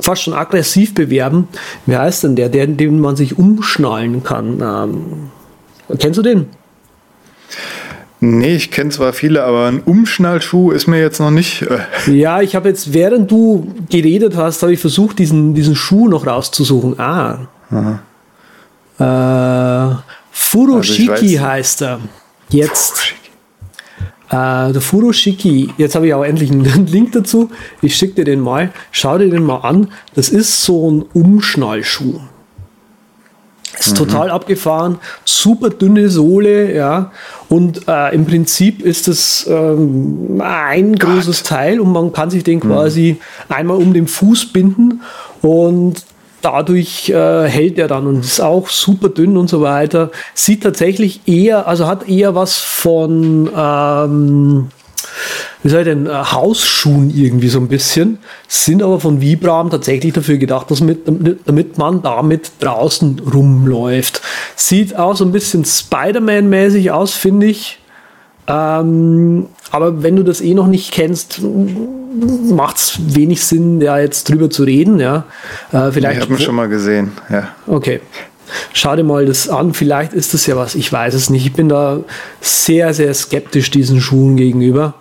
fast 0.00 0.22
schon 0.22 0.34
aggressiv 0.34 0.94
bewerben. 0.94 1.48
Wie 1.86 1.96
heißt 1.96 2.24
denn 2.24 2.36
der, 2.36 2.48
der, 2.48 2.66
den 2.66 3.00
man 3.00 3.16
sich 3.16 3.38
umschnallen 3.38 4.22
kann? 4.22 4.60
Ähm, 4.60 5.30
kennst 5.98 6.18
du 6.18 6.22
den? 6.22 6.46
Nee, 8.24 8.56
ich 8.56 8.70
kenne 8.70 8.88
zwar 8.88 9.12
viele, 9.12 9.44
aber 9.44 9.66
ein 9.66 9.80
Umschnallschuh 9.80 10.70
ist 10.70 10.86
mir 10.86 10.98
jetzt 10.98 11.20
noch 11.20 11.30
nicht. 11.30 11.60
Äh 11.62 11.80
ja, 12.10 12.40
ich 12.40 12.56
habe 12.56 12.70
jetzt, 12.70 12.94
während 12.94 13.30
du 13.30 13.74
geredet 13.90 14.34
hast, 14.34 14.62
habe 14.62 14.72
ich 14.72 14.80
versucht, 14.80 15.18
diesen, 15.18 15.52
diesen 15.52 15.76
Schuh 15.76 16.08
noch 16.08 16.26
rauszusuchen. 16.26 16.98
Ah. 16.98 17.48
Äh, 18.98 19.96
Furoshiki 20.30 21.38
also 21.38 21.40
heißt 21.40 21.82
er. 21.82 22.00
Jetzt. 22.48 23.12
Äh, 24.30 24.72
der 24.72 24.80
Furoshiki, 24.80 25.74
jetzt 25.76 25.94
habe 25.94 26.06
ich 26.06 26.14
auch 26.14 26.24
endlich 26.24 26.50
einen 26.50 26.86
Link 26.86 27.12
dazu. 27.12 27.50
Ich 27.82 27.94
schicke 27.94 28.14
dir 28.14 28.24
den 28.24 28.40
mal. 28.40 28.72
Schau 28.90 29.18
dir 29.18 29.28
den 29.28 29.44
mal 29.44 29.58
an. 29.58 29.88
Das 30.14 30.30
ist 30.30 30.62
so 30.64 30.90
ein 30.90 31.02
Umschnallschuh. 31.12 32.20
Ist 33.86 33.92
mhm. 33.92 34.06
total 34.06 34.30
abgefahren, 34.30 34.98
super 35.24 35.70
dünne 35.70 36.08
Sohle, 36.08 36.74
ja. 36.74 37.12
Und 37.48 37.86
äh, 37.88 38.14
im 38.14 38.26
Prinzip 38.26 38.82
ist 38.82 39.08
es 39.08 39.46
ähm, 39.48 40.40
ein 40.42 40.96
großes 40.96 41.42
Gott. 41.42 41.48
Teil 41.48 41.80
und 41.80 41.92
man 41.92 42.12
kann 42.12 42.30
sich 42.30 42.44
den 42.44 42.58
mhm. 42.58 42.62
quasi 42.62 43.18
mhm. 43.18 43.54
einmal 43.54 43.76
um 43.76 43.92
den 43.92 44.06
Fuß 44.06 44.52
binden 44.52 45.02
und 45.42 46.04
dadurch 46.40 47.08
äh, 47.08 47.48
hält 47.48 47.78
er 47.78 47.88
dann 47.88 48.06
und 48.06 48.20
ist 48.20 48.40
auch 48.40 48.68
super 48.68 49.08
dünn 49.08 49.36
und 49.36 49.48
so 49.48 49.60
weiter. 49.62 50.10
Sieht 50.34 50.62
tatsächlich 50.62 51.22
eher, 51.26 51.66
also 51.66 51.86
hat 51.86 52.08
eher 52.08 52.34
was 52.34 52.56
von 52.56 53.50
ähm, 53.56 54.68
wie 55.62 55.68
soll 55.68 55.80
ich 55.80 55.86
denn, 55.86 56.06
äh, 56.06 56.10
Hausschuhen 56.10 57.10
irgendwie 57.10 57.48
so 57.48 57.58
ein 57.58 57.68
bisschen, 57.68 58.18
sind 58.48 58.82
aber 58.82 59.00
von 59.00 59.20
Vibram 59.20 59.70
tatsächlich 59.70 60.12
dafür 60.12 60.38
gedacht, 60.38 60.70
dass 60.70 60.80
mit, 60.80 61.06
damit 61.46 61.78
man 61.78 62.02
damit 62.02 62.52
draußen 62.60 63.20
rumläuft. 63.32 64.20
Sieht 64.56 64.96
auch 64.96 65.16
so 65.16 65.24
ein 65.24 65.32
bisschen 65.32 65.64
Spider-Man-mäßig 65.64 66.90
aus, 66.90 67.14
finde 67.14 67.46
ich. 67.46 67.78
Ähm, 68.46 69.46
aber 69.70 70.02
wenn 70.02 70.16
du 70.16 70.22
das 70.22 70.40
eh 70.40 70.54
noch 70.54 70.66
nicht 70.66 70.92
kennst, 70.92 71.40
macht 71.42 72.76
es 72.76 72.98
wenig 73.14 73.44
Sinn, 73.44 73.80
ja 73.80 73.98
jetzt 73.98 74.28
drüber 74.28 74.50
zu 74.50 74.64
reden. 74.64 75.00
Ja, 75.00 75.24
äh, 75.72 75.90
vielleicht. 75.90 76.18
Ich 76.18 76.22
habe 76.22 76.34
ihn 76.34 76.40
schon 76.40 76.54
mal 76.54 76.68
gesehen. 76.68 77.12
Ja. 77.30 77.48
Okay. 77.66 78.00
Schau 78.72 78.94
dir 78.94 79.04
mal 79.04 79.24
das 79.24 79.48
an. 79.48 79.72
Vielleicht 79.72 80.12
ist 80.12 80.34
das 80.34 80.46
ja 80.46 80.56
was. 80.56 80.74
Ich 80.74 80.92
weiß 80.92 81.14
es 81.14 81.30
nicht. 81.30 81.46
Ich 81.46 81.52
bin 81.54 81.68
da 81.68 82.00
sehr, 82.40 82.92
sehr 82.92 83.12
skeptisch 83.14 83.70
diesen 83.70 84.00
Schuhen 84.00 84.36
gegenüber. 84.36 84.94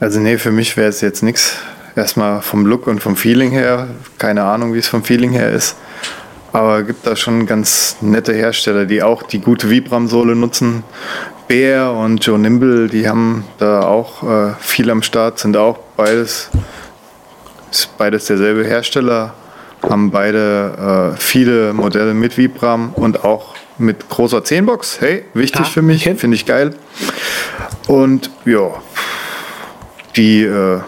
Also 0.00 0.18
nee, 0.18 0.38
für 0.38 0.50
mich 0.50 0.78
wäre 0.78 0.88
es 0.88 1.02
jetzt 1.02 1.22
nichts. 1.22 1.56
Erstmal 1.94 2.40
vom 2.40 2.64
Look 2.64 2.86
und 2.86 3.00
vom 3.00 3.16
Feeling 3.16 3.50
her. 3.50 3.88
Keine 4.16 4.44
Ahnung, 4.44 4.72
wie 4.72 4.78
es 4.78 4.88
vom 4.88 5.04
Feeling 5.04 5.32
her 5.32 5.50
ist. 5.50 5.76
Aber 6.52 6.82
gibt 6.82 7.06
da 7.06 7.14
schon 7.16 7.44
ganz 7.44 7.98
nette 8.00 8.32
Hersteller, 8.32 8.86
die 8.86 9.02
auch 9.02 9.22
die 9.22 9.40
gute 9.40 9.68
Vibram-Sohle 9.68 10.34
nutzen. 10.34 10.84
Bear 11.48 11.94
und 11.94 12.24
Joe 12.24 12.38
Nimble, 12.38 12.88
die 12.88 13.08
haben 13.08 13.44
da 13.58 13.82
auch 13.82 14.22
äh, 14.22 14.54
viel 14.60 14.90
am 14.90 15.02
Start, 15.02 15.38
sind 15.38 15.56
auch 15.56 15.78
beides, 15.96 16.48
ist 17.70 17.96
beides 17.98 18.24
derselbe 18.24 18.64
Hersteller, 18.64 19.34
haben 19.82 20.10
beide 20.10 21.12
äh, 21.14 21.20
viele 21.20 21.74
Modelle 21.74 22.14
mit 22.14 22.38
Vibram 22.38 22.94
und 22.94 23.24
auch 23.24 23.54
mit 23.78 24.08
großer 24.08 24.38
10-Box. 24.38 25.00
Hey, 25.00 25.24
wichtig 25.34 25.60
Ja, 25.60 25.66
für 25.66 25.82
mich, 25.82 26.04
finde 26.04 26.36
ich 26.36 26.46
geil. 26.46 26.74
Und 27.86 28.30
ja, 28.44 28.70
die 30.16 30.42
äh, 30.42 30.80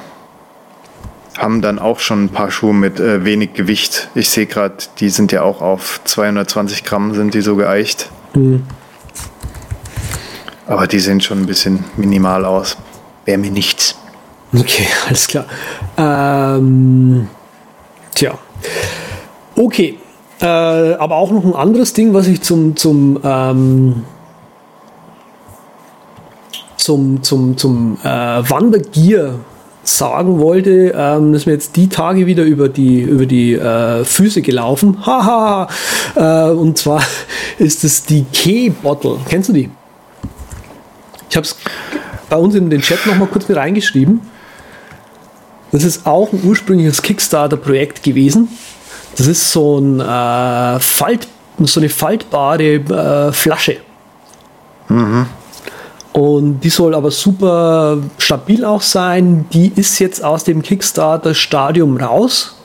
haben 1.39 1.63
dann 1.63 1.79
auch 1.79 1.99
schon 1.99 2.25
ein 2.25 2.29
paar 2.29 2.51
Schuhe 2.51 2.75
mit 2.75 3.01
äh, 3.01 3.25
wenig 3.25 3.55
Gewicht. 3.55 4.09
Ich 4.15 4.29
sehe 4.29 4.47
gerade, 4.47 4.77
die 4.99 5.09
sind 5.09 5.33
ja 5.33 5.43
auch 5.43 5.61
auf 5.61 6.01
220 6.05 6.85
Gramm 6.85 7.15
sind 7.15 7.35
die 7.35 7.41
so 7.41 7.57
geeicht. 7.57 8.11
Aber 10.67 10.87
die 10.87 11.01
sehen 11.01 11.21
schon 11.21 11.41
ein 11.41 11.47
bisschen 11.47 11.85
minimal 11.97 12.45
aus. 12.45 12.77
Wäre 13.25 13.39
mir 13.39 13.51
nichts. 13.51 13.97
Okay, 14.55 14.87
alles 15.09 15.27
klar. 15.27 15.47
Ähm, 15.97 17.29
tja. 18.15 18.39
Okay. 19.57 19.99
Äh, 20.41 20.47
aber 20.47 21.17
auch 21.17 21.31
noch 21.31 21.45
ein 21.45 21.55
anderes 21.55 21.93
Ding, 21.93 22.15
was 22.15 22.27
ich 22.27 22.43
zum, 22.43 22.77
zum, 22.77 23.19
ähm, 23.23 24.05
zum, 26.83 27.23
zum, 27.23 27.57
zum 27.57 27.99
äh, 28.03 28.07
Wandergier 28.07 29.39
sagen 29.85 30.39
wollte, 30.39 30.93
ähm, 30.97 31.33
das 31.33 31.43
ist 31.43 31.47
mir 31.47 31.53
jetzt 31.53 31.77
die 31.77 31.89
Tage 31.89 32.27
wieder 32.27 32.45
über 32.45 32.69
die, 32.69 33.01
über 33.01 33.27
die 33.27 33.55
äh, 33.55 34.05
Füße 34.05 34.43
gelaufen. 34.43 34.99
Haha. 35.07 35.69
äh, 36.15 36.51
und 36.51 36.79
zwar 36.79 37.03
ist 37.59 37.85
es 37.85 38.05
die 38.05 38.25
Key-Bottle. 38.33 39.19
Kennst 39.29 39.49
du 39.49 39.53
die? 39.53 39.71
Ich 41.29 41.37
habe 41.37 41.47
es 41.47 41.57
bei 42.29 42.37
uns 42.37 42.55
in 42.55 42.71
den 42.71 42.81
Chat 42.81 43.07
noch 43.07 43.17
mal 43.17 43.27
kurz 43.27 43.49
mit 43.49 43.57
reingeschrieben. 43.57 44.21
Das 45.73 45.85
ist 45.85 46.07
auch 46.07 46.33
ein 46.33 46.43
ursprüngliches 46.45 47.01
Kickstarter-Projekt 47.01 48.03
gewesen. 48.03 48.49
Das 49.17 49.27
ist 49.27 49.51
so, 49.51 49.79
ein, 49.79 50.01
äh, 50.01 50.81
Falt, 50.81 51.27
so 51.59 51.81
eine 51.81 51.89
faltbare 51.89 52.75
äh, 52.75 53.33
Flasche. 53.33 53.79
Und 56.13 56.61
die 56.61 56.69
soll 56.69 56.95
aber 56.95 57.11
super 57.11 57.99
stabil 58.19 58.65
auch 58.65 58.83
sein. 58.83 59.47
Die 59.53 59.73
ist 59.75 59.99
jetzt 59.99 60.23
aus 60.23 60.45
dem 60.45 60.63
Kickstarter-Stadium 60.63 61.97
raus. 61.97 62.57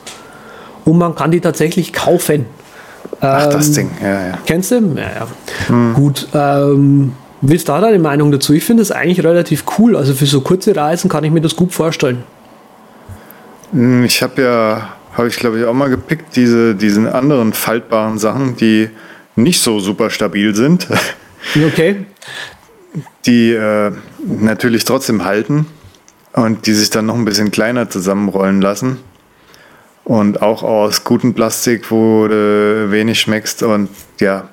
Und 0.83 0.97
man 0.97 1.15
kann 1.15 1.31
die 1.31 1.39
tatsächlich 1.39 1.93
kaufen. 1.93 2.45
Ach, 3.21 3.47
das 3.47 3.69
Ähm, 3.69 3.73
Ding, 3.73 3.91
ja, 4.01 4.27
ja. 4.27 4.37
Kennst 4.45 4.71
du? 4.71 4.75
Ja, 4.95 5.27
ja. 5.69 5.93
Gut. 5.93 6.27
Ähm, 6.33 7.13
wie 7.41 7.55
ist 7.55 7.69
da 7.69 7.79
deine 7.79 7.99
Meinung 7.99 8.31
dazu? 8.31 8.53
Ich 8.53 8.63
finde 8.65 8.81
das 8.81 8.91
eigentlich 8.91 9.23
relativ 9.23 9.63
cool. 9.77 9.95
Also 9.95 10.13
für 10.13 10.25
so 10.25 10.41
kurze 10.41 10.75
Reisen 10.75 11.09
kann 11.09 11.23
ich 11.23 11.31
mir 11.31 11.41
das 11.41 11.55
gut 11.55 11.73
vorstellen. 11.73 12.23
Hm, 13.71 14.03
Ich 14.03 14.21
habe 14.21 14.41
ja, 14.41 14.89
habe 15.13 15.27
ich 15.29 15.37
glaube 15.37 15.59
ich 15.59 15.65
auch 15.65 15.73
mal 15.73 15.89
gepickt, 15.89 16.35
diese, 16.35 16.75
diesen 16.75 17.07
anderen 17.07 17.53
faltbaren 17.53 18.17
Sachen, 18.17 18.55
die 18.57 18.89
nicht 19.35 19.61
so 19.61 19.79
super 19.79 20.09
stabil 20.09 20.53
sind, 20.55 20.87
Okay. 21.55 22.05
Die 23.25 23.51
äh, 23.53 23.91
natürlich 24.25 24.85
trotzdem 24.85 25.25
halten 25.25 25.65
und 26.33 26.65
die 26.67 26.73
sich 26.73 26.89
dann 26.89 27.05
noch 27.07 27.15
ein 27.15 27.25
bisschen 27.25 27.51
kleiner 27.51 27.89
zusammenrollen 27.89 28.61
lassen. 28.61 28.97
Und 30.03 30.41
auch 30.41 30.63
aus 30.63 31.03
gutem 31.03 31.33
Plastik, 31.33 31.91
wo 31.91 32.27
du 32.27 32.87
wenig 32.91 33.19
schmeckst. 33.19 33.61
Und 33.63 33.89
ja, 34.21 34.47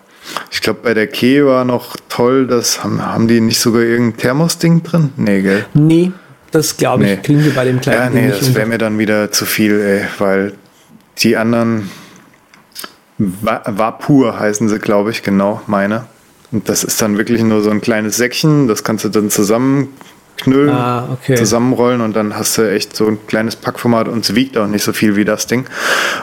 ich 0.51 0.61
glaube, 0.61 0.80
bei 0.82 0.95
der 0.95 1.07
Key 1.07 1.45
war 1.47 1.64
noch 1.64 1.97
toll, 2.09 2.47
dass 2.49 2.82
haben, 2.82 3.01
haben 3.05 3.28
die 3.28 3.41
nicht 3.41 3.61
sogar 3.61 3.82
irgendein 3.82 4.18
Thermos-Ding 4.18 4.82
drin? 4.82 5.11
Nee, 5.16 5.43
gell? 5.43 5.64
Nee, 5.74 6.11
das 6.51 6.76
glaube 6.76 7.05
ich, 7.05 7.11
Nee. 7.11 7.16
kriegen 7.22 7.45
wir 7.45 7.55
bei 7.55 7.64
dem 7.66 7.80
kleinen 7.80 7.99
Ja, 8.01 8.09
Ding 8.11 8.20
nee, 8.22 8.26
nicht 8.30 8.41
das 8.41 8.55
wäre 8.57 8.66
mir 8.66 8.78
dann 8.78 8.99
wieder 8.99 9.30
zu 9.30 9.47
viel, 9.47 9.80
ey, 9.80 10.05
weil 10.18 10.55
die 11.18 11.37
anderen 11.37 11.89
Va- 13.18 13.62
Vapur 13.66 14.41
heißen 14.41 14.68
sie, 14.68 14.80
glaube 14.80 15.11
ich, 15.12 15.22
genau, 15.22 15.61
meine. 15.68 16.07
Und 16.55 16.69
das 16.69 16.85
ist 16.85 17.03
dann 17.03 17.19
wirklich 17.19 17.43
nur 17.43 17.63
so 17.63 17.71
ein 17.71 17.81
kleines 17.81 18.17
Säckchen, 18.17 18.69
das 18.69 18.85
kannst 18.85 19.05
du 19.05 19.09
dann 19.09 19.29
zusammenknüllen, 19.29 20.71
Ah, 20.71 21.09
okay. 21.13 21.35
zusammenrollen 21.35 22.01
und 22.01 22.15
dann 22.15 22.37
hast 22.37 22.57
du 22.59 22.71
echt 22.71 22.95
so 22.95 23.09
ein 23.09 23.19
kleines 23.27 23.57
Packformat 23.57 24.07
und 24.09 24.25
es 24.25 24.35
wiegt 24.37 24.57
auch 24.57 24.69
nicht 24.69 24.85
so 24.85 24.93
viel 24.93 25.17
wie 25.17 25.25
das 25.25 25.49
Ding. 25.49 25.67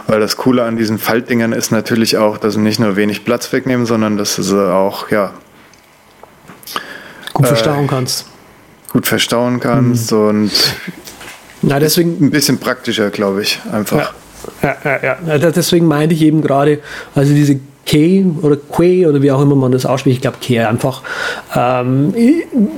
Weil 0.07 0.21
das 0.21 0.37
Coole 0.37 0.63
an 0.63 0.77
diesen 0.77 0.97
Faltdingern 0.99 1.51
ist 1.51 1.71
natürlich 1.71 2.15
auch, 2.17 2.37
dass 2.37 2.53
sie 2.53 2.61
nicht 2.61 2.79
nur 2.79 2.95
wenig 2.95 3.25
Platz 3.25 3.51
wegnehmen, 3.51 3.85
sondern 3.85 4.15
dass 4.17 4.37
du 4.37 4.41
sie 4.43 4.73
auch, 4.73 5.11
ja, 5.11 5.33
gut 7.33 7.45
äh, 7.45 7.49
verstauen 7.49 7.87
kannst. 7.87 8.25
gut 8.93 9.07
verstauen 9.07 9.59
kannst 9.59 10.11
Mhm. 10.13 10.17
und 10.17 10.51
Na, 11.61 11.77
deswegen, 11.79 12.17
ein 12.25 12.31
bisschen 12.31 12.57
praktischer, 12.57 13.09
glaube 13.09 13.41
ich, 13.41 13.59
einfach. 13.71 14.13
ja, 14.63 14.75
ja, 14.83 14.99
ja. 15.03 15.17
Ja, 15.37 15.51
Deswegen 15.51 15.87
meinte 15.87 16.15
ich 16.15 16.21
eben 16.21 16.41
gerade, 16.41 16.79
also 17.15 17.33
diese 17.33 17.59
K 17.91 18.25
oder 18.41 18.55
Quay 18.55 19.05
oder 19.05 19.21
wie 19.21 19.31
auch 19.31 19.41
immer 19.41 19.55
man 19.55 19.73
das 19.73 19.85
ausspricht, 19.85 20.17
ich 20.17 20.21
glaube 20.21 20.37
K 20.41 20.65
einfach, 20.65 21.01
ähm, 21.53 22.13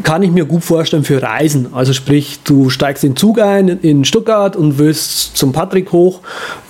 kann 0.02 0.24
ich 0.24 0.32
mir 0.32 0.46
gut 0.46 0.64
vorstellen 0.64 1.04
für 1.04 1.22
Reisen. 1.22 1.68
Also 1.74 1.94
sprich, 1.94 2.40
du 2.44 2.72
steigst 2.72 3.04
den 3.04 3.16
Zug 3.16 3.40
ein 3.40 3.68
in 3.68 4.06
Stuttgart 4.06 4.56
und 4.56 4.80
willst 4.80 5.38
zum 5.38 5.52
Patrick 5.52 5.92
hoch 5.92 6.22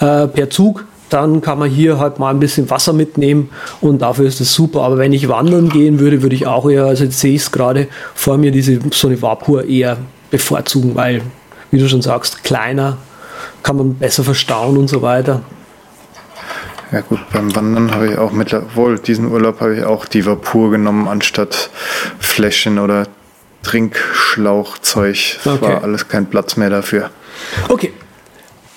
äh, 0.02 0.28
per 0.28 0.50
Zug, 0.50 0.84
dann 1.10 1.40
kann 1.42 1.58
man 1.58 1.70
hier 1.70 2.00
halt 2.00 2.20
mal 2.20 2.32
ein 2.32 2.40
bisschen 2.40 2.70
Wasser 2.70 2.92
mitnehmen 2.92 3.50
und 3.80 4.02
dafür 4.02 4.26
ist 4.26 4.42
es 4.42 4.54
super. 4.54 4.82
Aber 4.82 4.98
wenn 4.98 5.14
ich 5.14 5.30
wandern 5.30 5.70
gehen 5.70 6.00
würde, 6.00 6.22
würde 6.22 6.36
ich 6.36 6.46
auch 6.46 6.70
eher, 6.70 6.86
also 6.86 7.06
jetzt 7.06 7.20
sehe 7.22 7.36
ich 7.36 7.44
es 7.44 7.52
gerade 7.52 7.88
vor 8.14 8.38
mir, 8.38 8.52
diese 8.52 8.80
so 8.92 9.08
eine 9.08 9.22
Vapur 9.22 9.64
eher 9.64 9.98
bevorzugen, 10.32 10.96
weil, 10.96 11.22
wie 11.72 11.80
du 11.80 11.88
schon 11.88 12.02
sagst, 12.02 12.44
kleiner, 12.44 12.98
kann 13.62 13.78
man 13.78 13.94
besser 13.94 14.26
verstauen 14.26 14.76
und 14.76 14.90
so 14.90 15.02
weiter. 15.02 15.44
Ja 16.94 17.02
gut, 17.02 17.20
beim 17.34 17.56
Wandern 17.56 17.92
habe 17.94 18.12
ich 18.12 18.18
auch 18.20 18.32
mittlerweile, 18.32 19.00
diesen 19.00 19.32
Urlaub 19.32 19.62
habe 19.62 19.76
ich 19.76 19.84
auch 19.84 20.06
die 20.06 20.26
Vapur 20.28 20.70
genommen 20.70 21.08
anstatt 21.08 21.72
Fläschchen 22.20 22.78
oder 22.78 23.08
Trinkschlauchzeug. 23.64 25.16
Es 25.40 25.48
Okay. 25.48 25.62
war 25.62 25.84
alles 25.84 26.08
kein 26.08 26.28
Platz 26.28 26.56
mehr 26.56 26.70
dafür. 26.70 27.10
Okay. 27.68 27.92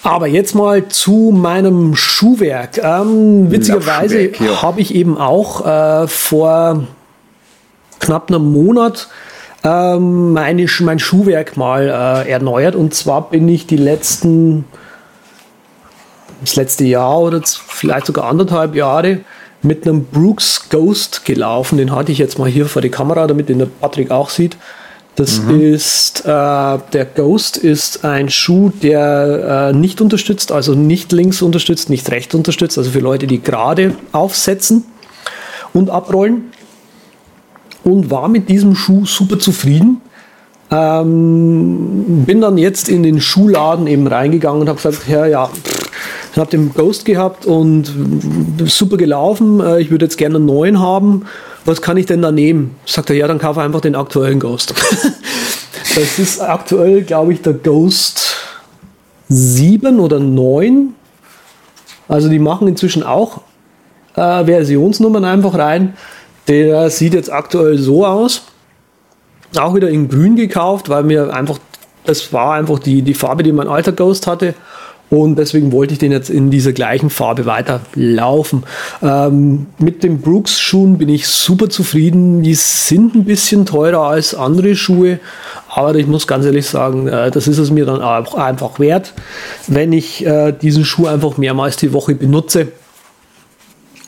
Aber 0.03 0.29
jetzt 0.29 0.55
mal 0.55 0.89
zu 0.89 1.35
meinem 1.37 1.95
Schuhwerk. 1.95 2.79
Ähm, 2.79 3.51
witzigerweise 3.51 4.31
ja. 4.31 4.63
habe 4.63 4.81
ich 4.81 4.95
eben 4.95 5.19
auch 5.19 5.67
äh, 5.67 6.09
vor 6.09 6.85
knapp 7.99 8.31
einem 8.31 8.51
Monat 8.51 9.09
ähm, 9.65 10.33
meine, 10.33 10.67
mein 10.81 10.99
Schuhwerk 11.01 11.57
mal 11.57 12.25
äh, 12.25 12.31
erneuert. 12.31 12.77
Und 12.77 12.95
zwar 12.95 13.31
bin 13.31 13.49
ich 13.49 13.67
die 13.67 13.77
letzten, 13.77 14.65
das 16.41 16.57
letzte 16.57 16.85
Jahr 16.85 17.21
oder 17.21 17.43
vielleicht 17.45 18.07
sogar 18.07 18.25
anderthalb 18.25 18.75
Jahre 18.75 19.21
mit 19.63 19.87
einem 19.87 20.05
Brooks 20.05 20.69
Ghost 20.71 21.25
gelaufen. 21.25 21.79
Den 21.79 21.95
hatte 21.95 22.13
ich 22.13 22.19
jetzt 22.19 22.39
mal 22.39 22.49
hier 22.49 22.67
vor 22.67 22.83
die 22.83 22.91
Kamera, 22.91 23.27
damit 23.27 23.49
den 23.49 23.59
der 23.59 23.67
Patrick 23.67 24.11
auch 24.11 24.31
sieht. 24.31 24.57
Das 25.17 25.39
ist, 25.39 26.27
äh, 26.27 26.29
der 26.29 27.07
Ghost 27.15 27.57
ist 27.57 28.05
ein 28.05 28.29
Schuh, 28.29 28.71
der 28.83 29.71
äh, 29.73 29.77
nicht 29.77 30.03
unterstützt, 30.03 30.53
also 30.53 30.75
nicht 30.75 31.11
links 31.11 31.41
unterstützt, 31.41 31.89
nicht 31.89 32.11
rechts 32.11 32.35
unterstützt, 32.35 32.77
also 32.77 32.91
für 32.91 33.01
Leute, 33.01 33.27
die 33.27 33.43
gerade 33.43 33.95
aufsetzen 34.13 34.85
und 35.73 35.89
abrollen. 35.89 36.53
Und 37.83 38.11
war 38.11 38.29
mit 38.29 38.51
diesem 38.51 38.75
Schuh 38.75 39.07
super 39.07 39.39
zufrieden. 39.39 40.03
Ähm, 40.71 42.25
bin 42.27 42.43
dann 42.43 42.59
jetzt 42.59 42.91
in 42.91 43.03
den 43.03 43.21
Schuhladen 43.21 43.87
eben 43.87 44.07
reingegangen 44.07 44.61
und 44.61 44.69
habe 44.69 44.77
gesagt, 44.77 45.09
ja, 45.09 45.25
ja, 45.25 45.47
pff, 45.47 45.86
habe 46.39 46.51
den 46.51 46.75
Ghost 46.75 47.05
gehabt 47.05 47.47
und 47.47 47.93
super 48.67 48.97
gelaufen. 48.97 49.61
Äh, 49.61 49.81
ich 49.81 49.91
würde 49.91 50.05
jetzt 50.05 50.19
gerne 50.19 50.37
einen 50.37 50.47
neuen 50.47 50.81
haben. 50.81 51.27
Was 51.65 51.83
kann 51.83 51.97
ich 51.97 52.07
denn 52.07 52.23
da 52.23 52.31
nehmen? 52.31 52.77
Sagt 52.85 53.11
er, 53.11 53.17
ja, 53.17 53.27
dann 53.27 53.39
kaufe 53.39 53.61
einfach 53.63 53.81
den 53.81 53.95
aktuellen 53.95 54.39
Ghost. 54.39 54.75
das 55.95 56.19
ist 56.19 56.41
aktuell, 56.41 57.03
glaube 57.03 57.33
ich, 57.33 57.43
der 57.43 57.55
Ghost 57.55 58.37
7 59.29 59.99
oder 59.99 60.21
9. 60.21 60.95
Also 62.09 62.29
die 62.29 62.39
machen 62.39 62.69
inzwischen 62.69 63.03
auch 63.03 63.41
äh, 64.15 64.45
Versionsnummern 64.45 65.25
einfach 65.25 65.57
rein. 65.57 65.95
Der 66.49 66.91
sieht 66.91 67.15
jetzt 67.15 67.33
aktuell 67.33 67.79
so 67.79 68.07
aus. 68.07 68.43
Auch 69.57 69.75
wieder 69.75 69.89
in 69.89 70.09
grün 70.09 70.37
gekauft, 70.37 70.89
weil 70.89 71.03
mir 71.03 71.33
einfach, 71.33 71.59
das 72.05 72.33
war 72.33 72.55
einfach 72.55 72.79
die, 72.79 73.03
die 73.03 73.15
Farbe, 73.15 73.43
die 73.43 73.53
mein 73.53 73.69
alter 73.69 73.93
Ghost 73.93 74.27
hatte. 74.27 74.55
Und 75.09 75.37
deswegen 75.37 75.71
wollte 75.71 75.93
ich 75.93 76.01
den 76.01 76.11
jetzt 76.11 76.31
in 76.31 76.51
dieser 76.51 76.73
gleichen 76.73 77.11
Farbe 77.11 77.47
weiter 77.47 77.81
laufen. 77.95 78.65
Ähm, 79.03 79.67
mit 79.79 80.03
den 80.03 80.21
Brooks-Schuhen 80.21 80.99
bin 80.99 81.09
ich 81.09 81.29
super 81.29 81.69
zufrieden. 81.69 82.43
Die 82.43 82.55
sind 82.55 83.15
ein 83.15 83.25
bisschen 83.25 83.67
teurer 83.67 84.01
als 84.01 84.35
andere 84.35 84.75
Schuhe, 84.75 85.21
aber 85.69 85.95
ich 85.95 86.09
muss 86.09 86.27
ganz 86.27 86.45
ehrlich 86.45 86.67
sagen, 86.67 87.07
äh, 87.07 87.31
das 87.31 87.47
ist 87.47 87.59
es 87.59 87.71
mir 87.71 87.87
dann 87.87 88.03
auch 88.03 88.35
einfach 88.35 88.81
wert, 88.81 89.15
wenn 89.69 89.93
ich 89.93 90.27
äh, 90.27 90.51
diesen 90.51 90.85
Schuh 90.85 91.07
einfach 91.07 91.37
mehrmals 91.37 91.77
die 91.77 91.93
Woche 91.93 92.17
benutze 92.17 92.69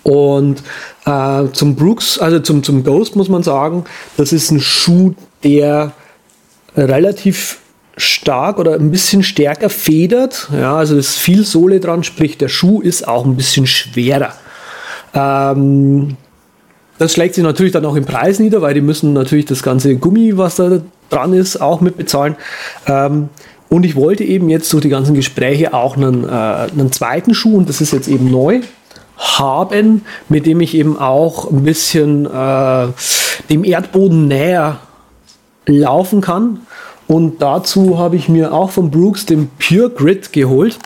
Und 0.03 0.65
äh, 1.05 1.45
zum 1.53 1.77
Brooks, 1.77 2.19
also 2.19 2.41
zum, 2.41 2.65
zum 2.65 2.83
Ghost 2.83 3.15
muss 3.15 3.29
man 3.29 3.45
sagen, 3.45 3.85
das 4.17 4.33
ist 4.33 4.51
ein 4.51 4.61
Schuh, 4.61 5.15
der 5.45 5.93
relativ 6.77 7.59
stark 7.99 8.59
oder 8.59 8.75
ein 8.75 8.91
bisschen 8.91 9.23
stärker 9.23 9.69
federt. 9.69 10.49
Ja, 10.53 10.77
also 10.77 10.97
ist 10.97 11.19
viel 11.19 11.45
Sohle 11.45 11.81
dran, 11.81 12.05
sprich 12.05 12.39
der 12.39 12.49
Schuh 12.49 12.81
ist 12.81 13.07
auch 13.07 13.25
ein 13.25 13.37
bisschen 13.37 13.67
schwerer. 13.67 14.33
Ähm, 15.15 16.17
das 16.99 17.13
schlägt 17.13 17.35
sich 17.35 17.45
natürlich 17.45 17.73
dann 17.73 17.85
auch 17.85 17.95
im 17.95 18.05
Preis 18.05 18.39
nieder, 18.41 18.61
weil 18.61 18.75
die 18.75 18.81
müssen 18.81 19.13
natürlich 19.13 19.47
das 19.47 19.63
ganze 19.63 19.97
Gummi, 19.97 20.37
was 20.37 20.57
da 20.57 20.81
dran 21.11 21.33
ist, 21.33 21.61
auch 21.61 21.81
mitbezahlen. 21.81 22.37
Ähm, 22.87 23.29
und 23.69 23.85
ich 23.85 23.97
wollte 23.97 24.25
eben 24.25 24.49
jetzt 24.49 24.73
durch 24.73 24.83
die 24.83 24.89
ganzen 24.89 25.15
Gespräche 25.15 25.75
auch 25.75 25.97
einen, 25.97 26.25
äh, 26.25 26.29
einen 26.29 26.91
zweiten 26.91 27.35
Schuh, 27.35 27.57
und 27.57 27.69
das 27.69 27.81
ist 27.81 27.93
jetzt 27.93 28.09
eben 28.09 28.31
neu, 28.31 28.61
haben, 29.17 30.05
mit 30.29 30.47
dem 30.47 30.61
ich 30.61 30.75
eben 30.75 30.99
auch 30.99 31.51
ein 31.51 31.65
bisschen 31.65 32.27
äh, 32.27 32.87
dem 33.51 33.65
Erdboden 33.65 34.29
näher 34.29 34.79
laufen 35.67 36.21
kann. 36.21 36.61
Und 37.09 37.41
dazu 37.41 37.99
habe 37.99 38.17
ich 38.17 38.29
mir 38.29 38.53
auch 38.53 38.71
von 38.71 38.91
Brooks 38.91 39.25
den 39.25 39.51
Pure 39.59 39.91
Grid 39.91 40.33
geholt. 40.33 40.79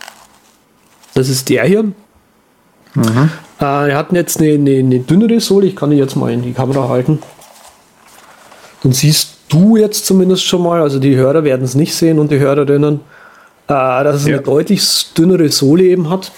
Das 1.14 1.28
ist 1.28 1.48
der 1.48 1.64
hier. 1.64 1.82
Mhm. 1.82 3.30
Äh, 3.60 3.90
er 3.90 3.96
hat 3.96 4.12
jetzt 4.12 4.40
eine, 4.40 4.52
eine, 4.52 4.78
eine, 4.78 5.00
dünnere 5.00 5.40
Sohle. 5.40 5.66
Ich 5.66 5.76
kann 5.76 5.90
die 5.90 5.96
jetzt 5.96 6.14
mal 6.14 6.32
in 6.32 6.42
die 6.42 6.52
Kamera 6.52 6.88
halten. 6.88 7.18
Dann 8.82 8.92
siehst 8.92 9.36
du 9.48 9.76
jetzt 9.76 10.06
zumindest 10.06 10.44
schon 10.44 10.62
mal, 10.62 10.80
also 10.80 10.98
die 10.98 11.16
Hörer 11.16 11.44
werden 11.44 11.64
es 11.64 11.74
nicht 11.74 11.94
sehen 11.94 12.18
und 12.18 12.30
die 12.30 12.38
Hörerinnen, 12.38 13.00
äh, 13.66 13.68
dass 13.68 14.16
es 14.16 14.26
ja. 14.26 14.34
eine 14.34 14.42
deutlich 14.42 15.12
dünnere 15.18 15.48
Sohle 15.48 15.82
eben 15.82 16.08
hat. 16.08 16.30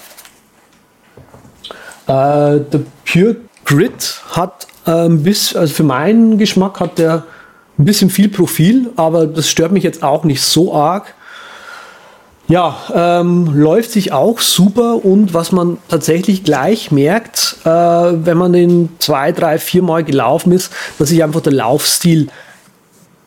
Äh, 2.07 2.59
der 2.71 2.81
Pure 3.05 3.37
Grid 3.65 4.21
hat 4.31 4.67
ein 4.85 5.05
ähm, 5.05 5.23
bisschen, 5.23 5.59
also 5.59 5.73
für 5.73 5.83
meinen 5.83 6.37
Geschmack 6.37 6.79
hat 6.79 6.97
der 6.99 7.23
ein 7.77 7.85
bisschen 7.85 8.09
viel 8.09 8.29
Profil, 8.29 8.91
aber 8.95 9.27
das 9.27 9.49
stört 9.49 9.71
mich 9.71 9.83
jetzt 9.83 10.03
auch 10.03 10.23
nicht 10.23 10.41
so 10.41 10.73
arg. 10.73 11.13
Ja, 12.47 12.77
ähm, 12.93 13.55
läuft 13.55 13.91
sich 13.91 14.11
auch 14.11 14.39
super 14.39 15.03
und 15.03 15.33
was 15.33 15.51
man 15.51 15.79
tatsächlich 15.87 16.43
gleich 16.43 16.91
merkt, 16.91 17.57
äh, 17.63 17.69
wenn 17.69 18.37
man 18.37 18.53
den 18.53 18.89
zwei, 18.99 19.31
drei, 19.31 19.57
vier 19.57 19.81
Mal 19.81 20.03
gelaufen 20.03 20.51
ist, 20.51 20.71
dass 20.99 21.09
sich 21.09 21.23
einfach 21.23 21.41
der 21.41 21.53
Laufstil, 21.53 22.27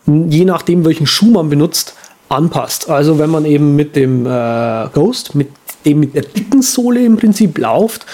je 0.07 0.45
nachdem 0.45 0.85
welchen 0.85 1.09
Schuh 1.09 1.33
man 1.33 1.51
benutzt, 1.51 1.95
anpasst. 2.29 2.91
Also 2.91 3.19
wenn 3.19 3.31
man 3.31 3.45
eben 3.45 3.75
mit 3.75 3.97
dem 3.97 4.25
äh, 4.25 4.89
Ghost, 4.93 5.35
mit 5.35 5.49
dem 5.85 6.01
mit 6.01 6.15
der 6.15 6.23
dicken 6.23 6.63
Sohle 6.63 7.05
im 7.05 7.17
Prinzip 7.17 7.59
lauft, 7.59 8.07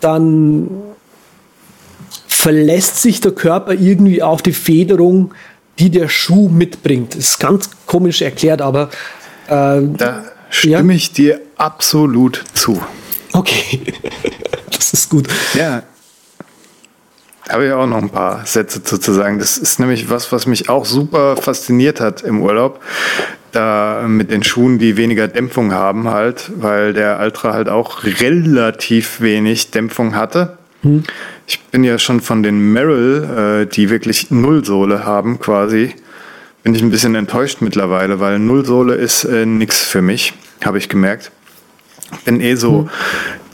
dann 0.00 0.68
verlässt 2.26 3.00
sich 3.00 3.20
der 3.20 3.32
Körper 3.32 3.72
irgendwie 3.72 4.22
auf 4.22 4.42
die 4.42 4.52
Federung 4.52 5.32
die 5.78 5.90
der 5.90 6.08
Schuh 6.08 6.48
mitbringt. 6.48 7.14
Ist 7.14 7.38
ganz 7.40 7.70
komisch 7.86 8.22
erklärt, 8.22 8.62
aber 8.62 8.90
äh, 9.46 9.80
da 9.82 10.24
stimme 10.50 10.92
ja? 10.92 10.96
ich 10.96 11.12
dir 11.12 11.40
absolut 11.56 12.44
zu. 12.54 12.80
Okay, 13.32 13.80
das 14.70 14.92
ist 14.92 15.08
gut. 15.08 15.28
Ja, 15.54 15.82
habe 17.48 17.66
ich 17.66 17.72
auch 17.72 17.86
noch 17.86 17.98
ein 17.98 18.10
paar 18.10 18.46
Sätze 18.46 18.82
zu, 18.82 19.12
sagen. 19.12 19.38
Das 19.38 19.58
ist 19.58 19.80
nämlich 19.80 20.08
was, 20.08 20.30
was 20.32 20.46
mich 20.46 20.68
auch 20.68 20.84
super 20.84 21.36
fasziniert 21.36 22.00
hat 22.00 22.22
im 22.22 22.40
Urlaub. 22.40 22.80
Da 23.50 24.04
mit 24.06 24.30
den 24.30 24.42
Schuhen, 24.42 24.78
die 24.78 24.96
weniger 24.96 25.28
Dämpfung 25.28 25.72
haben, 25.72 26.08
halt, 26.08 26.50
weil 26.56 26.94
der 26.94 27.20
Ultra 27.20 27.52
halt 27.52 27.68
auch 27.68 28.04
relativ 28.04 29.20
wenig 29.20 29.70
Dämpfung 29.70 30.14
hatte. 30.14 30.56
Hm. 30.82 31.04
Ich 31.46 31.60
bin 31.70 31.84
ja 31.84 31.98
schon 31.98 32.20
von 32.20 32.42
den 32.42 32.72
Merrill, 32.72 33.64
äh, 33.64 33.66
die 33.66 33.90
wirklich 33.90 34.30
Nullsohle 34.30 35.04
haben, 35.04 35.38
quasi, 35.38 35.94
bin 36.62 36.74
ich 36.74 36.82
ein 36.82 36.90
bisschen 36.90 37.14
enttäuscht 37.14 37.60
mittlerweile, 37.60 38.20
weil 38.20 38.38
Nullsohle 38.38 38.94
ist 38.94 39.24
äh, 39.24 39.46
nichts 39.46 39.80
für 39.80 40.02
mich, 40.02 40.34
habe 40.64 40.78
ich 40.78 40.88
gemerkt 40.88 41.32
bin 42.24 42.40
eh 42.40 42.54
so 42.54 42.80
hm. 42.80 42.90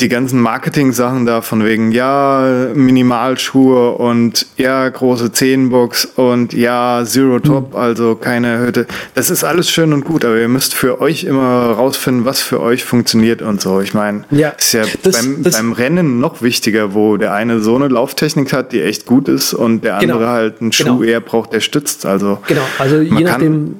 die 0.00 0.08
ganzen 0.08 0.40
Marketing-Sachen 0.40 1.26
da 1.26 1.40
von 1.40 1.64
wegen, 1.64 1.92
ja, 1.92 2.68
Minimalschuhe 2.74 3.92
und 3.92 4.46
ja, 4.56 4.88
große 4.88 5.32
Zehenbox 5.32 6.04
und 6.16 6.52
ja, 6.52 7.02
Zero 7.04 7.40
Top, 7.40 7.72
hm. 7.72 7.80
also 7.80 8.14
keine 8.14 8.60
Hütte. 8.60 8.86
Das 9.14 9.30
ist 9.30 9.44
alles 9.44 9.70
schön 9.70 9.92
und 9.92 10.04
gut, 10.04 10.24
aber 10.24 10.36
ihr 10.36 10.48
müsst 10.48 10.74
für 10.74 11.00
euch 11.00 11.24
immer 11.24 11.70
rausfinden, 11.72 12.24
was 12.24 12.40
für 12.40 12.60
euch 12.60 12.84
funktioniert 12.84 13.42
und 13.42 13.60
so. 13.60 13.80
Ich 13.80 13.94
meine, 13.94 14.24
ja, 14.30 14.50
ist 14.50 14.72
ja 14.72 14.84
das, 15.02 15.16
beim, 15.16 15.42
das, 15.42 15.56
beim, 15.56 15.72
Rennen 15.72 16.20
noch 16.20 16.42
wichtiger, 16.42 16.94
wo 16.94 17.16
der 17.16 17.32
eine 17.32 17.60
so 17.60 17.76
eine 17.76 17.88
Lauftechnik 17.88 18.52
hat, 18.52 18.72
die 18.72 18.82
echt 18.82 19.06
gut 19.06 19.28
ist 19.28 19.54
und 19.54 19.84
der 19.84 19.96
andere 19.96 20.18
genau, 20.18 20.30
halt 20.30 20.60
einen 20.60 20.72
Schuh 20.72 20.84
genau. 20.84 21.02
eher 21.02 21.20
braucht, 21.20 21.52
der 21.52 21.60
stützt. 21.60 22.06
Also, 22.06 22.38
genau, 22.46 22.66
also 22.78 23.00
je 23.00 23.24
nachdem, 23.24 23.76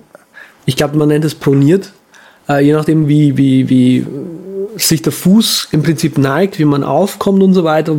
ich 0.65 0.77
glaube, 0.77 0.97
man 0.97 1.09
nennt 1.09 1.25
es 1.25 1.35
proniert, 1.35 1.93
äh, 2.49 2.65
je 2.65 2.73
nachdem, 2.73 3.09
wie, 3.09 3.37
wie, 3.37 3.69
wie 3.69 4.07
sich 4.77 5.03
der 5.03 5.13
Fuß 5.13 5.69
im 5.73 5.83
Prinzip 5.83 6.19
neigt, 6.19 6.59
wie 6.59 6.65
man 6.65 6.85
aufkommt 6.85 7.43
und 7.43 7.55
so 7.55 7.65
weiter, 7.65 7.97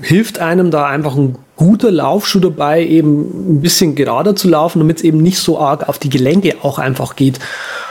hilft 0.00 0.38
einem 0.38 0.70
da 0.70 0.86
einfach 0.86 1.16
ein 1.16 1.36
guter 1.56 1.90
Laufschuh 1.90 2.40
dabei, 2.40 2.84
eben 2.86 3.56
ein 3.56 3.60
bisschen 3.60 3.94
gerader 3.94 4.34
zu 4.34 4.48
laufen, 4.48 4.78
damit 4.78 4.98
es 4.98 5.04
eben 5.04 5.18
nicht 5.18 5.38
so 5.38 5.58
arg 5.58 5.88
auf 5.88 5.98
die 5.98 6.08
Gelenke 6.08 6.56
auch 6.62 6.78
einfach 6.78 7.16
geht. 7.16 7.38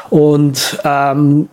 Und 0.09 0.79
ähm, 0.83 1.49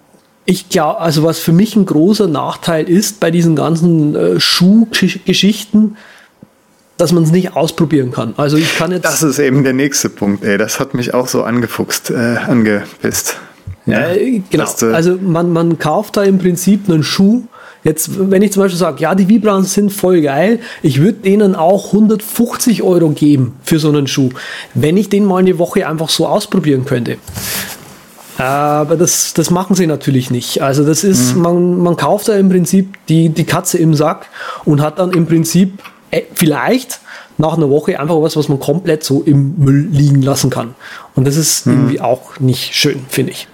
ich 0.46 0.68
glaube, 0.68 1.00
also 1.00 1.24
was 1.24 1.40
für 1.40 1.52
mich 1.52 1.76
ein 1.76 1.84
großer 1.84 2.28
Nachteil 2.28 2.88
ist 2.88 3.20
bei 3.20 3.30
diesen 3.30 3.56
ganzen 3.56 4.14
äh, 4.14 4.40
Schuhgeschichten, 4.40 5.96
dass 6.96 7.12
man 7.12 7.24
es 7.24 7.32
nicht 7.32 7.54
ausprobieren 7.54 8.12
kann. 8.12 8.32
Also 8.38 8.56
ich 8.56 8.78
kann 8.78 8.92
jetzt. 8.92 9.04
Das 9.04 9.22
ist 9.22 9.38
eben 9.38 9.64
der 9.64 9.74
nächste 9.74 10.08
Punkt, 10.08 10.44
ey. 10.44 10.56
Das 10.56 10.80
hat 10.80 10.94
mich 10.94 11.12
auch 11.12 11.28
so 11.28 11.42
angefuchst, 11.42 12.10
äh, 12.10 12.36
angepisst. 12.46 13.36
Ja, 13.86 14.10
äh, 14.10 14.42
genau. 14.50 14.66
Also 14.92 15.16
man, 15.20 15.52
man 15.52 15.78
kauft 15.78 16.16
da 16.16 16.24
im 16.24 16.38
Prinzip 16.38 16.88
einen 16.88 17.02
Schuh. 17.02 17.42
Jetzt, 17.84 18.30
wenn 18.30 18.42
ich 18.42 18.52
zum 18.52 18.64
Beispiel 18.64 18.78
sage, 18.78 19.00
ja, 19.00 19.14
die 19.14 19.28
Vibrans 19.28 19.72
sind 19.72 19.92
voll 19.92 20.20
geil, 20.20 20.58
ich 20.82 21.00
würde 21.00 21.20
denen 21.20 21.54
auch 21.54 21.92
150 21.92 22.82
Euro 22.82 23.10
geben 23.10 23.54
für 23.62 23.78
so 23.78 23.88
einen 23.88 24.08
Schuh, 24.08 24.30
wenn 24.74 24.96
ich 24.96 25.08
den 25.08 25.24
mal 25.24 25.38
eine 25.38 25.58
Woche 25.60 25.86
einfach 25.86 26.08
so 26.08 26.26
ausprobieren 26.26 26.84
könnte. 26.84 27.18
Aber 28.38 28.96
das, 28.96 29.34
das 29.34 29.50
machen 29.50 29.76
sie 29.76 29.86
natürlich 29.86 30.30
nicht. 30.30 30.60
Also 30.62 30.84
das 30.84 31.04
ist, 31.04 31.36
mhm. 31.36 31.42
man, 31.42 31.78
man 31.78 31.96
kauft 31.96 32.28
da 32.28 32.34
im 32.34 32.48
Prinzip 32.48 32.94
die, 33.08 33.28
die 33.28 33.44
Katze 33.44 33.78
im 33.78 33.94
Sack 33.94 34.26
und 34.64 34.82
hat 34.82 34.98
dann 34.98 35.12
im 35.12 35.26
Prinzip 35.26 35.80
äh, 36.10 36.22
vielleicht 36.34 37.00
nach 37.38 37.56
einer 37.56 37.70
Woche 37.70 37.98
einfach 38.00 38.20
was, 38.20 38.36
was 38.36 38.48
man 38.48 38.58
komplett 38.58 39.04
so 39.04 39.22
im 39.22 39.54
Müll 39.58 39.88
liegen 39.90 40.22
lassen 40.22 40.50
kann. 40.50 40.74
Und 41.14 41.26
das 41.26 41.36
ist 41.36 41.66
mhm. 41.66 41.72
irgendwie 41.72 42.00
auch 42.00 42.40
nicht 42.40 42.74
schön, 42.74 43.00
finde 43.08 43.32
ich. 43.32 43.48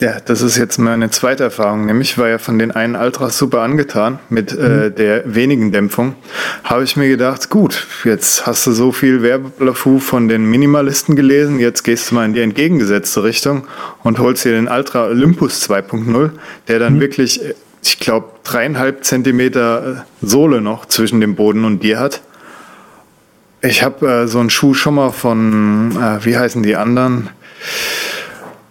Ja, 0.00 0.18
das 0.18 0.40
ist 0.40 0.56
jetzt 0.56 0.78
meine 0.78 1.10
zweite 1.10 1.44
Erfahrung. 1.44 1.84
Nämlich 1.84 2.16
war 2.16 2.26
ja 2.26 2.38
von 2.38 2.58
den 2.58 2.70
einen 2.70 2.96
Ultras 2.96 3.36
super 3.36 3.60
angetan 3.60 4.18
mit 4.30 4.50
äh, 4.50 4.56
mhm. 4.56 4.82
äh, 4.82 4.90
der 4.90 5.34
wenigen 5.34 5.72
Dämpfung. 5.72 6.14
Habe 6.64 6.84
ich 6.84 6.96
mir 6.96 7.08
gedacht, 7.08 7.50
gut, 7.50 7.86
jetzt 8.04 8.46
hast 8.46 8.66
du 8.66 8.72
so 8.72 8.92
viel 8.92 9.22
Werbelafu 9.22 9.98
von 9.98 10.28
den 10.28 10.46
Minimalisten 10.46 11.16
gelesen, 11.16 11.60
jetzt 11.60 11.82
gehst 11.82 12.10
du 12.10 12.14
mal 12.14 12.24
in 12.24 12.32
die 12.32 12.40
entgegengesetzte 12.40 13.22
Richtung 13.22 13.66
und 14.02 14.18
holst 14.18 14.46
dir 14.46 14.52
den 14.52 14.68
Ultra 14.68 15.04
Olympus 15.04 15.68
2.0, 15.68 16.30
der 16.68 16.78
dann 16.78 16.94
mhm. 16.94 17.00
wirklich, 17.00 17.44
äh, 17.44 17.54
ich 17.84 17.98
glaube, 17.98 18.30
dreieinhalb 18.42 19.04
Zentimeter 19.04 20.04
äh, 20.22 20.26
Sohle 20.26 20.62
noch 20.62 20.86
zwischen 20.86 21.20
dem 21.20 21.34
Boden 21.34 21.66
und 21.66 21.82
dir 21.82 21.98
hat. 21.98 22.22
Ich 23.60 23.82
habe 23.82 24.06
äh, 24.06 24.26
so 24.26 24.38
einen 24.38 24.48
Schuh 24.48 24.72
schon 24.72 24.94
mal 24.94 25.10
von, 25.10 25.94
äh, 25.94 26.24
wie 26.24 26.38
heißen 26.38 26.62
die 26.62 26.76
anderen? 26.76 27.28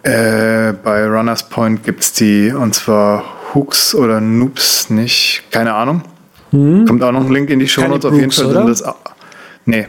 Äh, 0.02 0.72
bei 0.82 1.06
Runners 1.06 1.48
Point 1.48 1.84
gibt 1.84 2.00
es 2.00 2.12
die, 2.12 2.52
und 2.52 2.74
zwar 2.74 3.24
Hooks 3.54 3.94
oder 3.94 4.20
Noobs 4.20 4.88
nicht, 4.88 5.42
keine 5.50 5.74
Ahnung. 5.74 6.02
Hm. 6.50 6.86
Kommt 6.86 7.02
auch 7.02 7.12
noch 7.12 7.26
ein 7.26 7.32
Link 7.32 7.50
in 7.50 7.58
die 7.58 7.68
Show 7.68 7.86
Notes. 7.86 8.06
Auf 8.06 8.14
jeden 8.14 8.30
Fall 8.30 8.50
sind 8.50 8.66
das, 8.66 8.84
nee, 9.66 9.86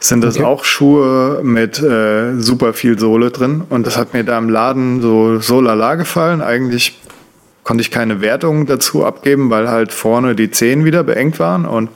sind 0.00 0.24
das 0.24 0.36
okay. 0.36 0.44
auch 0.44 0.64
Schuhe 0.64 1.40
mit 1.42 1.80
äh, 1.80 2.34
super 2.40 2.72
viel 2.72 2.98
Sohle 2.98 3.30
drin. 3.30 3.62
Und 3.68 3.86
das 3.86 3.96
hat 3.96 4.12
mir 4.12 4.24
da 4.24 4.36
im 4.38 4.48
Laden 4.48 5.00
so, 5.00 5.38
so 5.38 5.60
lala 5.60 5.94
gefallen. 5.94 6.42
Eigentlich 6.42 7.00
konnte 7.62 7.80
ich 7.80 7.92
keine 7.92 8.20
Wertung 8.20 8.66
dazu 8.66 9.04
abgeben, 9.04 9.50
weil 9.50 9.70
halt 9.70 9.92
vorne 9.92 10.34
die 10.34 10.50
Zehen 10.50 10.84
wieder 10.84 11.04
beengt 11.04 11.38
waren. 11.38 11.64
Und 11.64 11.90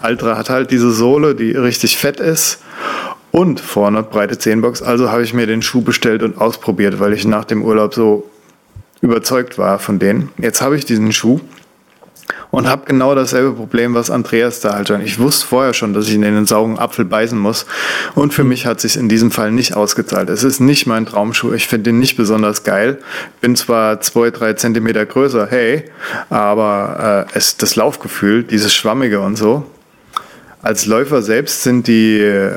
Altra 0.00 0.38
hat 0.38 0.48
halt 0.48 0.70
diese 0.70 0.90
Sohle, 0.90 1.34
die 1.34 1.52
richtig 1.52 1.98
fett 1.98 2.18
ist 2.18 2.60
und 3.30 3.60
vorne 3.60 4.02
breite 4.02 4.38
Zehenbox. 4.38 4.82
Also 4.82 5.10
habe 5.10 5.22
ich 5.22 5.34
mir 5.34 5.46
den 5.46 5.62
Schuh 5.62 5.82
bestellt 5.82 6.22
und 6.22 6.38
ausprobiert, 6.40 7.00
weil 7.00 7.12
ich 7.12 7.26
nach 7.26 7.44
dem 7.44 7.62
Urlaub 7.62 7.94
so 7.94 8.28
überzeugt 9.00 9.58
war 9.58 9.78
von 9.78 9.98
denen. 9.98 10.30
Jetzt 10.38 10.60
habe 10.60 10.76
ich 10.76 10.84
diesen 10.84 11.12
Schuh 11.12 11.40
und 12.50 12.66
habe 12.66 12.86
genau 12.86 13.14
dasselbe 13.14 13.52
Problem, 13.52 13.94
was 13.94 14.10
Andreas 14.10 14.60
da 14.60 14.74
halt 14.74 14.88
schon. 14.88 15.02
Ich 15.02 15.18
wusste 15.18 15.46
vorher 15.46 15.74
schon, 15.74 15.92
dass 15.92 16.08
ich 16.08 16.14
in 16.14 16.22
den 16.22 16.46
sauren 16.46 16.78
Apfel 16.78 17.04
beißen 17.04 17.38
muss. 17.38 17.66
Und 18.14 18.32
für 18.32 18.44
mich 18.44 18.66
hat 18.66 18.80
sich 18.80 18.96
in 18.96 19.08
diesem 19.08 19.30
Fall 19.30 19.50
nicht 19.50 19.76
ausgezahlt. 19.76 20.30
Es 20.30 20.44
ist 20.44 20.60
nicht 20.60 20.86
mein 20.86 21.06
Traumschuh. 21.06 21.52
Ich 21.52 21.68
finde 21.68 21.90
den 21.90 21.98
nicht 21.98 22.16
besonders 22.16 22.64
geil. 22.64 22.98
Bin 23.40 23.56
zwar 23.56 24.00
zwei, 24.00 24.30
drei 24.30 24.54
Zentimeter 24.54 25.04
größer, 25.04 25.46
hey, 25.50 25.84
aber 26.30 27.26
äh, 27.30 27.36
es, 27.36 27.56
das 27.56 27.76
Laufgefühl, 27.76 28.44
dieses 28.44 28.74
Schwammige 28.74 29.20
und 29.20 29.36
so, 29.36 29.64
als 30.62 30.86
Läufer 30.86 31.22
selbst 31.22 31.62
sind 31.62 31.86
die, 31.86 32.18
äh, 32.20 32.50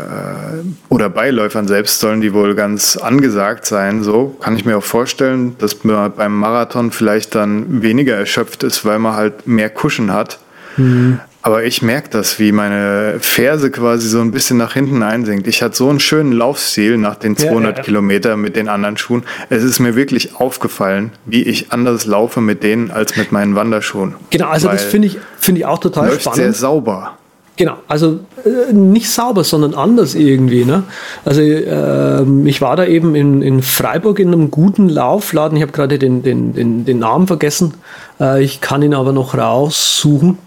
oder 0.89 1.10
bei 1.10 1.30
Läufern 1.30 1.68
selbst 1.68 1.99
sollen 1.99 2.22
die 2.22 2.34
wohl 2.34 2.56
ganz 2.56 2.97
angesagt 2.97 3.66
sein. 3.66 4.04
So 4.04 4.36
kann 4.39 4.56
ich 4.56 4.66
mir 4.66 4.78
auch 4.78 4.84
vorstellen, 4.84 5.56
dass 5.60 5.84
man 5.84 6.12
beim 6.14 6.36
Marathon 6.36 6.91
vielleicht 6.91 7.36
dann 7.36 7.82
weniger 7.82 8.16
erschöpft 8.16 8.64
ist, 8.64 8.86
weil 8.86 8.99
man 8.99 9.16
halt 9.16 9.47
mehr 9.47 9.70
Kuschen 9.70 10.12
hat. 10.12 10.39
Mhm. 10.78 11.20
Aber 11.43 11.64
ich 11.64 11.82
merke 11.82 12.10
das, 12.10 12.38
wie 12.38 12.52
meine 12.52 13.18
Ferse 13.20 13.72
quasi 13.72 14.08
so 14.08 14.22
ein 14.22 14.32
bisschen 14.32 14.58
nach 14.58 14.74
hinten 14.74 15.02
einsinkt. 15.02 15.47
Ich 15.47 15.64
hatte 15.64 15.76
so 15.76 15.89
einen 15.89 15.99
schönen 15.99 16.32
Laufstil 16.34 16.97
nach 16.97 17.16
den 17.16 17.36
200 17.36 17.72
ja, 17.72 17.78
ja. 17.78 17.84
Kilometer 17.84 18.38
mit 18.38 18.56
den 18.56 18.68
anderen 18.68 18.95
Schuhen. 18.97 19.24
Es 19.49 19.64
ist 19.64 19.80
mir 19.80 19.95
wirklich 19.95 20.36
aufgefallen, 20.36 21.12
wie 21.26 21.41
ich 21.41 21.72
anders 21.72 22.06
laufe 22.06 22.41
mit 22.41 22.62
denen 22.62 22.91
als 22.91 23.18
mit 23.18 23.32
meinen 23.32 23.56
Wanderschuhen. 23.56 24.16
Genau, 24.30 24.49
also 24.49 24.68
Weil 24.68 24.76
das 24.76 24.86
finde 24.86 25.08
ich, 25.08 25.18
finde 25.39 25.62
ich 25.62 25.66
auch 25.66 25.80
total 25.80 26.10
läuft 26.10 26.22
spannend. 26.22 26.38
sehr 26.38 26.54
sauber. 26.54 27.18
Genau, 27.62 27.78
also 27.88 28.22
äh, 28.43 28.74
nicht 28.74 29.07
sauber, 29.07 29.43
sondern 29.43 29.76
anders 29.76 30.16
irgendwie. 30.16 30.66
Ne? 30.66 30.82
Also 31.24 31.41
äh, 31.41 32.49
ich 32.49 32.59
war 32.59 32.76
da 32.76 32.88
eben 32.88 33.14
in, 33.14 33.43
in 33.43 33.62
Freiburg 33.62 34.18
in 34.18 34.30
einem 34.30 34.49
guten 34.49 34.89
Laufladen. 34.89 35.57
Ich 35.57 35.62
habe 35.62 35.72
gerade 35.72 35.99
den, 35.99 36.24
den, 36.24 36.55
den, 36.55 36.86
den 36.86 36.97
Namen 36.97 37.28
vergessen. 37.28 37.76
Äh, 38.20 38.43
ich 38.43 38.62
kann 38.62 38.82
ihn 38.82 38.95
aber 38.95 39.12
noch 39.14 39.38
raussuchen. 39.38 40.39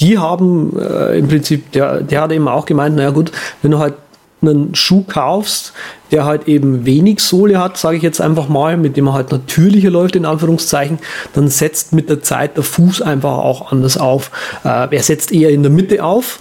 Die 0.00 0.18
haben 0.18 0.76
äh, 0.76 1.16
im 1.16 1.28
Prinzip, 1.28 1.70
der, 1.70 2.00
der 2.00 2.22
hat 2.22 2.32
eben 2.32 2.48
auch 2.48 2.66
gemeint, 2.66 2.96
naja 2.96 3.10
gut, 3.10 3.30
wenn 3.62 3.70
du 3.70 3.78
halt 3.78 3.94
einen 4.42 4.74
Schuh 4.74 5.04
kaufst, 5.06 5.72
der 6.10 6.24
halt 6.24 6.48
eben 6.48 6.86
wenig 6.86 7.20
Sohle 7.20 7.58
hat, 7.58 7.76
sage 7.76 7.96
ich 7.96 8.02
jetzt 8.02 8.20
einfach 8.20 8.48
mal, 8.48 8.76
mit 8.76 8.96
dem 8.96 9.08
er 9.08 9.12
halt 9.12 9.32
natürlicher 9.32 9.90
läuft, 9.90 10.16
in 10.16 10.24
Anführungszeichen, 10.24 10.98
dann 11.34 11.48
setzt 11.48 11.92
mit 11.92 12.08
der 12.08 12.22
Zeit 12.22 12.56
der 12.56 12.64
Fuß 12.64 13.02
einfach 13.02 13.38
auch 13.38 13.70
anders 13.70 13.98
auf. 13.98 14.30
Äh, 14.64 14.94
er 14.94 15.02
setzt 15.02 15.32
eher 15.32 15.50
in 15.50 15.62
der 15.62 15.72
Mitte 15.72 16.02
auf. 16.02 16.40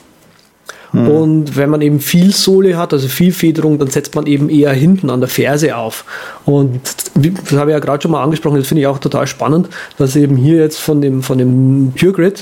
Hm. 0.91 1.07
Und 1.07 1.55
wenn 1.55 1.69
man 1.69 1.81
eben 1.81 1.99
viel 1.99 2.33
Sohle 2.33 2.77
hat, 2.77 2.93
also 2.93 3.07
viel 3.07 3.31
Federung, 3.31 3.77
dann 3.77 3.89
setzt 3.89 4.15
man 4.15 4.25
eben 4.25 4.49
eher 4.49 4.73
hinten 4.73 5.09
an 5.09 5.19
der 5.19 5.29
Ferse 5.29 5.77
auf. 5.77 6.05
Und 6.45 6.81
das 7.15 7.59
habe 7.59 7.71
ich 7.71 7.73
ja 7.73 7.79
gerade 7.79 8.01
schon 8.01 8.11
mal 8.11 8.23
angesprochen, 8.23 8.57
das 8.57 8.67
finde 8.67 8.81
ich 8.81 8.87
auch 8.87 8.99
total 8.99 9.27
spannend, 9.27 9.69
dass 9.97 10.15
eben 10.15 10.35
hier 10.35 10.57
jetzt 10.57 10.79
von 10.79 11.01
dem, 11.01 11.21
von 11.21 11.37
dem 11.37 11.93
Pure 11.97 12.13
Grid, 12.13 12.39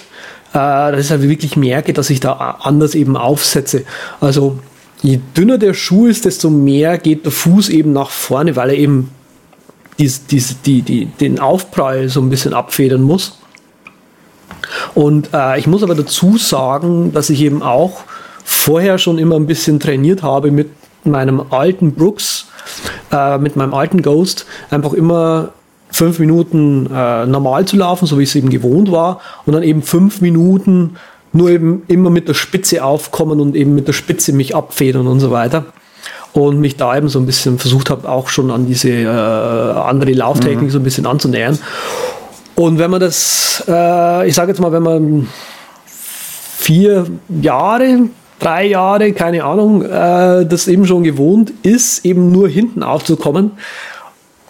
äh, 0.53 0.53
dass 0.53 1.05
ich 1.05 1.11
halt 1.11 1.23
wirklich 1.23 1.57
merke, 1.57 1.91
dass 1.93 2.09
ich 2.09 2.19
da 2.19 2.57
anders 2.61 2.95
eben 2.95 3.17
aufsetze. 3.17 3.83
Also 4.21 4.59
je 5.01 5.19
dünner 5.35 5.57
der 5.57 5.73
Schuh 5.73 6.07
ist, 6.07 6.25
desto 6.25 6.49
mehr 6.49 6.97
geht 6.97 7.25
der 7.25 7.31
Fuß 7.31 7.69
eben 7.69 7.93
nach 7.93 8.09
vorne, 8.09 8.55
weil 8.55 8.69
er 8.69 8.77
eben 8.77 9.11
dies, 9.99 10.25
dies, 10.25 10.61
die, 10.61 10.81
die, 10.81 11.05
den 11.05 11.39
Aufprall 11.39 12.09
so 12.09 12.21
ein 12.21 12.29
bisschen 12.29 12.53
abfedern 12.53 13.01
muss. 13.01 13.39
Und 14.95 15.29
äh, 15.33 15.59
ich 15.59 15.67
muss 15.67 15.83
aber 15.83 15.95
dazu 15.95 16.37
sagen, 16.37 17.13
dass 17.13 17.29
ich 17.29 17.41
eben 17.41 17.61
auch 17.63 18.03
vorher 18.43 18.97
schon 18.97 19.17
immer 19.17 19.35
ein 19.35 19.47
bisschen 19.47 19.79
trainiert 19.79 20.23
habe 20.23 20.51
mit 20.51 20.69
meinem 21.03 21.41
alten 21.51 21.93
Brooks, 21.93 22.47
äh, 23.11 23.37
mit 23.37 23.55
meinem 23.55 23.73
alten 23.73 24.01
Ghost, 24.01 24.45
einfach 24.69 24.93
immer 24.93 25.49
fünf 25.89 26.19
Minuten 26.19 26.89
äh, 26.93 27.25
normal 27.25 27.65
zu 27.65 27.77
laufen, 27.77 28.07
so 28.07 28.19
wie 28.19 28.23
es 28.23 28.35
eben 28.35 28.49
gewohnt 28.49 28.91
war, 28.91 29.21
und 29.45 29.53
dann 29.53 29.63
eben 29.63 29.81
fünf 29.81 30.21
Minuten 30.21 30.97
nur 31.37 31.49
eben 31.49 31.83
immer 31.87 32.09
mit 32.09 32.27
der 32.27 32.33
Spitze 32.33 32.83
aufkommen 32.83 33.39
und 33.39 33.55
eben 33.55 33.75
mit 33.75 33.87
der 33.87 33.93
Spitze 33.93 34.33
mich 34.33 34.55
abfedern 34.55 35.07
und 35.07 35.19
so 35.19 35.31
weiter. 35.31 35.65
Und 36.33 36.59
mich 36.59 36.75
da 36.75 36.95
eben 36.95 37.09
so 37.09 37.19
ein 37.19 37.25
bisschen 37.25 37.57
versucht 37.57 37.89
habe, 37.89 38.09
auch 38.09 38.27
schon 38.27 38.51
an 38.51 38.67
diese 38.67 38.89
äh, 38.89 39.07
andere 39.07 40.11
Lauftechnik 40.11 40.63
mhm. 40.63 40.69
so 40.69 40.79
ein 40.79 40.83
bisschen 40.83 41.05
anzunähern. 41.05 41.57
Und 42.55 42.79
wenn 42.79 42.91
man 42.91 42.99
das, 42.99 43.63
äh, 43.67 44.27
ich 44.27 44.35
sage 44.35 44.51
jetzt 44.51 44.59
mal, 44.59 44.71
wenn 44.71 44.83
man 44.83 45.27
vier 45.85 47.07
Jahre, 47.41 48.09
drei 48.39 48.65
Jahre, 48.65 49.13
keine 49.13 49.43
Ahnung, 49.43 49.83
äh, 49.83 50.45
das 50.45 50.67
eben 50.67 50.85
schon 50.85 51.03
gewohnt 51.03 51.53
ist, 51.63 52.05
eben 52.05 52.31
nur 52.31 52.49
hinten 52.49 52.83
aufzukommen, 52.83 53.51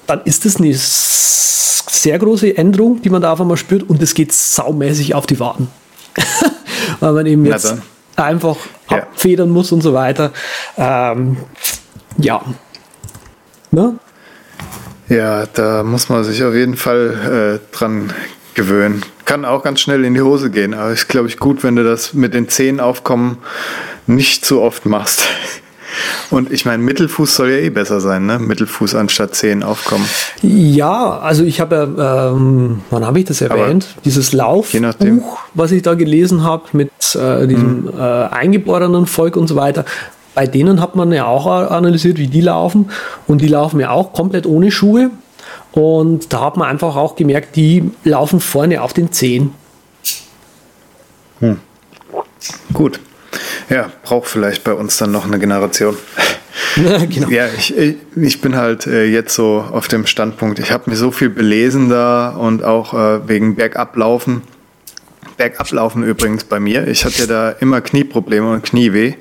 dann 0.07 0.21
ist 0.23 0.45
das 0.45 0.57
eine 0.57 0.73
sehr 0.73 2.17
große 2.17 2.57
Änderung, 2.57 3.01
die 3.01 3.09
man 3.09 3.21
da 3.21 3.33
auf 3.33 3.41
einmal 3.41 3.57
spürt 3.57 3.83
und 3.83 4.01
es 4.01 4.13
geht 4.13 4.31
saumäßig 4.31 5.15
auf 5.15 5.25
die 5.25 5.39
Waden. 5.39 5.67
weil 6.99 7.13
man 7.13 7.25
eben 7.25 7.45
jetzt 7.45 7.75
einfach 8.15 8.57
ja. 8.89 8.97
abfedern 8.97 9.49
muss 9.49 9.71
und 9.71 9.81
so 9.81 9.93
weiter. 9.93 10.31
Ähm, 10.77 11.37
ja. 12.17 12.41
Ne? 13.71 13.99
Ja, 15.09 15.45
da 15.45 15.83
muss 15.83 16.09
man 16.09 16.23
sich 16.23 16.43
auf 16.43 16.53
jeden 16.53 16.75
Fall 16.75 17.61
äh, 17.61 17.75
dran 17.75 18.11
gewöhnen. 18.55 19.03
Kann 19.25 19.45
auch 19.45 19.63
ganz 19.63 19.79
schnell 19.79 20.03
in 20.03 20.13
die 20.13 20.21
Hose 20.21 20.49
gehen, 20.49 20.73
aber 20.73 20.91
ist, 20.91 21.07
glaube 21.07 21.27
ich, 21.27 21.37
gut, 21.37 21.63
wenn 21.63 21.75
du 21.75 21.83
das 21.83 22.13
mit 22.13 22.33
den 22.33 22.49
Zehen 22.49 22.79
aufkommen 22.79 23.37
nicht 24.07 24.45
zu 24.45 24.61
oft 24.61 24.85
machst. 24.85 25.23
Und 26.29 26.51
ich 26.51 26.65
meine, 26.65 26.83
Mittelfuß 26.83 27.35
soll 27.35 27.49
ja 27.51 27.57
eh 27.57 27.69
besser 27.69 27.99
sein, 27.99 28.25
ne? 28.25 28.39
Mittelfuß 28.39 28.95
anstatt 28.95 29.35
10 29.35 29.63
aufkommen. 29.63 30.05
Ja, 30.41 31.19
also 31.19 31.43
ich 31.43 31.59
habe 31.59 31.93
ja, 31.97 32.29
ähm, 32.31 32.81
wann 32.89 33.05
habe 33.05 33.19
ich 33.19 33.25
das 33.25 33.41
erwähnt? 33.41 33.87
Aber 33.91 34.01
Dieses 34.05 34.33
Laufbuch, 34.33 35.39
was 35.53 35.71
ich 35.71 35.81
da 35.81 35.93
gelesen 35.93 36.43
habe 36.43 36.63
mit 36.73 36.91
äh, 37.15 37.47
diesem 37.47 37.83
mhm. 37.83 37.91
äh, 37.97 38.01
eingeborenen 38.01 39.05
Volk 39.05 39.37
und 39.37 39.47
so 39.47 39.55
weiter. 39.55 39.85
Bei 40.35 40.45
denen 40.45 40.81
hat 40.81 40.95
man 40.95 41.11
ja 41.11 41.25
auch 41.25 41.47
analysiert, 41.47 42.19
wie 42.19 42.27
die 42.27 42.41
laufen. 42.41 42.91
Und 43.25 43.41
die 43.41 43.47
laufen 43.47 43.79
ja 43.79 43.89
auch 43.89 44.13
komplett 44.13 44.45
ohne 44.45 44.71
Schuhe. 44.71 45.09
Und 45.71 46.31
da 46.33 46.41
hat 46.41 46.57
man 46.57 46.67
einfach 46.67 46.95
auch 46.95 47.15
gemerkt, 47.15 47.55
die 47.55 47.91
laufen 48.03 48.39
vorne 48.39 48.81
auf 48.81 48.93
den 48.93 49.11
Zehen. 49.11 49.51
Hm. 51.39 51.59
Gut. 52.73 52.99
Ja, 53.69 53.91
braucht 54.03 54.29
vielleicht 54.29 54.63
bei 54.63 54.73
uns 54.73 54.97
dann 54.97 55.11
noch 55.11 55.25
eine 55.25 55.39
Generation. 55.39 55.97
genau. 57.09 57.29
Ja, 57.29 57.47
ich, 57.57 57.73
ich 58.15 58.41
bin 58.41 58.55
halt 58.55 58.87
äh, 58.87 59.05
jetzt 59.05 59.33
so 59.33 59.65
auf 59.71 59.87
dem 59.87 60.05
Standpunkt, 60.05 60.59
ich 60.59 60.71
habe 60.71 60.89
mir 60.89 60.95
so 60.95 61.11
viel 61.11 61.29
belesen 61.29 61.89
da 61.89 62.29
und 62.29 62.63
auch 62.63 62.93
äh, 62.93 63.27
wegen 63.27 63.55
Bergablaufen. 63.55 64.41
Bergablaufen 65.37 66.03
übrigens 66.03 66.43
bei 66.43 66.59
mir. 66.59 66.87
Ich 66.87 67.05
hatte 67.05 67.19
ja 67.19 67.25
da 67.27 67.49
immer 67.51 67.81
Knieprobleme 67.81 68.51
und 68.51 68.63
Knieweh. 68.63 69.13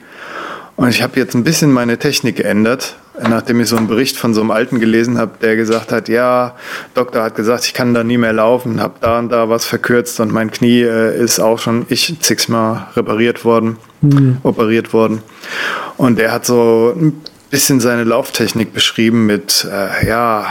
Und 0.76 0.88
ich 0.90 1.02
habe 1.02 1.18
jetzt 1.18 1.34
ein 1.34 1.44
bisschen 1.44 1.72
meine 1.72 1.98
Technik 1.98 2.36
geändert, 2.36 2.96
nachdem 3.22 3.60
ich 3.60 3.68
so 3.68 3.76
einen 3.76 3.86
Bericht 3.86 4.16
von 4.16 4.34
so 4.34 4.40
einem 4.40 4.50
Alten 4.50 4.78
gelesen 4.78 5.18
habe, 5.18 5.32
der 5.40 5.56
gesagt 5.56 5.92
hat, 5.92 6.08
ja, 6.08 6.54
Doktor 6.94 7.22
hat 7.22 7.34
gesagt, 7.34 7.64
ich 7.64 7.74
kann 7.74 7.94
da 7.94 8.04
nie 8.04 8.18
mehr 8.18 8.32
laufen, 8.32 8.80
habe 8.80 8.94
da 9.00 9.18
und 9.18 9.30
da 9.30 9.48
was 9.48 9.64
verkürzt 9.64 10.20
und 10.20 10.32
mein 10.32 10.50
Knie 10.50 10.82
äh, 10.82 11.22
ist 11.22 11.40
auch 11.40 11.58
schon 11.58 11.86
ich 11.88 12.16
zigmal 12.20 12.88
repariert 12.94 13.44
worden, 13.44 13.76
mhm. 14.00 14.38
operiert 14.42 14.92
worden. 14.92 15.22
Und 15.96 16.18
der 16.18 16.32
hat 16.32 16.44
so 16.44 16.94
ein 16.94 17.22
bisschen 17.50 17.80
seine 17.80 18.04
Lauftechnik 18.04 18.72
beschrieben 18.72 19.26
mit, 19.26 19.66
äh, 19.70 20.06
ja, 20.06 20.46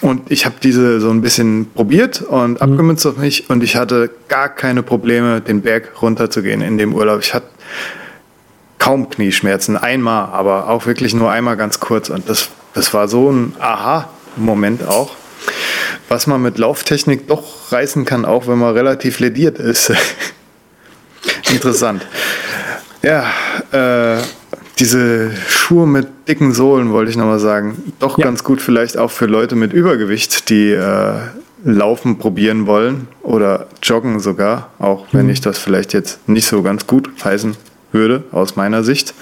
und 0.00 0.30
ich 0.30 0.46
habe 0.46 0.54
diese 0.62 0.98
so 1.00 1.10
ein 1.10 1.20
bisschen 1.20 1.70
probiert 1.74 2.22
und 2.22 2.52
mhm. 2.52 2.56
abgemünzt 2.56 3.06
auf 3.06 3.18
mich 3.18 3.50
und 3.50 3.62
ich 3.62 3.76
hatte 3.76 4.10
gar 4.28 4.48
keine 4.48 4.82
Probleme, 4.82 5.40
den 5.40 5.60
Berg 5.60 6.00
runterzugehen 6.00 6.62
in 6.62 6.78
dem 6.78 6.94
Urlaub. 6.94 7.20
Ich 7.20 7.34
hatte 7.34 7.48
kaum 8.90 9.08
Knieschmerzen, 9.08 9.76
einmal, 9.76 10.30
aber 10.32 10.68
auch 10.68 10.84
wirklich 10.84 11.14
nur 11.14 11.30
einmal 11.30 11.56
ganz 11.56 11.78
kurz. 11.78 12.10
Und 12.10 12.28
das, 12.28 12.48
das 12.74 12.92
war 12.92 13.06
so 13.06 13.30
ein 13.30 13.54
Aha-Moment 13.60 14.84
auch, 14.84 15.14
was 16.08 16.26
man 16.26 16.42
mit 16.42 16.58
Lauftechnik 16.58 17.28
doch 17.28 17.70
reißen 17.70 18.04
kann, 18.04 18.24
auch 18.24 18.48
wenn 18.48 18.58
man 18.58 18.74
relativ 18.74 19.20
lediert 19.20 19.60
ist. 19.60 19.92
Interessant. 21.52 22.04
Ja, 23.02 23.26
äh, 23.70 24.20
diese 24.80 25.30
Schuhe 25.46 25.86
mit 25.86 26.08
dicken 26.26 26.52
Sohlen, 26.52 26.90
wollte 26.90 27.12
ich 27.12 27.16
nochmal 27.16 27.38
sagen, 27.38 27.92
doch 28.00 28.18
ja. 28.18 28.24
ganz 28.24 28.42
gut 28.42 28.60
vielleicht 28.60 28.96
auch 28.96 29.12
für 29.12 29.26
Leute 29.26 29.54
mit 29.54 29.72
Übergewicht, 29.72 30.50
die 30.50 30.72
äh, 30.72 31.12
Laufen 31.62 32.18
probieren 32.18 32.66
wollen 32.66 33.06
oder 33.22 33.68
joggen 33.84 34.18
sogar, 34.18 34.70
auch 34.80 35.06
wenn 35.12 35.26
mhm. 35.26 35.32
ich 35.32 35.40
das 35.40 35.60
vielleicht 35.60 35.92
jetzt 35.92 36.28
nicht 36.28 36.48
so 36.48 36.62
ganz 36.62 36.88
gut 36.88 37.08
heißen 37.22 37.54
würde, 37.92 38.24
aus 38.32 38.56
meiner 38.56 38.82
Sicht. 38.82 39.14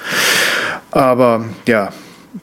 Aber 0.91 1.45
ja, 1.67 1.91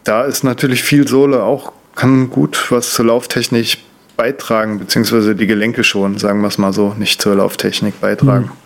da 0.04 0.24
ist 0.24 0.44
natürlich 0.44 0.84
viel 0.84 1.08
Sohle 1.08 1.44
auch, 1.44 1.72
kann 1.96 2.30
gut 2.30 2.72
was 2.72 2.94
zur 2.94 3.06
Lauftechnik 3.06 3.78
beitragen, 4.18 4.80
beziehungsweise 4.80 5.36
die 5.36 5.48
Gelenke 5.48 5.84
schon, 5.84 6.18
sagen 6.18 6.42
wir 6.42 6.48
es 6.48 6.58
mal 6.58 6.74
so, 6.74 6.94
nicht 6.98 7.22
zur 7.22 7.36
Lauftechnik 7.36 8.00
beitragen. 8.00 8.46
Mhm. 8.46 8.66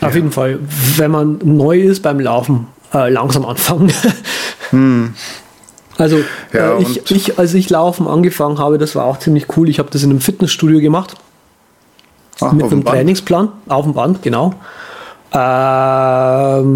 Auf 0.00 0.14
jeden 0.14 0.30
Fall, 0.30 0.60
wenn 0.96 1.10
man 1.10 1.38
neu 1.42 1.80
ist 1.80 2.02
beim 2.02 2.20
Laufen, 2.20 2.68
äh, 2.94 3.10
langsam 3.10 3.44
anfangen. 3.44 3.92
hm. 4.70 5.14
Also 5.96 6.22
ja, 6.52 6.78
äh, 6.78 6.82
ich, 6.82 7.10
ich, 7.10 7.38
als 7.38 7.52
ich 7.54 7.68
Laufen 7.70 8.06
angefangen 8.06 8.58
habe, 8.58 8.78
das 8.78 8.94
war 8.94 9.04
auch 9.04 9.18
ziemlich 9.18 9.46
cool. 9.56 9.68
Ich 9.68 9.80
habe 9.80 9.90
das 9.90 10.04
in 10.04 10.10
einem 10.10 10.20
Fitnessstudio 10.20 10.80
gemacht. 10.80 11.16
Ach, 12.40 12.52
mit 12.52 12.66
einem 12.66 12.84
Trainingsplan, 12.84 13.48
auf 13.68 13.84
dem 13.84 13.94
Band, 13.94 14.22
genau. 14.22 14.54
Ähm, 15.32 16.68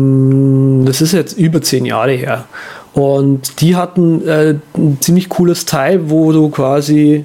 das 0.87 1.01
ist 1.01 1.13
jetzt 1.13 1.39
über 1.39 1.63
zehn 1.63 1.85
Jahre 1.85 2.13
her. 2.13 2.45
Und 2.93 3.61
die 3.61 3.77
hatten 3.77 4.27
äh, 4.29 4.57
ein 4.77 4.99
ziemlich 5.01 5.29
cooles 5.29 5.65
Teil, 5.65 6.11
wo 6.11 6.33
du 6.33 6.51
quasi 6.51 7.25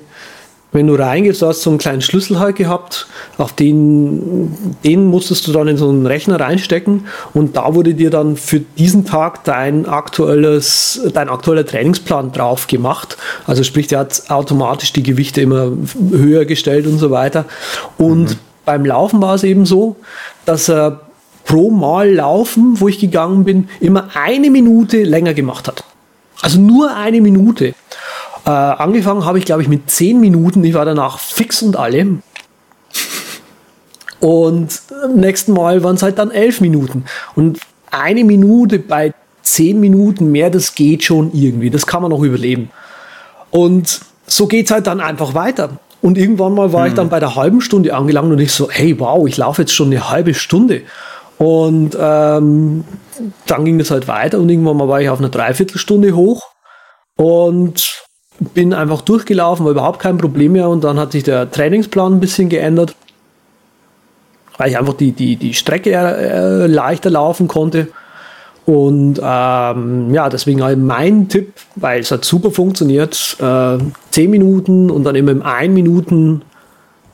wenn 0.73 0.87
du 0.87 0.95
reingehst, 0.95 1.41
du 1.41 1.47
hast 1.47 1.61
so 1.61 1.69
einen 1.69 1.79
kleinen 1.79 2.01
Schlüssel 2.01 2.39
halt 2.39 2.57
gehabt, 2.57 3.07
auf 3.37 3.53
den, 3.53 4.75
den 4.83 5.05
musstest 5.05 5.47
du 5.47 5.51
dann 5.51 5.67
in 5.67 5.77
so 5.77 5.89
einen 5.89 6.05
Rechner 6.05 6.39
reinstecken 6.39 7.07
und 7.33 7.55
da 7.55 7.73
wurde 7.73 7.93
dir 7.93 8.09
dann 8.09 8.35
für 8.35 8.59
diesen 8.59 9.05
Tag 9.05 9.43
dein 9.45 9.85
aktuelles, 9.85 11.01
dein 11.13 11.29
aktueller 11.29 11.65
Trainingsplan 11.65 12.31
drauf 12.33 12.67
gemacht. 12.67 13.17
Also 13.45 13.63
sprich, 13.63 13.87
der 13.87 13.99
hat 13.99 14.23
automatisch 14.29 14.91
die 14.91 15.03
Gewichte 15.03 15.41
immer 15.41 15.71
höher 16.11 16.45
gestellt 16.45 16.85
und 16.85 16.99
so 16.99 17.11
weiter. 17.11 17.45
Und 17.97 18.31
mhm. 18.31 18.39
beim 18.65 18.85
Laufen 18.85 19.21
war 19.21 19.35
es 19.35 19.43
eben 19.43 19.65
so, 19.65 19.95
dass 20.45 20.69
er 20.69 21.06
pro 21.47 21.71
Mal 21.71 22.13
Laufen, 22.13 22.79
wo 22.79 22.87
ich 22.87 22.99
gegangen 22.99 23.45
bin, 23.45 23.69
immer 23.79 24.09
eine 24.13 24.51
Minute 24.51 25.03
länger 25.03 25.33
gemacht 25.33 25.67
hat. 25.67 25.83
Also 26.41 26.59
nur 26.59 26.95
eine 26.95 27.21
Minute. 27.21 27.73
Äh, 28.45 28.49
angefangen 28.49 29.25
habe 29.25 29.39
ich, 29.39 29.45
glaube 29.45 29.61
ich, 29.61 29.67
mit 29.67 29.89
10 29.89 30.19
Minuten. 30.19 30.63
Ich 30.63 30.73
war 30.73 30.85
danach 30.85 31.19
fix 31.19 31.63
und 31.63 31.75
alle. 31.77 32.19
Und 34.19 34.81
am 35.03 35.15
nächsten 35.15 35.53
Mal 35.53 35.83
waren 35.83 35.95
es 35.95 36.03
halt 36.03 36.19
dann 36.19 36.31
11 36.31 36.61
Minuten. 36.61 37.05
Und 37.35 37.59
eine 37.91 38.23
Minute 38.23 38.77
bei 38.77 39.13
10 39.41 39.79
Minuten 39.79 40.31
mehr, 40.31 40.49
das 40.49 40.75
geht 40.75 41.03
schon 41.03 41.31
irgendwie. 41.33 41.69
Das 41.69 41.87
kann 41.87 42.01
man 42.01 42.11
noch 42.11 42.21
überleben. 42.21 42.69
Und 43.51 44.01
so 44.27 44.47
geht 44.47 44.65
es 44.65 44.71
halt 44.71 44.85
dann 44.87 44.99
einfach 44.99 45.33
weiter. 45.33 45.79
Und 46.01 46.17
irgendwann 46.17 46.53
mal 46.53 46.73
war 46.73 46.83
hm. 46.83 46.89
ich 46.89 46.93
dann 46.93 47.09
bei 47.09 47.19
der 47.19 47.35
halben 47.35 47.61
Stunde 47.61 47.95
angelangt 47.95 48.31
und 48.31 48.39
ich 48.39 48.51
so, 48.51 48.69
hey, 48.69 48.99
wow, 48.99 49.25
ich 49.27 49.37
laufe 49.37 49.61
jetzt 49.61 49.73
schon 49.73 49.87
eine 49.87 50.09
halbe 50.09 50.33
Stunde. 50.33 50.81
Und 51.37 51.95
ähm, 51.99 52.83
dann 53.45 53.65
ging 53.65 53.79
es 53.79 53.91
halt 53.91 54.07
weiter 54.07 54.39
und 54.39 54.49
irgendwann 54.49 54.77
mal 54.77 54.87
war 54.87 55.01
ich 55.01 55.09
auf 55.09 55.19
eine 55.19 55.29
Dreiviertelstunde 55.29 56.15
hoch. 56.15 56.43
Und 57.15 57.83
bin 58.39 58.73
einfach 58.73 59.01
durchgelaufen, 59.01 59.65
war 59.65 59.71
überhaupt 59.71 59.99
kein 59.99 60.17
Problem 60.17 60.53
mehr 60.53 60.69
und 60.69 60.83
dann 60.83 60.99
hat 60.99 61.11
sich 61.11 61.23
der 61.23 61.49
Trainingsplan 61.49 62.13
ein 62.13 62.19
bisschen 62.19 62.49
geändert, 62.49 62.95
weil 64.57 64.69
ich 64.69 64.77
einfach 64.77 64.93
die, 64.93 65.11
die, 65.11 65.35
die 65.35 65.53
Strecke 65.53 65.91
äh, 65.91 66.67
leichter 66.67 67.09
laufen 67.09 67.47
konnte. 67.47 67.87
Und 68.65 69.19
ähm, 69.23 70.13
ja, 70.13 70.27
deswegen 70.29 70.61
halt 70.61 70.77
mein 70.77 71.29
Tipp, 71.29 71.53
weil 71.75 72.01
es 72.01 72.11
hat 72.11 72.25
super 72.25 72.51
funktioniert, 72.51 73.37
äh, 73.39 73.77
10 74.11 74.29
Minuten 74.29 74.91
und 74.91 75.05
dann 75.05 75.15
immer 75.15 75.31
im 75.31 75.41
1 75.41 75.73
Minuten 75.73 76.41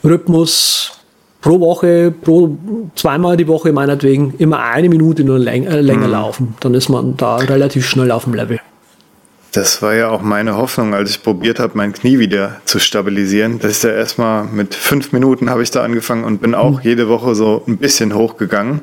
Rhythmus 0.04 1.03
pro 1.44 1.60
Woche, 1.60 2.12
pro 2.12 2.58
zweimal 2.96 3.38
die 3.38 3.48
Woche 3.48 3.72
meinetwegen, 3.72 4.34
immer 4.40 4.64
eine 4.64 4.90
Minute 4.90 5.24
nur 5.24 5.38
läng 5.38 5.66
äh, 5.66 5.82
länger 5.82 6.08
mhm. 6.08 6.14
laufen. 6.14 6.56
Dann 6.62 6.74
ist 6.74 6.90
man 6.90 7.16
da 7.18 7.36
relativ 7.36 7.88
schnell 7.88 8.10
auf 8.12 8.24
dem 8.24 8.34
Level. 8.34 8.60
Das 9.52 9.84
war 9.84 9.94
ja 9.94 10.10
auch 10.10 10.24
meine 10.24 10.58
Hoffnung, 10.58 10.96
als 10.96 11.12
ich 11.12 11.22
probiert 11.22 11.60
habe, 11.60 11.74
mein 11.76 11.94
Knie 11.94 12.18
wieder 12.18 12.62
zu 12.66 12.80
stabilisieren. 12.80 13.60
Das 13.60 13.72
ist 13.72 13.84
ja 13.84 13.92
erstmal 13.92 14.46
mit 14.46 14.74
fünf 14.74 15.12
Minuten 15.12 15.52
habe 15.52 15.62
ich 15.62 15.70
da 15.70 15.84
angefangen 15.84 16.24
und 16.24 16.42
bin 16.42 16.56
auch 16.56 16.80
mhm. 16.80 16.90
jede 16.90 17.08
Woche 17.08 17.36
so 17.36 17.62
ein 17.68 17.78
bisschen 17.78 18.16
hochgegangen. 18.16 18.82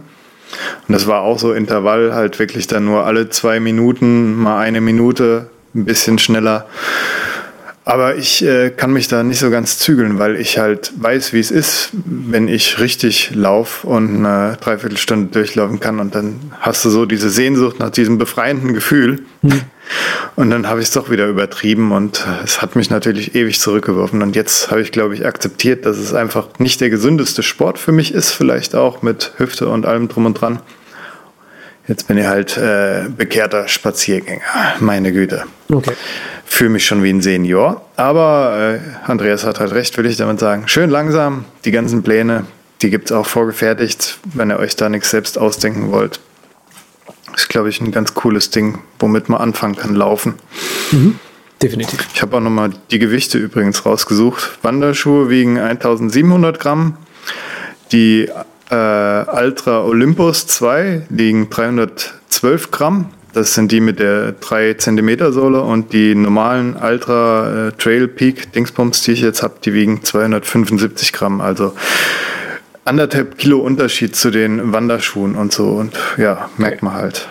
Und 0.87 0.93
das 0.93 1.07
war 1.07 1.23
auch 1.23 1.39
so 1.39 1.53
Intervall, 1.53 2.15
halt 2.15 2.39
wirklich 2.39 2.67
dann 2.67 2.85
nur 2.85 3.05
alle 3.05 3.31
zwei 3.31 3.59
Minuten, 3.59 4.37
mal 4.37 4.61
eine 4.61 4.81
Minute, 4.81 5.49
ein 5.75 5.87
bisschen 5.87 6.19
schneller. 6.19 6.67
Aber 7.91 8.15
ich 8.15 8.45
äh, 8.45 8.71
kann 8.71 8.93
mich 8.93 9.09
da 9.09 9.25
nicht 9.25 9.41
so 9.41 9.51
ganz 9.51 9.81
zügeln, 9.81 10.21
weil 10.21 10.37
ich 10.37 10.59
halt 10.59 10.93
weiß, 10.97 11.33
wie 11.33 11.41
es 11.41 11.51
ist, 11.51 11.91
wenn 11.93 12.47
ich 12.47 12.79
richtig 12.79 13.33
laufe 13.35 13.85
und 13.85 14.25
eine 14.25 14.57
Dreiviertelstunde 14.61 15.33
durchlaufen 15.33 15.81
kann 15.81 15.99
und 15.99 16.15
dann 16.15 16.53
hast 16.61 16.85
du 16.85 16.91
so 16.91 17.05
diese 17.05 17.31
Sehnsucht 17.31 17.81
nach 17.81 17.91
diesem 17.91 18.17
befreienden 18.17 18.75
Gefühl. 18.75 19.25
Mhm. 19.43 19.63
Und 20.37 20.51
dann 20.51 20.69
habe 20.69 20.79
ich 20.79 20.87
es 20.87 20.93
doch 20.93 21.11
wieder 21.11 21.27
übertrieben 21.27 21.91
und 21.91 22.25
es 22.45 22.63
hat 22.63 22.77
mich 22.77 22.91
natürlich 22.91 23.35
ewig 23.35 23.59
zurückgeworfen. 23.59 24.23
Und 24.23 24.37
jetzt 24.37 24.71
habe 24.71 24.83
ich, 24.83 24.93
glaube 24.93 25.17
ich, 25.17 25.27
akzeptiert, 25.27 25.85
dass 25.85 25.99
es 25.99 26.15
einfach 26.15 26.47
nicht 26.61 26.81
der 26.81 26.91
gesündeste 26.91 27.43
Sport 27.43 27.77
für 27.77 27.91
mich 27.91 28.15
ist, 28.15 28.31
vielleicht 28.31 28.77
auch 28.77 29.03
mit 29.03 29.33
Hüfte 29.39 29.69
und 29.69 29.85
allem 29.85 30.07
drum 30.07 30.27
und 30.27 30.35
dran. 30.35 30.61
Jetzt 31.91 32.07
bin 32.07 32.19
ich 32.19 32.27
halt 32.27 32.57
äh, 32.57 33.09
bekehrter 33.09 33.67
Spaziergänger. 33.67 34.45
Meine 34.79 35.13
Güte. 35.13 35.43
Okay. 35.73 35.95
Fühle 36.45 36.71
mich 36.71 36.87
schon 36.87 37.03
wie 37.03 37.11
ein 37.11 37.21
Senior. 37.21 37.85
Aber 37.97 38.79
äh, 38.81 39.11
Andreas 39.11 39.45
hat 39.45 39.59
halt 39.59 39.73
recht, 39.73 39.99
will 39.99 40.07
ich 40.07 40.17
damit 40.17 40.39
sagen. 40.39 40.69
Schön 40.69 40.89
langsam. 40.89 41.47
Die 41.65 41.73
ganzen 41.73 42.05
Pläne, 42.05 42.45
die 42.81 42.91
gibt 42.91 43.11
es 43.11 43.13
auch 43.13 43.27
vorgefertigt, 43.27 44.21
wenn 44.35 44.53
ihr 44.53 44.61
euch 44.61 44.77
da 44.77 44.89
nichts 44.89 45.11
selbst 45.11 45.37
ausdenken 45.37 45.91
wollt. 45.91 46.21
Ist, 47.35 47.49
glaube 47.49 47.71
ich, 47.71 47.81
ein 47.81 47.91
ganz 47.91 48.15
cooles 48.15 48.51
Ding, 48.51 48.79
womit 49.01 49.29
man 49.29 49.41
anfangen 49.41 49.75
kann, 49.75 49.97
laufen. 49.97 50.35
Mhm. 50.93 51.19
Definitiv. 51.61 52.07
Ich 52.15 52.23
habe 52.23 52.37
auch 52.37 52.41
nochmal 52.41 52.71
die 52.93 53.01
Gewichte 53.01 53.37
übrigens 53.37 53.85
rausgesucht. 53.85 54.61
Wanderschuhe 54.63 55.29
wiegen 55.29 55.59
1700 55.59 56.61
Gramm. 56.61 56.99
Die 57.91 58.31
äh, 58.71 58.75
Ultra 58.75 59.85
Olympus 59.85 60.47
2 60.47 61.03
liegen 61.11 61.51
312 61.51 62.71
Gramm. 62.71 63.07
Das 63.33 63.55
sind 63.55 63.71
die 63.71 63.81
mit 63.81 64.01
der 64.01 64.33
3 64.33 64.75
cm 64.75 65.33
Sohle 65.33 65.63
und 65.63 65.93
die 65.93 66.15
normalen 66.15 66.77
Ultra 66.77 67.69
äh, 67.69 67.73
Trail 67.73 68.09
Peak 68.09 68.53
Dingsbums, 68.53 69.03
die 69.03 69.13
ich 69.13 69.21
jetzt 69.21 69.43
habe, 69.43 69.55
die 69.65 69.73
wiegen 69.73 70.03
275 70.03 71.13
Gramm. 71.13 71.41
Also 71.41 71.75
anderthalb 72.85 73.39
Kilo 73.39 73.59
Unterschied 73.59 74.17
zu 74.17 74.31
den 74.31 74.73
Wanderschuhen 74.73 75.37
und 75.37 75.53
so. 75.53 75.69
Und 75.69 75.95
ja, 76.17 76.49
merkt 76.57 76.83
man 76.83 76.95
halt. 76.95 77.29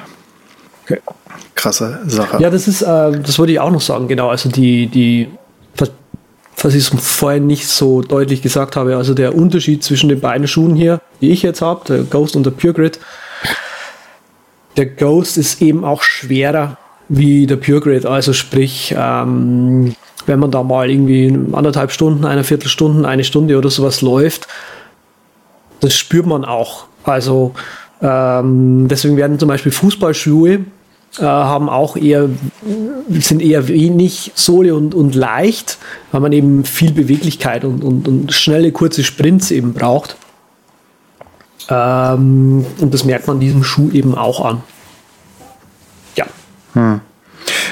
Okay. 0.84 1.00
Krasse 1.56 2.00
Sache. 2.08 2.42
Ja, 2.42 2.50
das 2.50 2.70
ist, 2.70 2.82
äh, 2.82 3.12
das 3.20 3.38
wollte 3.38 3.52
ich 3.52 3.60
auch 3.60 3.72
noch 3.72 3.82
sagen, 3.82 4.08
genau. 4.08 4.30
Also 4.30 4.50
die, 4.50 4.88
die 4.88 5.30
was 6.64 6.76
ich 6.76 6.90
vorhin 6.90 7.48
nicht 7.48 7.68
so 7.68 8.02
deutlich 8.02 8.42
gesagt 8.42 8.76
habe, 8.76 8.98
also 8.98 9.14
der 9.14 9.36
Unterschied 9.36 9.84
zwischen 9.84 10.10
den 10.10 10.20
beiden 10.20 10.48
Schuhen 10.48 10.76
hier, 10.76 11.02
die 11.22 11.32
ich 11.32 11.42
jetzt 11.42 11.62
habe, 11.62 11.82
der 11.88 12.04
Ghost 12.04 12.36
und 12.36 12.46
der 12.46 12.52
Pure 12.52 12.74
Grid. 12.74 13.00
Der 14.78 14.86
Ghost 14.86 15.38
ist 15.38 15.62
eben 15.62 15.84
auch 15.84 16.04
schwerer 16.04 16.78
wie 17.08 17.48
der 17.48 17.58
Pure 17.58 17.82
Grid, 17.82 18.06
also 18.06 18.34
sprich, 18.34 18.94
ähm, 18.98 19.96
wenn 20.26 20.40
man 20.40 20.52
da 20.52 20.64
mal 20.64 20.90
irgendwie 20.90 21.38
anderthalb 21.54 21.92
Stunden, 21.92 22.26
eine 22.26 22.44
Viertelstunde, 22.44 23.08
eine 23.08 23.24
Stunde 23.24 23.58
oder 23.58 23.70
sowas 23.70 24.02
läuft, 24.02 24.48
das 25.80 25.96
spürt 25.96 26.26
man 26.26 26.46
auch. 26.46 26.86
Also 27.04 27.54
ähm, 28.02 28.88
deswegen 28.88 29.18
werden 29.18 29.40
zum 29.40 29.50
Beispiel 29.50 29.72
Fußballschuhe 29.72 30.66
äh, 31.18 31.24
haben 31.24 31.70
auch 31.70 31.98
eher, 31.98 32.30
sind 33.10 33.42
eher 33.42 33.68
wenig 33.68 34.32
Sohle 34.36 34.76
und, 34.76 34.94
und 34.94 35.16
leicht, 35.16 35.78
weil 36.12 36.22
man 36.22 36.32
eben 36.32 36.66
viel 36.66 36.92
Beweglichkeit 36.92 37.66
und, 37.66 37.84
und, 37.84 38.08
und 38.08 38.32
schnelle, 38.32 38.72
kurze 38.72 39.04
Sprints 39.04 39.52
eben 39.52 39.74
braucht. 39.74 40.16
Ähm, 41.70 42.66
und 42.80 42.94
das 42.94 43.06
merkt 43.06 43.28
man 43.28 43.40
diesem 43.40 43.64
Schuh 43.64 43.90
eben 43.92 44.16
auch 44.16 44.44
an. 44.44 44.64
Ja. 46.16 46.26
Hm. 46.74 47.02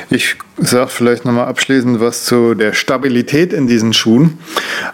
Ich 0.10 0.38
sage 0.58 0.89
vielleicht 0.89 1.26
nochmal 1.26 1.47
abschließend 1.47 1.99
was 1.99 2.24
zu 2.24 2.53
der 2.53 2.74
Stabilität 2.74 3.51
in 3.51 3.68
diesen 3.68 3.91
Schuhen. 3.91 4.38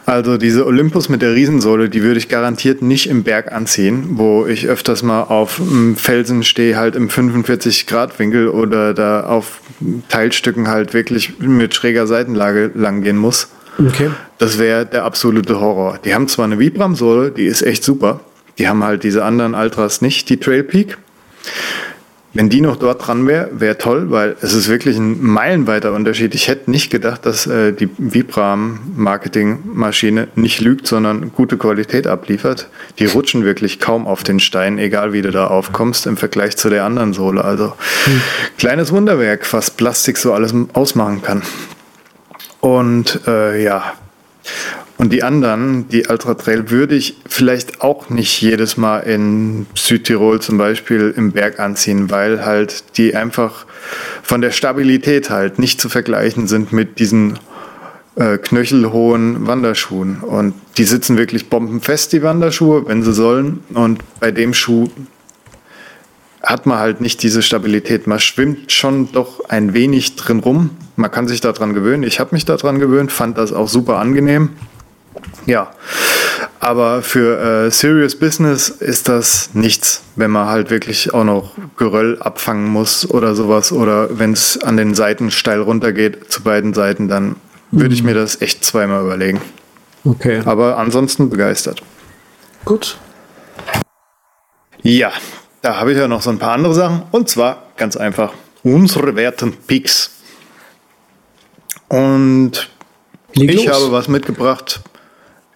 Also 0.06 0.38
diese 0.38 0.66
Olympus 0.66 1.08
mit 1.08 1.22
der 1.22 1.36
Riesensohle, 1.36 1.90
die 1.90 2.02
würde 2.02 2.18
ich 2.18 2.30
garantiert 2.30 2.82
nicht 2.82 3.08
im 3.08 3.24
Berg 3.24 3.52
anziehen, 3.52 4.06
wo 4.12 4.48
ich 4.48 4.68
öfters 4.68 5.04
mal 5.04 5.22
auf 5.22 5.62
Felsen 5.96 6.44
stehe, 6.44 6.78
halt 6.78 6.96
im 6.96 7.10
45 7.10 7.86
Grad 7.86 8.18
Winkel 8.18 8.48
oder 8.48 8.96
da 8.96 9.24
auf 9.26 9.62
Teilstücken 10.10 10.68
halt 10.68 10.94
wirklich 10.94 11.40
mit 11.40 11.76
schräger 11.76 12.08
Seitenlage 12.08 12.72
langgehen 12.74 13.18
muss. 13.18 13.50
Okay. 13.78 14.10
Das 14.40 14.58
wäre 14.58 14.86
der 14.86 15.04
absolute 15.04 15.60
Horror. 15.60 16.00
Die 16.04 16.14
haben 16.14 16.28
zwar 16.28 16.46
eine 16.46 16.60
Vibram-Sohle, 16.60 17.32
die 17.32 17.46
ist 17.46 17.62
echt 17.62 17.84
super. 17.84 18.20
Die 18.58 18.68
haben 18.68 18.84
halt 18.84 19.04
diese 19.04 19.24
anderen 19.24 19.56
Ultras 19.56 20.02
nicht, 20.02 20.30
die 20.30 20.38
Trail 20.38 20.64
Peak. 20.64 20.98
Wenn 22.36 22.50
die 22.50 22.62
noch 22.62 22.78
dort 22.78 23.06
dran 23.06 23.28
wäre, 23.28 23.52
wäre 23.54 23.78
toll, 23.78 24.10
weil 24.10 24.36
es 24.42 24.54
ist 24.54 24.68
wirklich 24.68 24.98
ein 24.98 25.22
meilenweiter 25.22 25.94
Unterschied. 25.94 26.34
Ich 26.34 26.48
hätte 26.48 26.72
nicht 26.72 26.90
gedacht, 26.90 27.28
dass 27.28 27.46
äh, 27.46 27.74
die 27.74 27.92
Vibram-Marketing-Maschine 27.98 30.30
nicht 30.34 30.60
lügt, 30.60 30.88
sondern 30.88 31.32
gute 31.32 31.58
Qualität 31.58 32.08
abliefert. 32.08 32.70
Die 32.98 33.06
rutschen 33.06 33.46
wirklich 33.46 33.80
kaum 33.80 34.08
auf 34.08 34.24
den 34.24 34.40
Stein, 34.40 34.80
egal 34.80 35.14
wie 35.14 35.22
du 35.22 35.30
da 35.30 35.46
aufkommst, 35.46 36.08
im 36.08 36.18
Vergleich 36.18 36.58
zu 36.58 36.72
der 36.72 36.86
anderen 36.86 37.14
Sohle. 37.14 37.46
Also 37.46 37.74
hm. 38.06 38.22
kleines 38.58 38.92
Wunderwerk, 38.92 39.54
was 39.54 39.70
Plastik 39.70 40.18
so 40.18 40.34
alles 40.34 40.56
ausmachen 40.74 41.22
kann. 41.22 41.44
Und 42.62 43.20
äh, 43.28 43.64
ja, 43.64 43.94
Und 45.04 45.12
die 45.12 45.22
anderen, 45.22 45.90
die 45.90 46.08
Ultra 46.08 46.34
Trail, 46.36 46.70
würde 46.70 46.96
ich 46.96 47.18
vielleicht 47.28 47.82
auch 47.82 48.10
nicht 48.10 48.42
jedes 48.42 48.78
Mal 48.78 49.00
in 49.00 49.66
Südtirol 49.76 50.40
zum 50.40 50.58
Beispiel 50.58 51.14
im 51.18 51.34
Berg 51.34 51.60
anziehen, 51.60 52.10
weil 52.10 52.46
halt 52.46 52.86
die 52.96 53.14
einfach 53.14 53.66
von 54.22 54.40
der 54.40 54.52
Stabilität 54.52 55.30
halt 55.30 55.60
nicht 55.60 55.82
zu 55.82 55.90
vergleichen 55.90 56.48
sind 56.48 56.72
mit 56.72 57.00
diesen 57.00 57.38
äh, 58.16 58.38
knöchelhohen 58.38 59.46
Wanderschuhen. 59.46 60.22
Und 60.22 60.54
die 60.78 60.86
sitzen 60.86 61.18
wirklich 61.18 61.50
bombenfest, 61.50 62.14
die 62.14 62.24
Wanderschuhe, 62.24 62.88
wenn 62.88 63.04
sie 63.04 63.12
sollen. 63.12 63.60
Und 63.74 64.00
bei 64.22 64.32
dem 64.32 64.54
Schuh 64.54 64.88
hat 66.42 66.66
man 66.66 66.80
halt 66.80 67.02
nicht 67.02 67.22
diese 67.24 67.42
Stabilität. 67.42 68.08
Man 68.08 68.22
schwimmt 68.22 68.72
schon 68.72 69.12
doch 69.12 69.44
ein 69.50 69.74
wenig 69.74 70.16
drin 70.16 70.40
rum. 70.40 70.70
Man 70.96 71.12
kann 71.12 71.28
sich 71.28 71.42
daran 71.42 71.74
gewöhnen. 71.74 72.04
Ich 72.04 72.22
habe 72.22 72.34
mich 72.34 72.46
daran 72.46 72.80
gewöhnt, 72.80 73.12
fand 73.12 73.38
das 73.38 73.52
auch 73.52 73.68
super 73.68 73.98
angenehm. 73.98 74.52
Ja, 75.46 75.72
aber 76.60 77.02
für 77.02 77.66
äh, 77.66 77.72
Serious 77.72 78.16
Business 78.16 78.70
ist 78.70 79.10
das 79.10 79.50
nichts, 79.54 80.02
wenn 80.16 80.32
man 80.32 80.48
halt 80.48 80.70
wirklich 80.70 81.14
auch 81.14 81.26
noch 81.26 81.52
Geröll 81.78 82.18
abfangen 82.22 82.70
muss 82.70 83.10
oder 83.10 83.36
sowas. 83.36 83.72
Oder 83.72 84.18
wenn 84.18 84.32
es 84.32 84.62
an 84.64 84.78
den 84.78 84.96
Seiten 84.96 85.32
steil 85.32 85.60
runtergeht 85.62 86.32
zu 86.32 86.42
beiden 86.44 86.74
Seiten, 86.74 87.08
dann 87.08 87.36
würde 87.72 87.94
ich 87.94 88.04
mir 88.04 88.14
das 88.14 88.42
echt 88.42 88.64
zweimal 88.64 89.04
überlegen. 89.04 89.42
Okay. 90.06 90.42
Aber 90.46 90.78
ansonsten 90.78 91.30
begeistert. 91.30 91.82
Gut. 92.66 92.98
Ja, 94.82 95.12
da 95.62 95.78
habe 95.80 95.92
ich 95.92 95.98
ja 95.98 96.08
noch 96.08 96.22
so 96.22 96.30
ein 96.30 96.40
paar 96.40 96.54
andere 96.54 96.74
Sachen. 96.74 97.04
Und 97.12 97.30
zwar 97.30 97.64
ganz 97.78 97.98
einfach 97.98 98.34
unsere 98.64 99.16
werten 99.16 99.54
Picks. 99.54 100.12
Und 101.90 102.70
Leg 103.34 103.50
ich 103.50 103.66
los. 103.66 103.76
habe 103.76 103.92
was 103.92 104.08
mitgebracht 104.08 104.82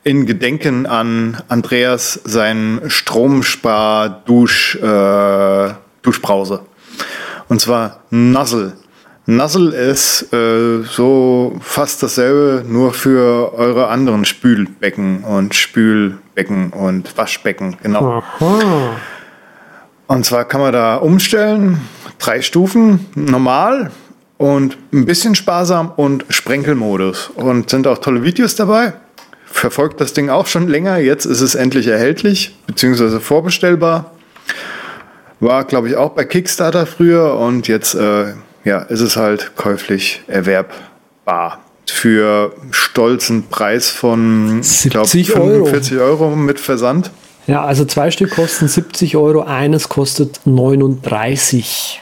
in 0.08 0.26
Gedenken 0.26 0.86
an 0.86 1.38
Andreas 1.50 2.22
sein 2.24 2.80
Stromspar-Dusch, 2.88 4.76
äh, 4.78 5.74
Duschbrause. 6.02 6.62
Und 7.50 7.60
zwar 7.60 8.04
Nuzzle. 8.10 8.72
Nuzzle 9.26 9.76
ist 9.76 10.32
äh, 10.32 10.84
so 10.84 11.58
fast 11.60 12.02
dasselbe, 12.02 12.64
nur 12.66 12.94
für 12.94 13.54
eure 13.54 13.90
anderen 13.90 14.24
Spülbecken 14.24 15.26
und 15.26 15.54
Spülbecken 15.54 16.70
und 16.72 17.18
Waschbecken. 17.18 17.76
Genau. 17.84 18.24
Aha. 18.40 18.96
Und 20.08 20.26
zwar 20.26 20.46
kann 20.46 20.62
man 20.62 20.72
da 20.72 20.96
umstellen, 20.96 21.82
drei 22.18 22.42
Stufen, 22.42 23.08
normal 23.16 23.92
und 24.38 24.78
ein 24.94 25.06
bisschen 25.06 25.36
sparsam 25.36 25.92
und 25.98 26.24
Sprenkelmodus. 26.30 27.30
Und 27.36 27.70
sind 27.70 27.88
auch 27.88 27.98
tolle 27.98 28.24
Videos 28.24 28.56
dabei. 28.56 28.94
Verfolgt 29.50 30.02
das 30.02 30.14
Ding 30.14 30.30
auch 30.30 30.46
schon 30.48 30.68
länger. 30.68 30.98
Jetzt 30.98 31.26
ist 31.26 31.42
es 31.42 31.56
endlich 31.56 31.88
erhältlich, 31.88 32.56
beziehungsweise 32.68 33.20
vorbestellbar. 33.20 34.12
War, 35.40 35.64
glaube 35.66 35.88
ich, 35.90 35.96
auch 35.96 36.12
bei 36.12 36.26
Kickstarter 36.26 36.86
früher 36.86 37.36
und 37.36 37.68
jetzt 37.68 37.96
äh, 37.96 38.34
ja, 38.64 38.80
ist 38.80 39.02
es 39.02 39.16
halt 39.16 39.56
käuflich 39.56 40.22
erwerbbar. 40.28 41.62
Für 41.90 42.54
stolzen 42.72 43.48
Preis 43.48 43.90
von, 43.90 44.60
ich 44.62 44.90
glaube, 44.90 45.08
70 45.08 45.36
Euro. 45.36 45.66
45 45.66 45.98
Euro 46.00 46.36
mit 46.36 46.60
Versand. 46.60 47.12
Ja, 47.48 47.64
also 47.64 47.86
zwei 47.86 48.12
Stück 48.12 48.32
kosten 48.32 48.68
70 48.68 49.16
Euro, 49.16 49.44
eines 49.44 49.88
kostet 49.88 50.42
39. 50.44 52.02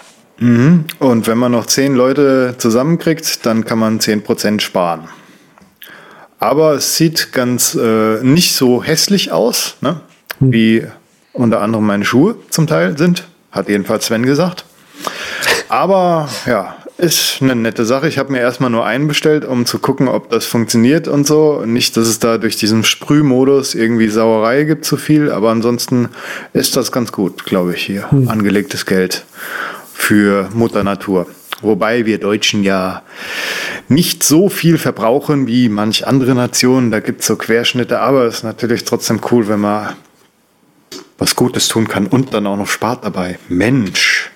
Und 1.00 1.28
wenn 1.28 1.38
man 1.38 1.52
noch 1.52 1.68
zehn 1.68 1.96
Leute 1.96 2.56
zusammenkriegt, 2.58 3.46
dann 3.46 3.64
kann 3.64 3.80
man 3.80 4.00
10% 4.00 4.60
sparen. 4.60 5.08
Aber 6.46 6.74
es 6.74 6.96
sieht 6.96 7.34
ganz 7.34 7.74
äh, 7.74 8.22
nicht 8.22 8.54
so 8.54 8.84
hässlich 8.84 9.32
aus, 9.32 9.78
ne? 9.82 10.02
wie 10.39 10.86
unter 11.34 11.60
anderem 11.60 11.88
meine 11.88 12.06
Schuhe 12.06 12.36
zum 12.52 12.68
Teil 12.68 13.00
sind. 13.00 13.24
Hat 13.52 13.68
jedenfalls 13.68 14.06
Sven 14.06 14.28
gesagt. 14.28 14.64
Aber 15.70 16.30
ja, 16.46 16.76
ist 17.00 17.39
eine 17.41 17.56
nette 17.56 17.84
Sache. 17.84 18.08
Ich 18.08 18.20
habe 18.20 18.32
mir 18.32 18.41
erstmal 18.41 18.70
nur 18.70 18.86
einen 18.86 19.08
bestellt, 19.08 19.43
um 19.43 19.66
zu 19.66 19.80
gucken, 19.80 20.08
ob 20.08 20.30
das 20.30 20.46
funktioniert 20.46 21.08
und 21.08 21.26
so. 21.26 21.64
Nicht, 21.66 21.98
dass 21.98 22.08
es 22.08 22.20
da 22.20 22.38
durch 22.38 22.58
diesen 22.58 22.84
Sprühmodus 22.84 23.74
irgendwie 23.74 24.10
Sauerei 24.10 24.66
gibt 24.66 24.86
zu 24.86 24.98
viel, 24.98 25.32
aber 25.32 25.50
ansonsten 25.50 26.10
ist 26.54 26.78
das 26.78 26.91
ganz 26.91 27.12
gut, 27.12 27.46
glaube 27.46 27.74
ich, 27.74 27.84
hier. 27.84 28.08
Angelegtes 28.28 28.86
Geld 28.86 29.26
für 29.96 30.48
Mutter 30.54 30.84
Natur. 30.84 31.26
Wobei 31.66 32.05
wir 32.05 32.20
Deutschen 32.20 32.63
ja 32.63 33.01
nicht 33.88 34.24
so 34.24 34.49
viel 34.49 34.78
verbrauchen 34.78 35.47
wie 35.47 35.70
manch 35.70 36.07
andere 36.07 36.36
Nationen. 36.36 36.91
Da 36.91 36.99
gibt 36.99 37.22
es 37.22 37.28
so 37.28 37.36
Querschnitte, 37.36 37.99
aber 37.99 38.26
es 38.26 38.38
ist 38.38 38.43
natürlich 38.43 38.84
trotzdem 38.84 39.20
cool, 39.32 39.47
wenn 39.47 39.59
man 39.59 39.95
was 41.18 41.36
Gutes 41.36 41.68
tun 41.68 41.88
kann 41.88 42.07
und 42.07 42.34
dann 42.34 42.47
auch 42.47 42.57
noch 42.57 42.68
spart 42.68 43.05
dabei. 43.05 43.39
Mensch. 43.47 44.32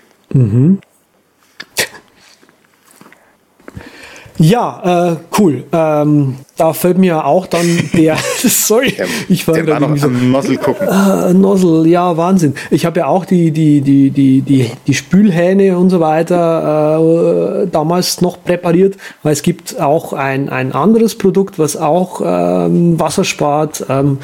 Ja, 4.41 5.11
äh, 5.11 5.15
cool. 5.37 5.65
Ähm, 5.73 6.35
da 6.55 6.71
fällt 6.71 6.97
mir 6.97 7.25
auch 7.25 7.45
dann 7.45 7.65
der, 7.93 8.17
sorry, 8.37 8.95
ich 9.27 9.45
war 9.47 9.55
Der 9.55 9.67
war 9.67 9.79
gerade 9.79 9.91
noch 9.91 9.97
so, 9.97 10.07
am 10.07 10.31
Nozzle 10.31 10.57
gucken. 10.57 10.87
äh, 10.87 11.33
Nozzle, 11.33 11.85
ja, 11.87 12.15
Wahnsinn. 12.15 12.55
Ich 12.71 12.85
habe 12.85 13.01
ja 13.01 13.07
auch 13.07 13.25
die, 13.25 13.51
die, 13.51 13.81
die, 13.81 14.11
die, 14.11 14.41
die, 14.41 14.71
die 14.87 14.93
Spülhähne 14.93 15.77
und 15.77 15.89
so 15.89 15.99
weiter 15.99 17.63
äh, 17.63 17.67
damals 17.67 18.21
noch 18.21 18.41
präpariert, 18.41 18.95
weil 19.23 19.33
es 19.33 19.41
gibt 19.41 19.79
auch 19.79 20.13
ein, 20.13 20.47
ein 20.47 20.71
anderes 20.71 21.17
Produkt, 21.17 21.59
was 21.59 21.75
auch 21.75 22.21
ähm, 22.23 22.97
Wasser 22.97 23.25
spart. 23.25 23.85
Ähm, 23.89 24.19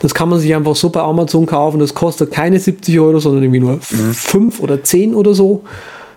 das 0.00 0.14
kann 0.14 0.28
man 0.28 0.38
sich 0.38 0.54
einfach 0.54 0.76
so 0.76 0.90
bei 0.90 1.00
Amazon 1.00 1.46
kaufen. 1.46 1.80
Das 1.80 1.92
kostet 1.94 2.30
keine 2.30 2.60
70 2.60 3.00
Euro, 3.00 3.18
sondern 3.18 3.42
irgendwie 3.42 3.60
nur 3.60 3.80
5 3.80 4.60
oder 4.60 4.84
10 4.84 5.14
oder 5.14 5.34
so. 5.34 5.64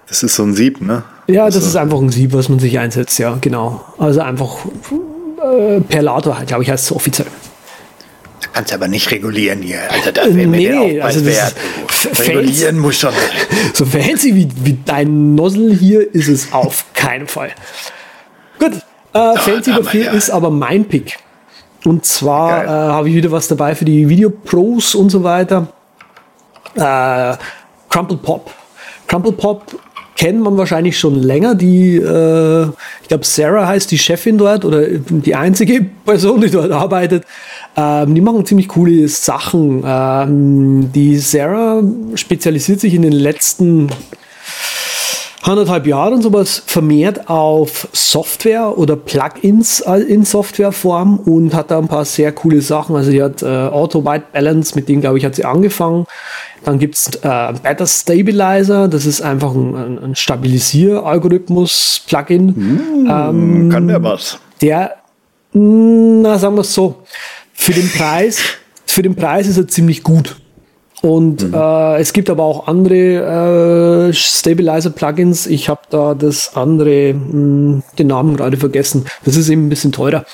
Das 0.08 0.22
ist 0.22 0.36
so 0.36 0.44
ein 0.44 0.54
Sieb, 0.54 0.82
ne? 0.82 1.04
Ja, 1.30 1.46
das 1.46 1.58
ist 1.58 1.76
einfach 1.76 2.00
ein 2.00 2.10
Sieb, 2.10 2.34
was 2.34 2.50
man 2.50 2.58
sich 2.58 2.80
einsetzt, 2.80 3.20
ja, 3.20 3.38
genau. 3.40 3.86
Also 4.00 4.22
einfach 4.22 4.66
äh, 5.40 5.80
Perlator, 5.82 6.36
glaube 6.48 6.64
ich, 6.64 6.72
heißt 6.72 6.86
es 6.86 6.92
offiziell. 6.92 7.28
Kannst 8.52 8.74
aber 8.74 8.88
nicht 8.88 9.12
regulieren 9.12 9.62
hier. 9.62 9.80
Also 9.92 10.12
da 10.12 10.26
wäre 10.26 10.48
mir 10.48 10.72
Nee, 10.72 11.02
Aufpreis 11.02 11.16
also 11.16 11.30
das 11.30 11.36
wert. 11.36 12.28
Regulieren 12.28 12.80
muss 12.80 12.98
schon. 12.98 13.14
So 13.74 13.86
fancy 13.86 14.34
wie, 14.34 14.50
wie 14.64 14.80
dein 14.84 15.36
Nozzle 15.36 15.72
hier 15.74 16.14
ist 16.16 16.30
es 16.30 16.52
auf 16.52 16.86
keinen 16.94 17.28
Fall. 17.28 17.52
Gut, 18.58 18.74
äh, 19.14 19.38
fancy 19.38 19.72
aber 19.72 19.84
dafür 19.84 20.06
ja. 20.06 20.12
ist 20.14 20.32
aber 20.32 20.50
mein 20.50 20.86
Pick. 20.86 21.20
Und 21.86 22.06
zwar 22.06 22.64
äh, 22.64 22.68
habe 22.68 23.10
ich 23.10 23.16
wieder 23.16 23.32
was 23.32 23.48
dabei 23.48 23.76
für 23.76 23.86
die 23.86 24.10
Videopros 24.10 24.96
und 24.96 25.12
so 25.12 25.24
weiter. 25.24 25.68
Äh, 26.76 27.38
Crumple 27.88 28.18
Pop. 28.18 28.52
Crumple 29.08 29.34
Pop 29.34 29.80
kennt 30.20 30.42
man 30.42 30.58
wahrscheinlich 30.58 31.00
schon 31.00 31.16
länger. 31.16 31.56
Die, 31.56 31.96
äh, 31.96 32.64
ich 33.02 33.08
glaube, 33.08 33.26
Sarah 33.26 33.68
heißt 33.68 33.90
die 33.90 33.98
Chefin 33.98 34.38
dort 34.38 34.66
oder 34.66 34.86
die 34.86 35.34
einzige 35.34 35.86
Person, 36.06 36.42
die 36.42 36.50
dort 36.50 36.72
arbeitet. 36.72 37.24
Ähm, 37.78 38.14
die 38.14 38.20
machen 38.20 38.46
ziemlich 38.46 38.68
coole 38.68 39.08
Sachen. 39.08 39.82
Ähm, 39.86 40.92
die 40.94 41.18
Sarah 41.20 41.82
spezialisiert 42.16 42.82
sich 42.82 42.96
in 42.96 43.04
den 43.04 43.14
letzten 43.14 43.88
anderthalb 45.42 45.88
Jahren 45.88 46.22
sowas 46.22 46.62
vermehrt 46.66 47.30
auf 47.30 47.88
Software 47.94 48.78
oder 48.78 48.96
Plugins 48.96 49.80
in 49.80 50.24
Softwareform 50.26 51.20
und 51.20 51.54
hat 51.54 51.72
da 51.72 51.80
ein 51.80 51.88
paar 51.88 52.06
sehr 52.06 52.32
coole 52.32 52.62
Sachen. 52.62 52.96
Also 52.96 53.12
die 53.12 53.24
hat 53.24 53.42
äh, 53.42 53.46
Auto 53.46 54.06
White 54.06 54.26
Balance, 54.34 54.76
mit 54.76 54.90
denen 54.90 55.02
glaube 55.02 55.18
ich 55.18 55.26
hat 55.26 55.34
sie 55.36 55.46
angefangen. 55.46 56.06
Dann 56.66 56.78
gibt's 56.78 57.10
äh, 57.22 57.54
Better 57.64 57.88
Stabilizer, 57.88 58.90
das 58.90 59.06
ist 59.06 59.22
einfach 59.22 59.54
ein, 59.54 59.98
ein, 60.04 60.14
Stabilisier-Algorithmus-Plugin. 60.16 63.08
Ähm, 63.10 63.70
Kann 63.72 63.88
der 63.88 64.04
was? 64.04 64.40
der, 64.62 64.96
na 65.54 66.38
sagen 66.38 66.56
wir 66.56 66.62
es 66.62 66.74
so, 66.74 67.04
für 67.54 67.74
den 67.74 67.90
Preis, 67.90 68.40
für 68.86 69.02
den 69.02 69.16
Preis 69.16 69.48
ist 69.48 69.58
er 69.58 69.68
ziemlich 69.68 70.04
gut. 70.04 70.36
Und 71.02 71.54
äh, 71.54 71.98
es 72.00 72.12
gibt 72.12 72.30
aber 72.30 72.44
auch 72.44 72.68
andere 72.68 74.10
äh, 74.10 74.14
Stabilizer-Plugins. 74.14 75.48
Ich 75.48 75.70
habe 75.70 75.82
da 75.90 76.14
das 76.14 76.56
andere, 76.56 77.14
mh, 77.14 77.84
den 77.98 78.08
Namen 78.08 78.36
gerade 78.36 78.58
vergessen. 78.58 79.06
Das 79.24 79.38
ist 79.38 79.48
eben 79.50 79.68
ein 79.68 79.70
bisschen 79.70 79.92
teurer. 79.94 80.26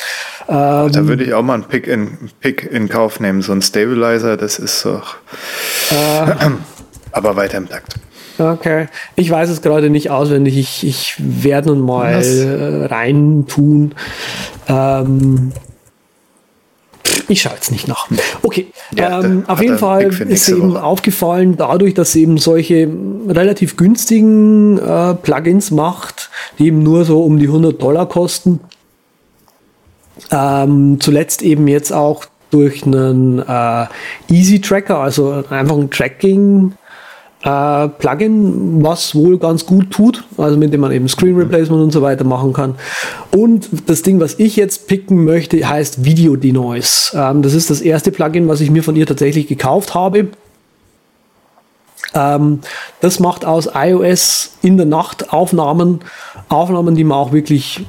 Ähm, 0.48 0.92
Da 0.92 1.08
würde 1.08 1.24
ich 1.24 1.34
auch 1.34 1.44
mal 1.44 1.54
einen 1.56 1.66
Pick 1.66 1.88
in, 1.88 2.18
Pick 2.40 2.64
in 2.72 2.90
Kauf 2.90 3.20
nehmen. 3.20 3.42
So 3.44 3.52
ein 3.52 3.62
Stabilizer, 3.62 4.38
das 4.38 4.58
ist 4.58 4.84
doch. 4.86 5.18
aber 7.12 7.36
weiter 7.36 7.58
im 7.58 7.70
Takt. 7.70 7.96
Okay, 8.38 8.88
ich 9.16 9.30
weiß 9.32 9.50
es 9.50 9.62
gerade 9.62 9.90
nicht 9.90 10.10
auswendig. 10.10 10.58
Ich, 10.58 10.86
ich 10.86 11.16
werde 11.20 11.70
nun 11.70 11.82
mal 11.82 12.18
Was? 12.18 12.28
äh, 12.28 12.86
reintun. 12.86 13.96
Ähm, 14.68 15.54
ich 17.28 17.42
schaue 17.42 17.54
jetzt 17.54 17.72
nicht 17.72 17.88
nach. 17.88 18.08
Okay, 18.44 18.68
Ja, 18.96 19.22
ähm, 19.22 19.44
auf 19.48 19.62
jeden 19.62 19.78
Fall 19.78 20.04
ist 20.30 20.50
eben 20.50 20.74
Woche. 20.74 20.84
aufgefallen, 20.84 21.56
dadurch, 21.58 21.94
dass 21.94 22.12
sie 22.12 22.24
eben 22.24 22.38
solche 22.38 22.90
relativ 23.28 23.78
günstigen 23.78 24.78
äh, 24.78 25.14
Plugins 25.16 25.72
macht, 25.72 26.30
die 26.60 26.68
eben 26.68 26.84
nur 26.84 27.06
so 27.06 27.24
um 27.24 27.40
die 27.40 27.48
100 27.48 27.82
Dollar 27.82 28.08
kosten, 28.08 28.60
Ähm, 30.32 30.98
zuletzt 31.02 31.42
eben 31.42 31.68
jetzt 31.68 31.92
auch 31.92 32.26
durch 32.50 32.86
einen 32.86 33.40
äh, 33.40 33.86
Easy 34.30 34.62
Tracker, 34.62 35.00
also 35.00 35.44
einfach 35.50 35.76
ein 35.78 35.90
Tracking 35.90 36.74
äh, 37.46 37.88
Plugin, 37.90 38.84
was 38.84 39.14
wohl 39.14 39.38
ganz 39.38 39.66
gut 39.68 39.92
tut, 39.92 40.24
also 40.38 40.58
mit 40.58 40.74
dem 40.74 40.82
man 40.82 40.92
eben 40.92 41.08
Screen 41.08 41.38
Replacement 41.38 41.82
und 41.82 41.92
so 41.92 42.02
weiter 42.02 42.24
machen 42.24 42.54
kann. 42.54 42.76
Und 43.36 43.70
das 43.86 44.02
Ding, 44.02 44.20
was 44.20 44.40
ich 44.40 44.56
jetzt 44.56 44.88
picken 44.88 45.24
möchte, 45.24 45.68
heißt 45.68 46.04
Video 46.04 46.36
Denoise. 46.36 47.12
Ähm, 47.16 47.44
das 47.44 47.54
ist 47.54 47.70
das 47.70 47.82
erste 47.82 48.12
Plugin, 48.12 48.48
was 48.48 48.62
ich 48.62 48.72
mir 48.72 48.84
von 48.84 48.96
ihr 48.96 49.06
tatsächlich 49.06 49.48
gekauft 49.48 49.94
habe. 49.94 50.30
Ähm, 52.16 52.62
das 53.00 53.20
macht 53.20 53.46
aus 53.46 53.70
iOS 53.76 54.58
in 54.64 54.78
der 54.78 54.88
Nacht 54.88 55.32
Aufnahmen, 55.32 56.00
Aufnahmen, 56.50 56.96
die 56.96 57.04
man 57.04 57.20
auch 57.20 57.32
wirklich 57.32 57.86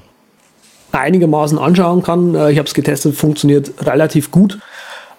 einigermaßen 0.92 1.58
anschauen 1.58 2.02
kann. 2.02 2.34
Äh, 2.34 2.52
ich 2.52 2.58
habe 2.58 2.68
es 2.68 2.74
getestet, 2.74 3.16
funktioniert 3.16 3.72
relativ 3.86 4.30
gut. 4.30 4.58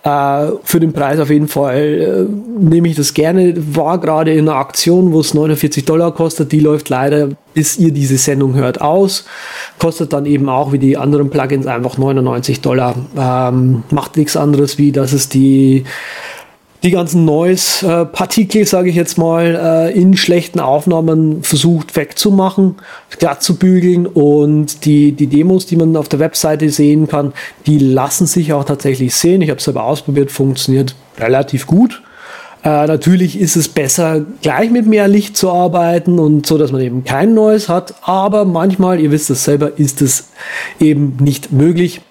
Äh, 0.07 0.53
für 0.63 0.79
den 0.79 0.93
Preis 0.93 1.19
auf 1.19 1.29
jeden 1.29 1.49
Fall 1.49 1.75
äh, 1.75 2.61
nehme 2.63 2.87
ich 2.87 2.95
das 2.95 3.13
gerne. 3.13 3.53
War 3.75 3.99
gerade 3.99 4.31
in 4.31 4.47
einer 4.47 4.57
Aktion, 4.57 5.11
wo 5.11 5.19
es 5.19 5.33
49 5.33 5.83
Dollar 5.83 6.13
kostet. 6.13 6.53
Die 6.53 6.61
läuft 6.61 6.87
leider, 6.87 7.29
bis 7.53 7.77
ihr 7.77 7.91
diese 7.91 8.17
Sendung 8.17 8.53
hört, 8.53 8.79
aus. 8.79 9.25
Kostet 9.79 10.13
dann 10.13 10.25
eben 10.25 10.47
auch 10.47 10.71
wie 10.71 10.79
die 10.79 10.95
anderen 10.95 11.29
Plugins 11.29 11.67
einfach 11.67 11.97
99 11.97 12.61
Dollar. 12.61 12.95
Ähm, 13.17 13.83
macht 13.89 14.15
nichts 14.15 14.37
anderes, 14.37 14.77
wie 14.77 14.93
dass 14.93 15.11
es 15.11 15.27
die 15.27 15.83
die 16.87 16.91
ganzen 16.91 17.25
Noise-Partikel, 17.25 18.65
sage 18.65 18.89
ich 18.89 18.95
jetzt 18.95 19.17
mal, 19.17 19.91
äh, 19.91 19.99
in 19.99 20.15
schlechten 20.15 20.61
Aufnahmen 20.61 21.43
versucht 21.43 21.97
wegzumachen, 21.97 22.75
glatt 23.19 23.43
zu 23.43 23.57
bügeln 23.57 24.07
und 24.07 24.85
die, 24.85 25.11
die 25.11 25.27
Demos, 25.27 25.65
die 25.65 25.75
man 25.75 25.97
auf 25.97 26.07
der 26.07 26.19
Webseite 26.19 26.69
sehen 26.69 27.07
kann, 27.07 27.33
die 27.65 27.77
lassen 27.77 28.25
sich 28.25 28.53
auch 28.53 28.63
tatsächlich 28.63 29.13
sehen. 29.13 29.41
Ich 29.41 29.49
habe 29.49 29.57
es 29.57 29.65
selber 29.65 29.83
ausprobiert, 29.83 30.31
funktioniert 30.31 30.95
relativ 31.19 31.67
gut. 31.67 32.01
Äh, 32.63 32.87
natürlich 32.87 33.37
ist 33.37 33.57
es 33.57 33.67
besser, 33.67 34.25
gleich 34.41 34.71
mit 34.71 34.85
mehr 34.87 35.09
Licht 35.09 35.35
zu 35.35 35.51
arbeiten 35.51 36.19
und 36.19 36.45
so, 36.45 36.57
dass 36.57 36.71
man 36.71 36.79
eben 36.79 37.03
kein 37.03 37.33
Noise 37.33 37.67
hat, 37.67 37.95
aber 38.01 38.45
manchmal, 38.45 39.01
ihr 39.01 39.11
wisst 39.11 39.29
es 39.29 39.43
selber, 39.43 39.77
ist 39.77 40.01
es 40.01 40.29
eben 40.79 41.17
nicht 41.19 41.51
möglich. 41.51 42.01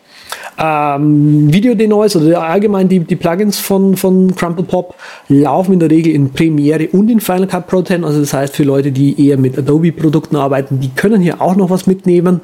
Ähm, 0.58 1.52
Video 1.52 1.74
Denoise 1.74 2.18
oder 2.18 2.42
allgemein 2.42 2.88
die, 2.88 3.00
die 3.00 3.16
Plugins 3.16 3.58
von, 3.58 3.96
von 3.96 4.34
Crumple 4.34 4.64
Pop 4.64 4.94
laufen 5.28 5.74
in 5.74 5.80
der 5.80 5.90
Regel 5.90 6.12
in 6.12 6.32
Premiere 6.32 6.88
und 6.88 7.10
in 7.10 7.20
Final 7.20 7.46
Cut 7.46 7.66
Pro 7.66 7.82
10. 7.82 8.04
Also 8.04 8.20
das 8.20 8.32
heißt 8.32 8.56
für 8.56 8.64
Leute, 8.64 8.92
die 8.92 9.28
eher 9.28 9.36
mit 9.36 9.58
Adobe-Produkten 9.58 10.36
arbeiten, 10.36 10.80
die 10.80 10.90
können 10.90 11.20
hier 11.20 11.40
auch 11.42 11.56
noch 11.56 11.68
was 11.68 11.86
mitnehmen. 11.86 12.40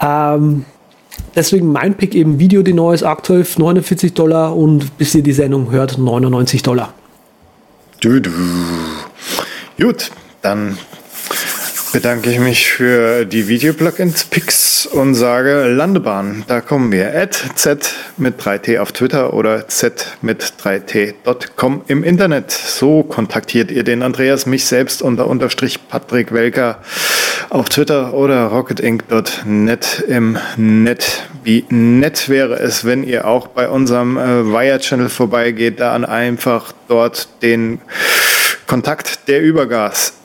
Ähm, 0.00 0.64
deswegen 1.34 1.72
mein 1.72 1.94
Pick 1.94 2.14
eben 2.14 2.38
Video 2.38 2.62
Denoise 2.62 3.08
aktuell 3.08 3.44
49 3.44 4.14
Dollar 4.14 4.56
und 4.56 4.96
bis 4.98 5.14
ihr 5.14 5.22
die 5.22 5.32
Sendung 5.32 5.70
hört 5.72 5.98
99 5.98 6.62
Dollar. 6.62 6.94
Gut, 9.80 10.10
dann 10.42 10.78
bedanke 11.92 12.30
ich 12.30 12.38
mich 12.38 12.70
für 12.70 13.24
die 13.24 13.48
Video-Plugins-Picks 13.48 14.86
und 14.86 15.14
sage 15.14 15.64
Landebahn. 15.68 16.44
Da 16.46 16.60
kommen 16.60 16.92
wir. 16.92 17.14
At 17.14 17.42
Z 17.54 17.94
mit 18.16 18.40
3T 18.40 18.78
auf 18.78 18.92
Twitter 18.92 19.32
oder 19.32 19.68
Z 19.68 20.18
mit 20.20 20.42
3T.com 20.42 21.82
im 21.86 22.04
Internet. 22.04 22.50
So 22.50 23.02
kontaktiert 23.02 23.70
ihr 23.70 23.84
den 23.84 24.02
Andreas, 24.02 24.46
mich 24.46 24.66
selbst 24.66 25.02
unter 25.02 25.26
Unterstrich 25.26 25.88
Patrick 25.88 26.32
Welker 26.32 26.82
auf 27.50 27.68
Twitter 27.68 28.12
oder 28.12 28.46
rocketinc.net 28.46 30.04
im 30.08 30.38
Net. 30.56 31.22
Wie 31.44 31.64
nett 31.70 32.28
wäre 32.28 32.58
es, 32.58 32.84
wenn 32.84 33.04
ihr 33.04 33.26
auch 33.26 33.46
bei 33.48 33.68
unserem 33.68 34.18
äh, 34.18 34.52
Wire-Channel 34.52 35.08
vorbeigeht, 35.08 35.80
da 35.80 35.94
einfach 35.94 36.72
dort 36.88 37.28
den 37.42 37.80
Kontakt 38.66 39.28
der 39.28 39.40
Übergas 39.40 40.17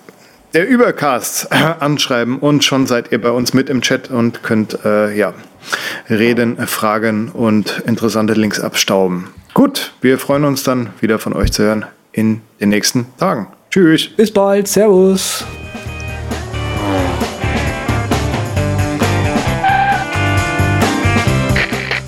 der 0.53 0.67
Übercast 0.67 1.51
anschreiben 1.79 2.37
und 2.39 2.63
schon 2.63 2.85
seid 2.87 3.11
ihr 3.11 3.21
bei 3.21 3.31
uns 3.31 3.53
mit 3.53 3.69
im 3.69 3.81
Chat 3.81 4.09
und 4.09 4.43
könnt 4.43 4.85
äh, 4.85 5.15
ja 5.15 5.33
reden, 6.09 6.57
fragen 6.67 7.29
und 7.29 7.83
interessante 7.85 8.33
Links 8.33 8.59
abstauben. 8.59 9.29
Gut, 9.53 9.93
wir 10.01 10.17
freuen 10.19 10.45
uns 10.45 10.63
dann 10.63 10.89
wieder 10.99 11.19
von 11.19 11.33
euch 11.33 11.51
zu 11.51 11.63
hören 11.63 11.85
in 12.11 12.41
den 12.59 12.69
nächsten 12.69 13.07
Tagen. 13.17 13.47
Tschüss. 13.71 14.09
Bis 14.15 14.31
bald. 14.31 14.67
Servus. 14.67 15.45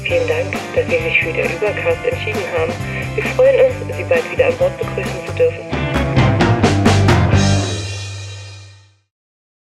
Vielen 0.03 0.27
Dank, 0.27 0.53
dass 0.75 0.85
Sie 0.85 1.03
sich 1.03 1.19
für 1.19 1.33
den 1.33 1.45
Übercast 1.45 2.05
entschieden 2.09 2.41
haben. 2.57 2.71
Wir 3.15 3.23
freuen 3.23 3.65
uns, 3.65 3.97
Sie 3.97 4.03
bald 4.03 4.31
wieder 4.31 4.47
an 4.47 4.57
Bord 4.57 4.77
begrüßen 4.77 5.25
zu 5.25 5.33
dürfen. 5.33 5.64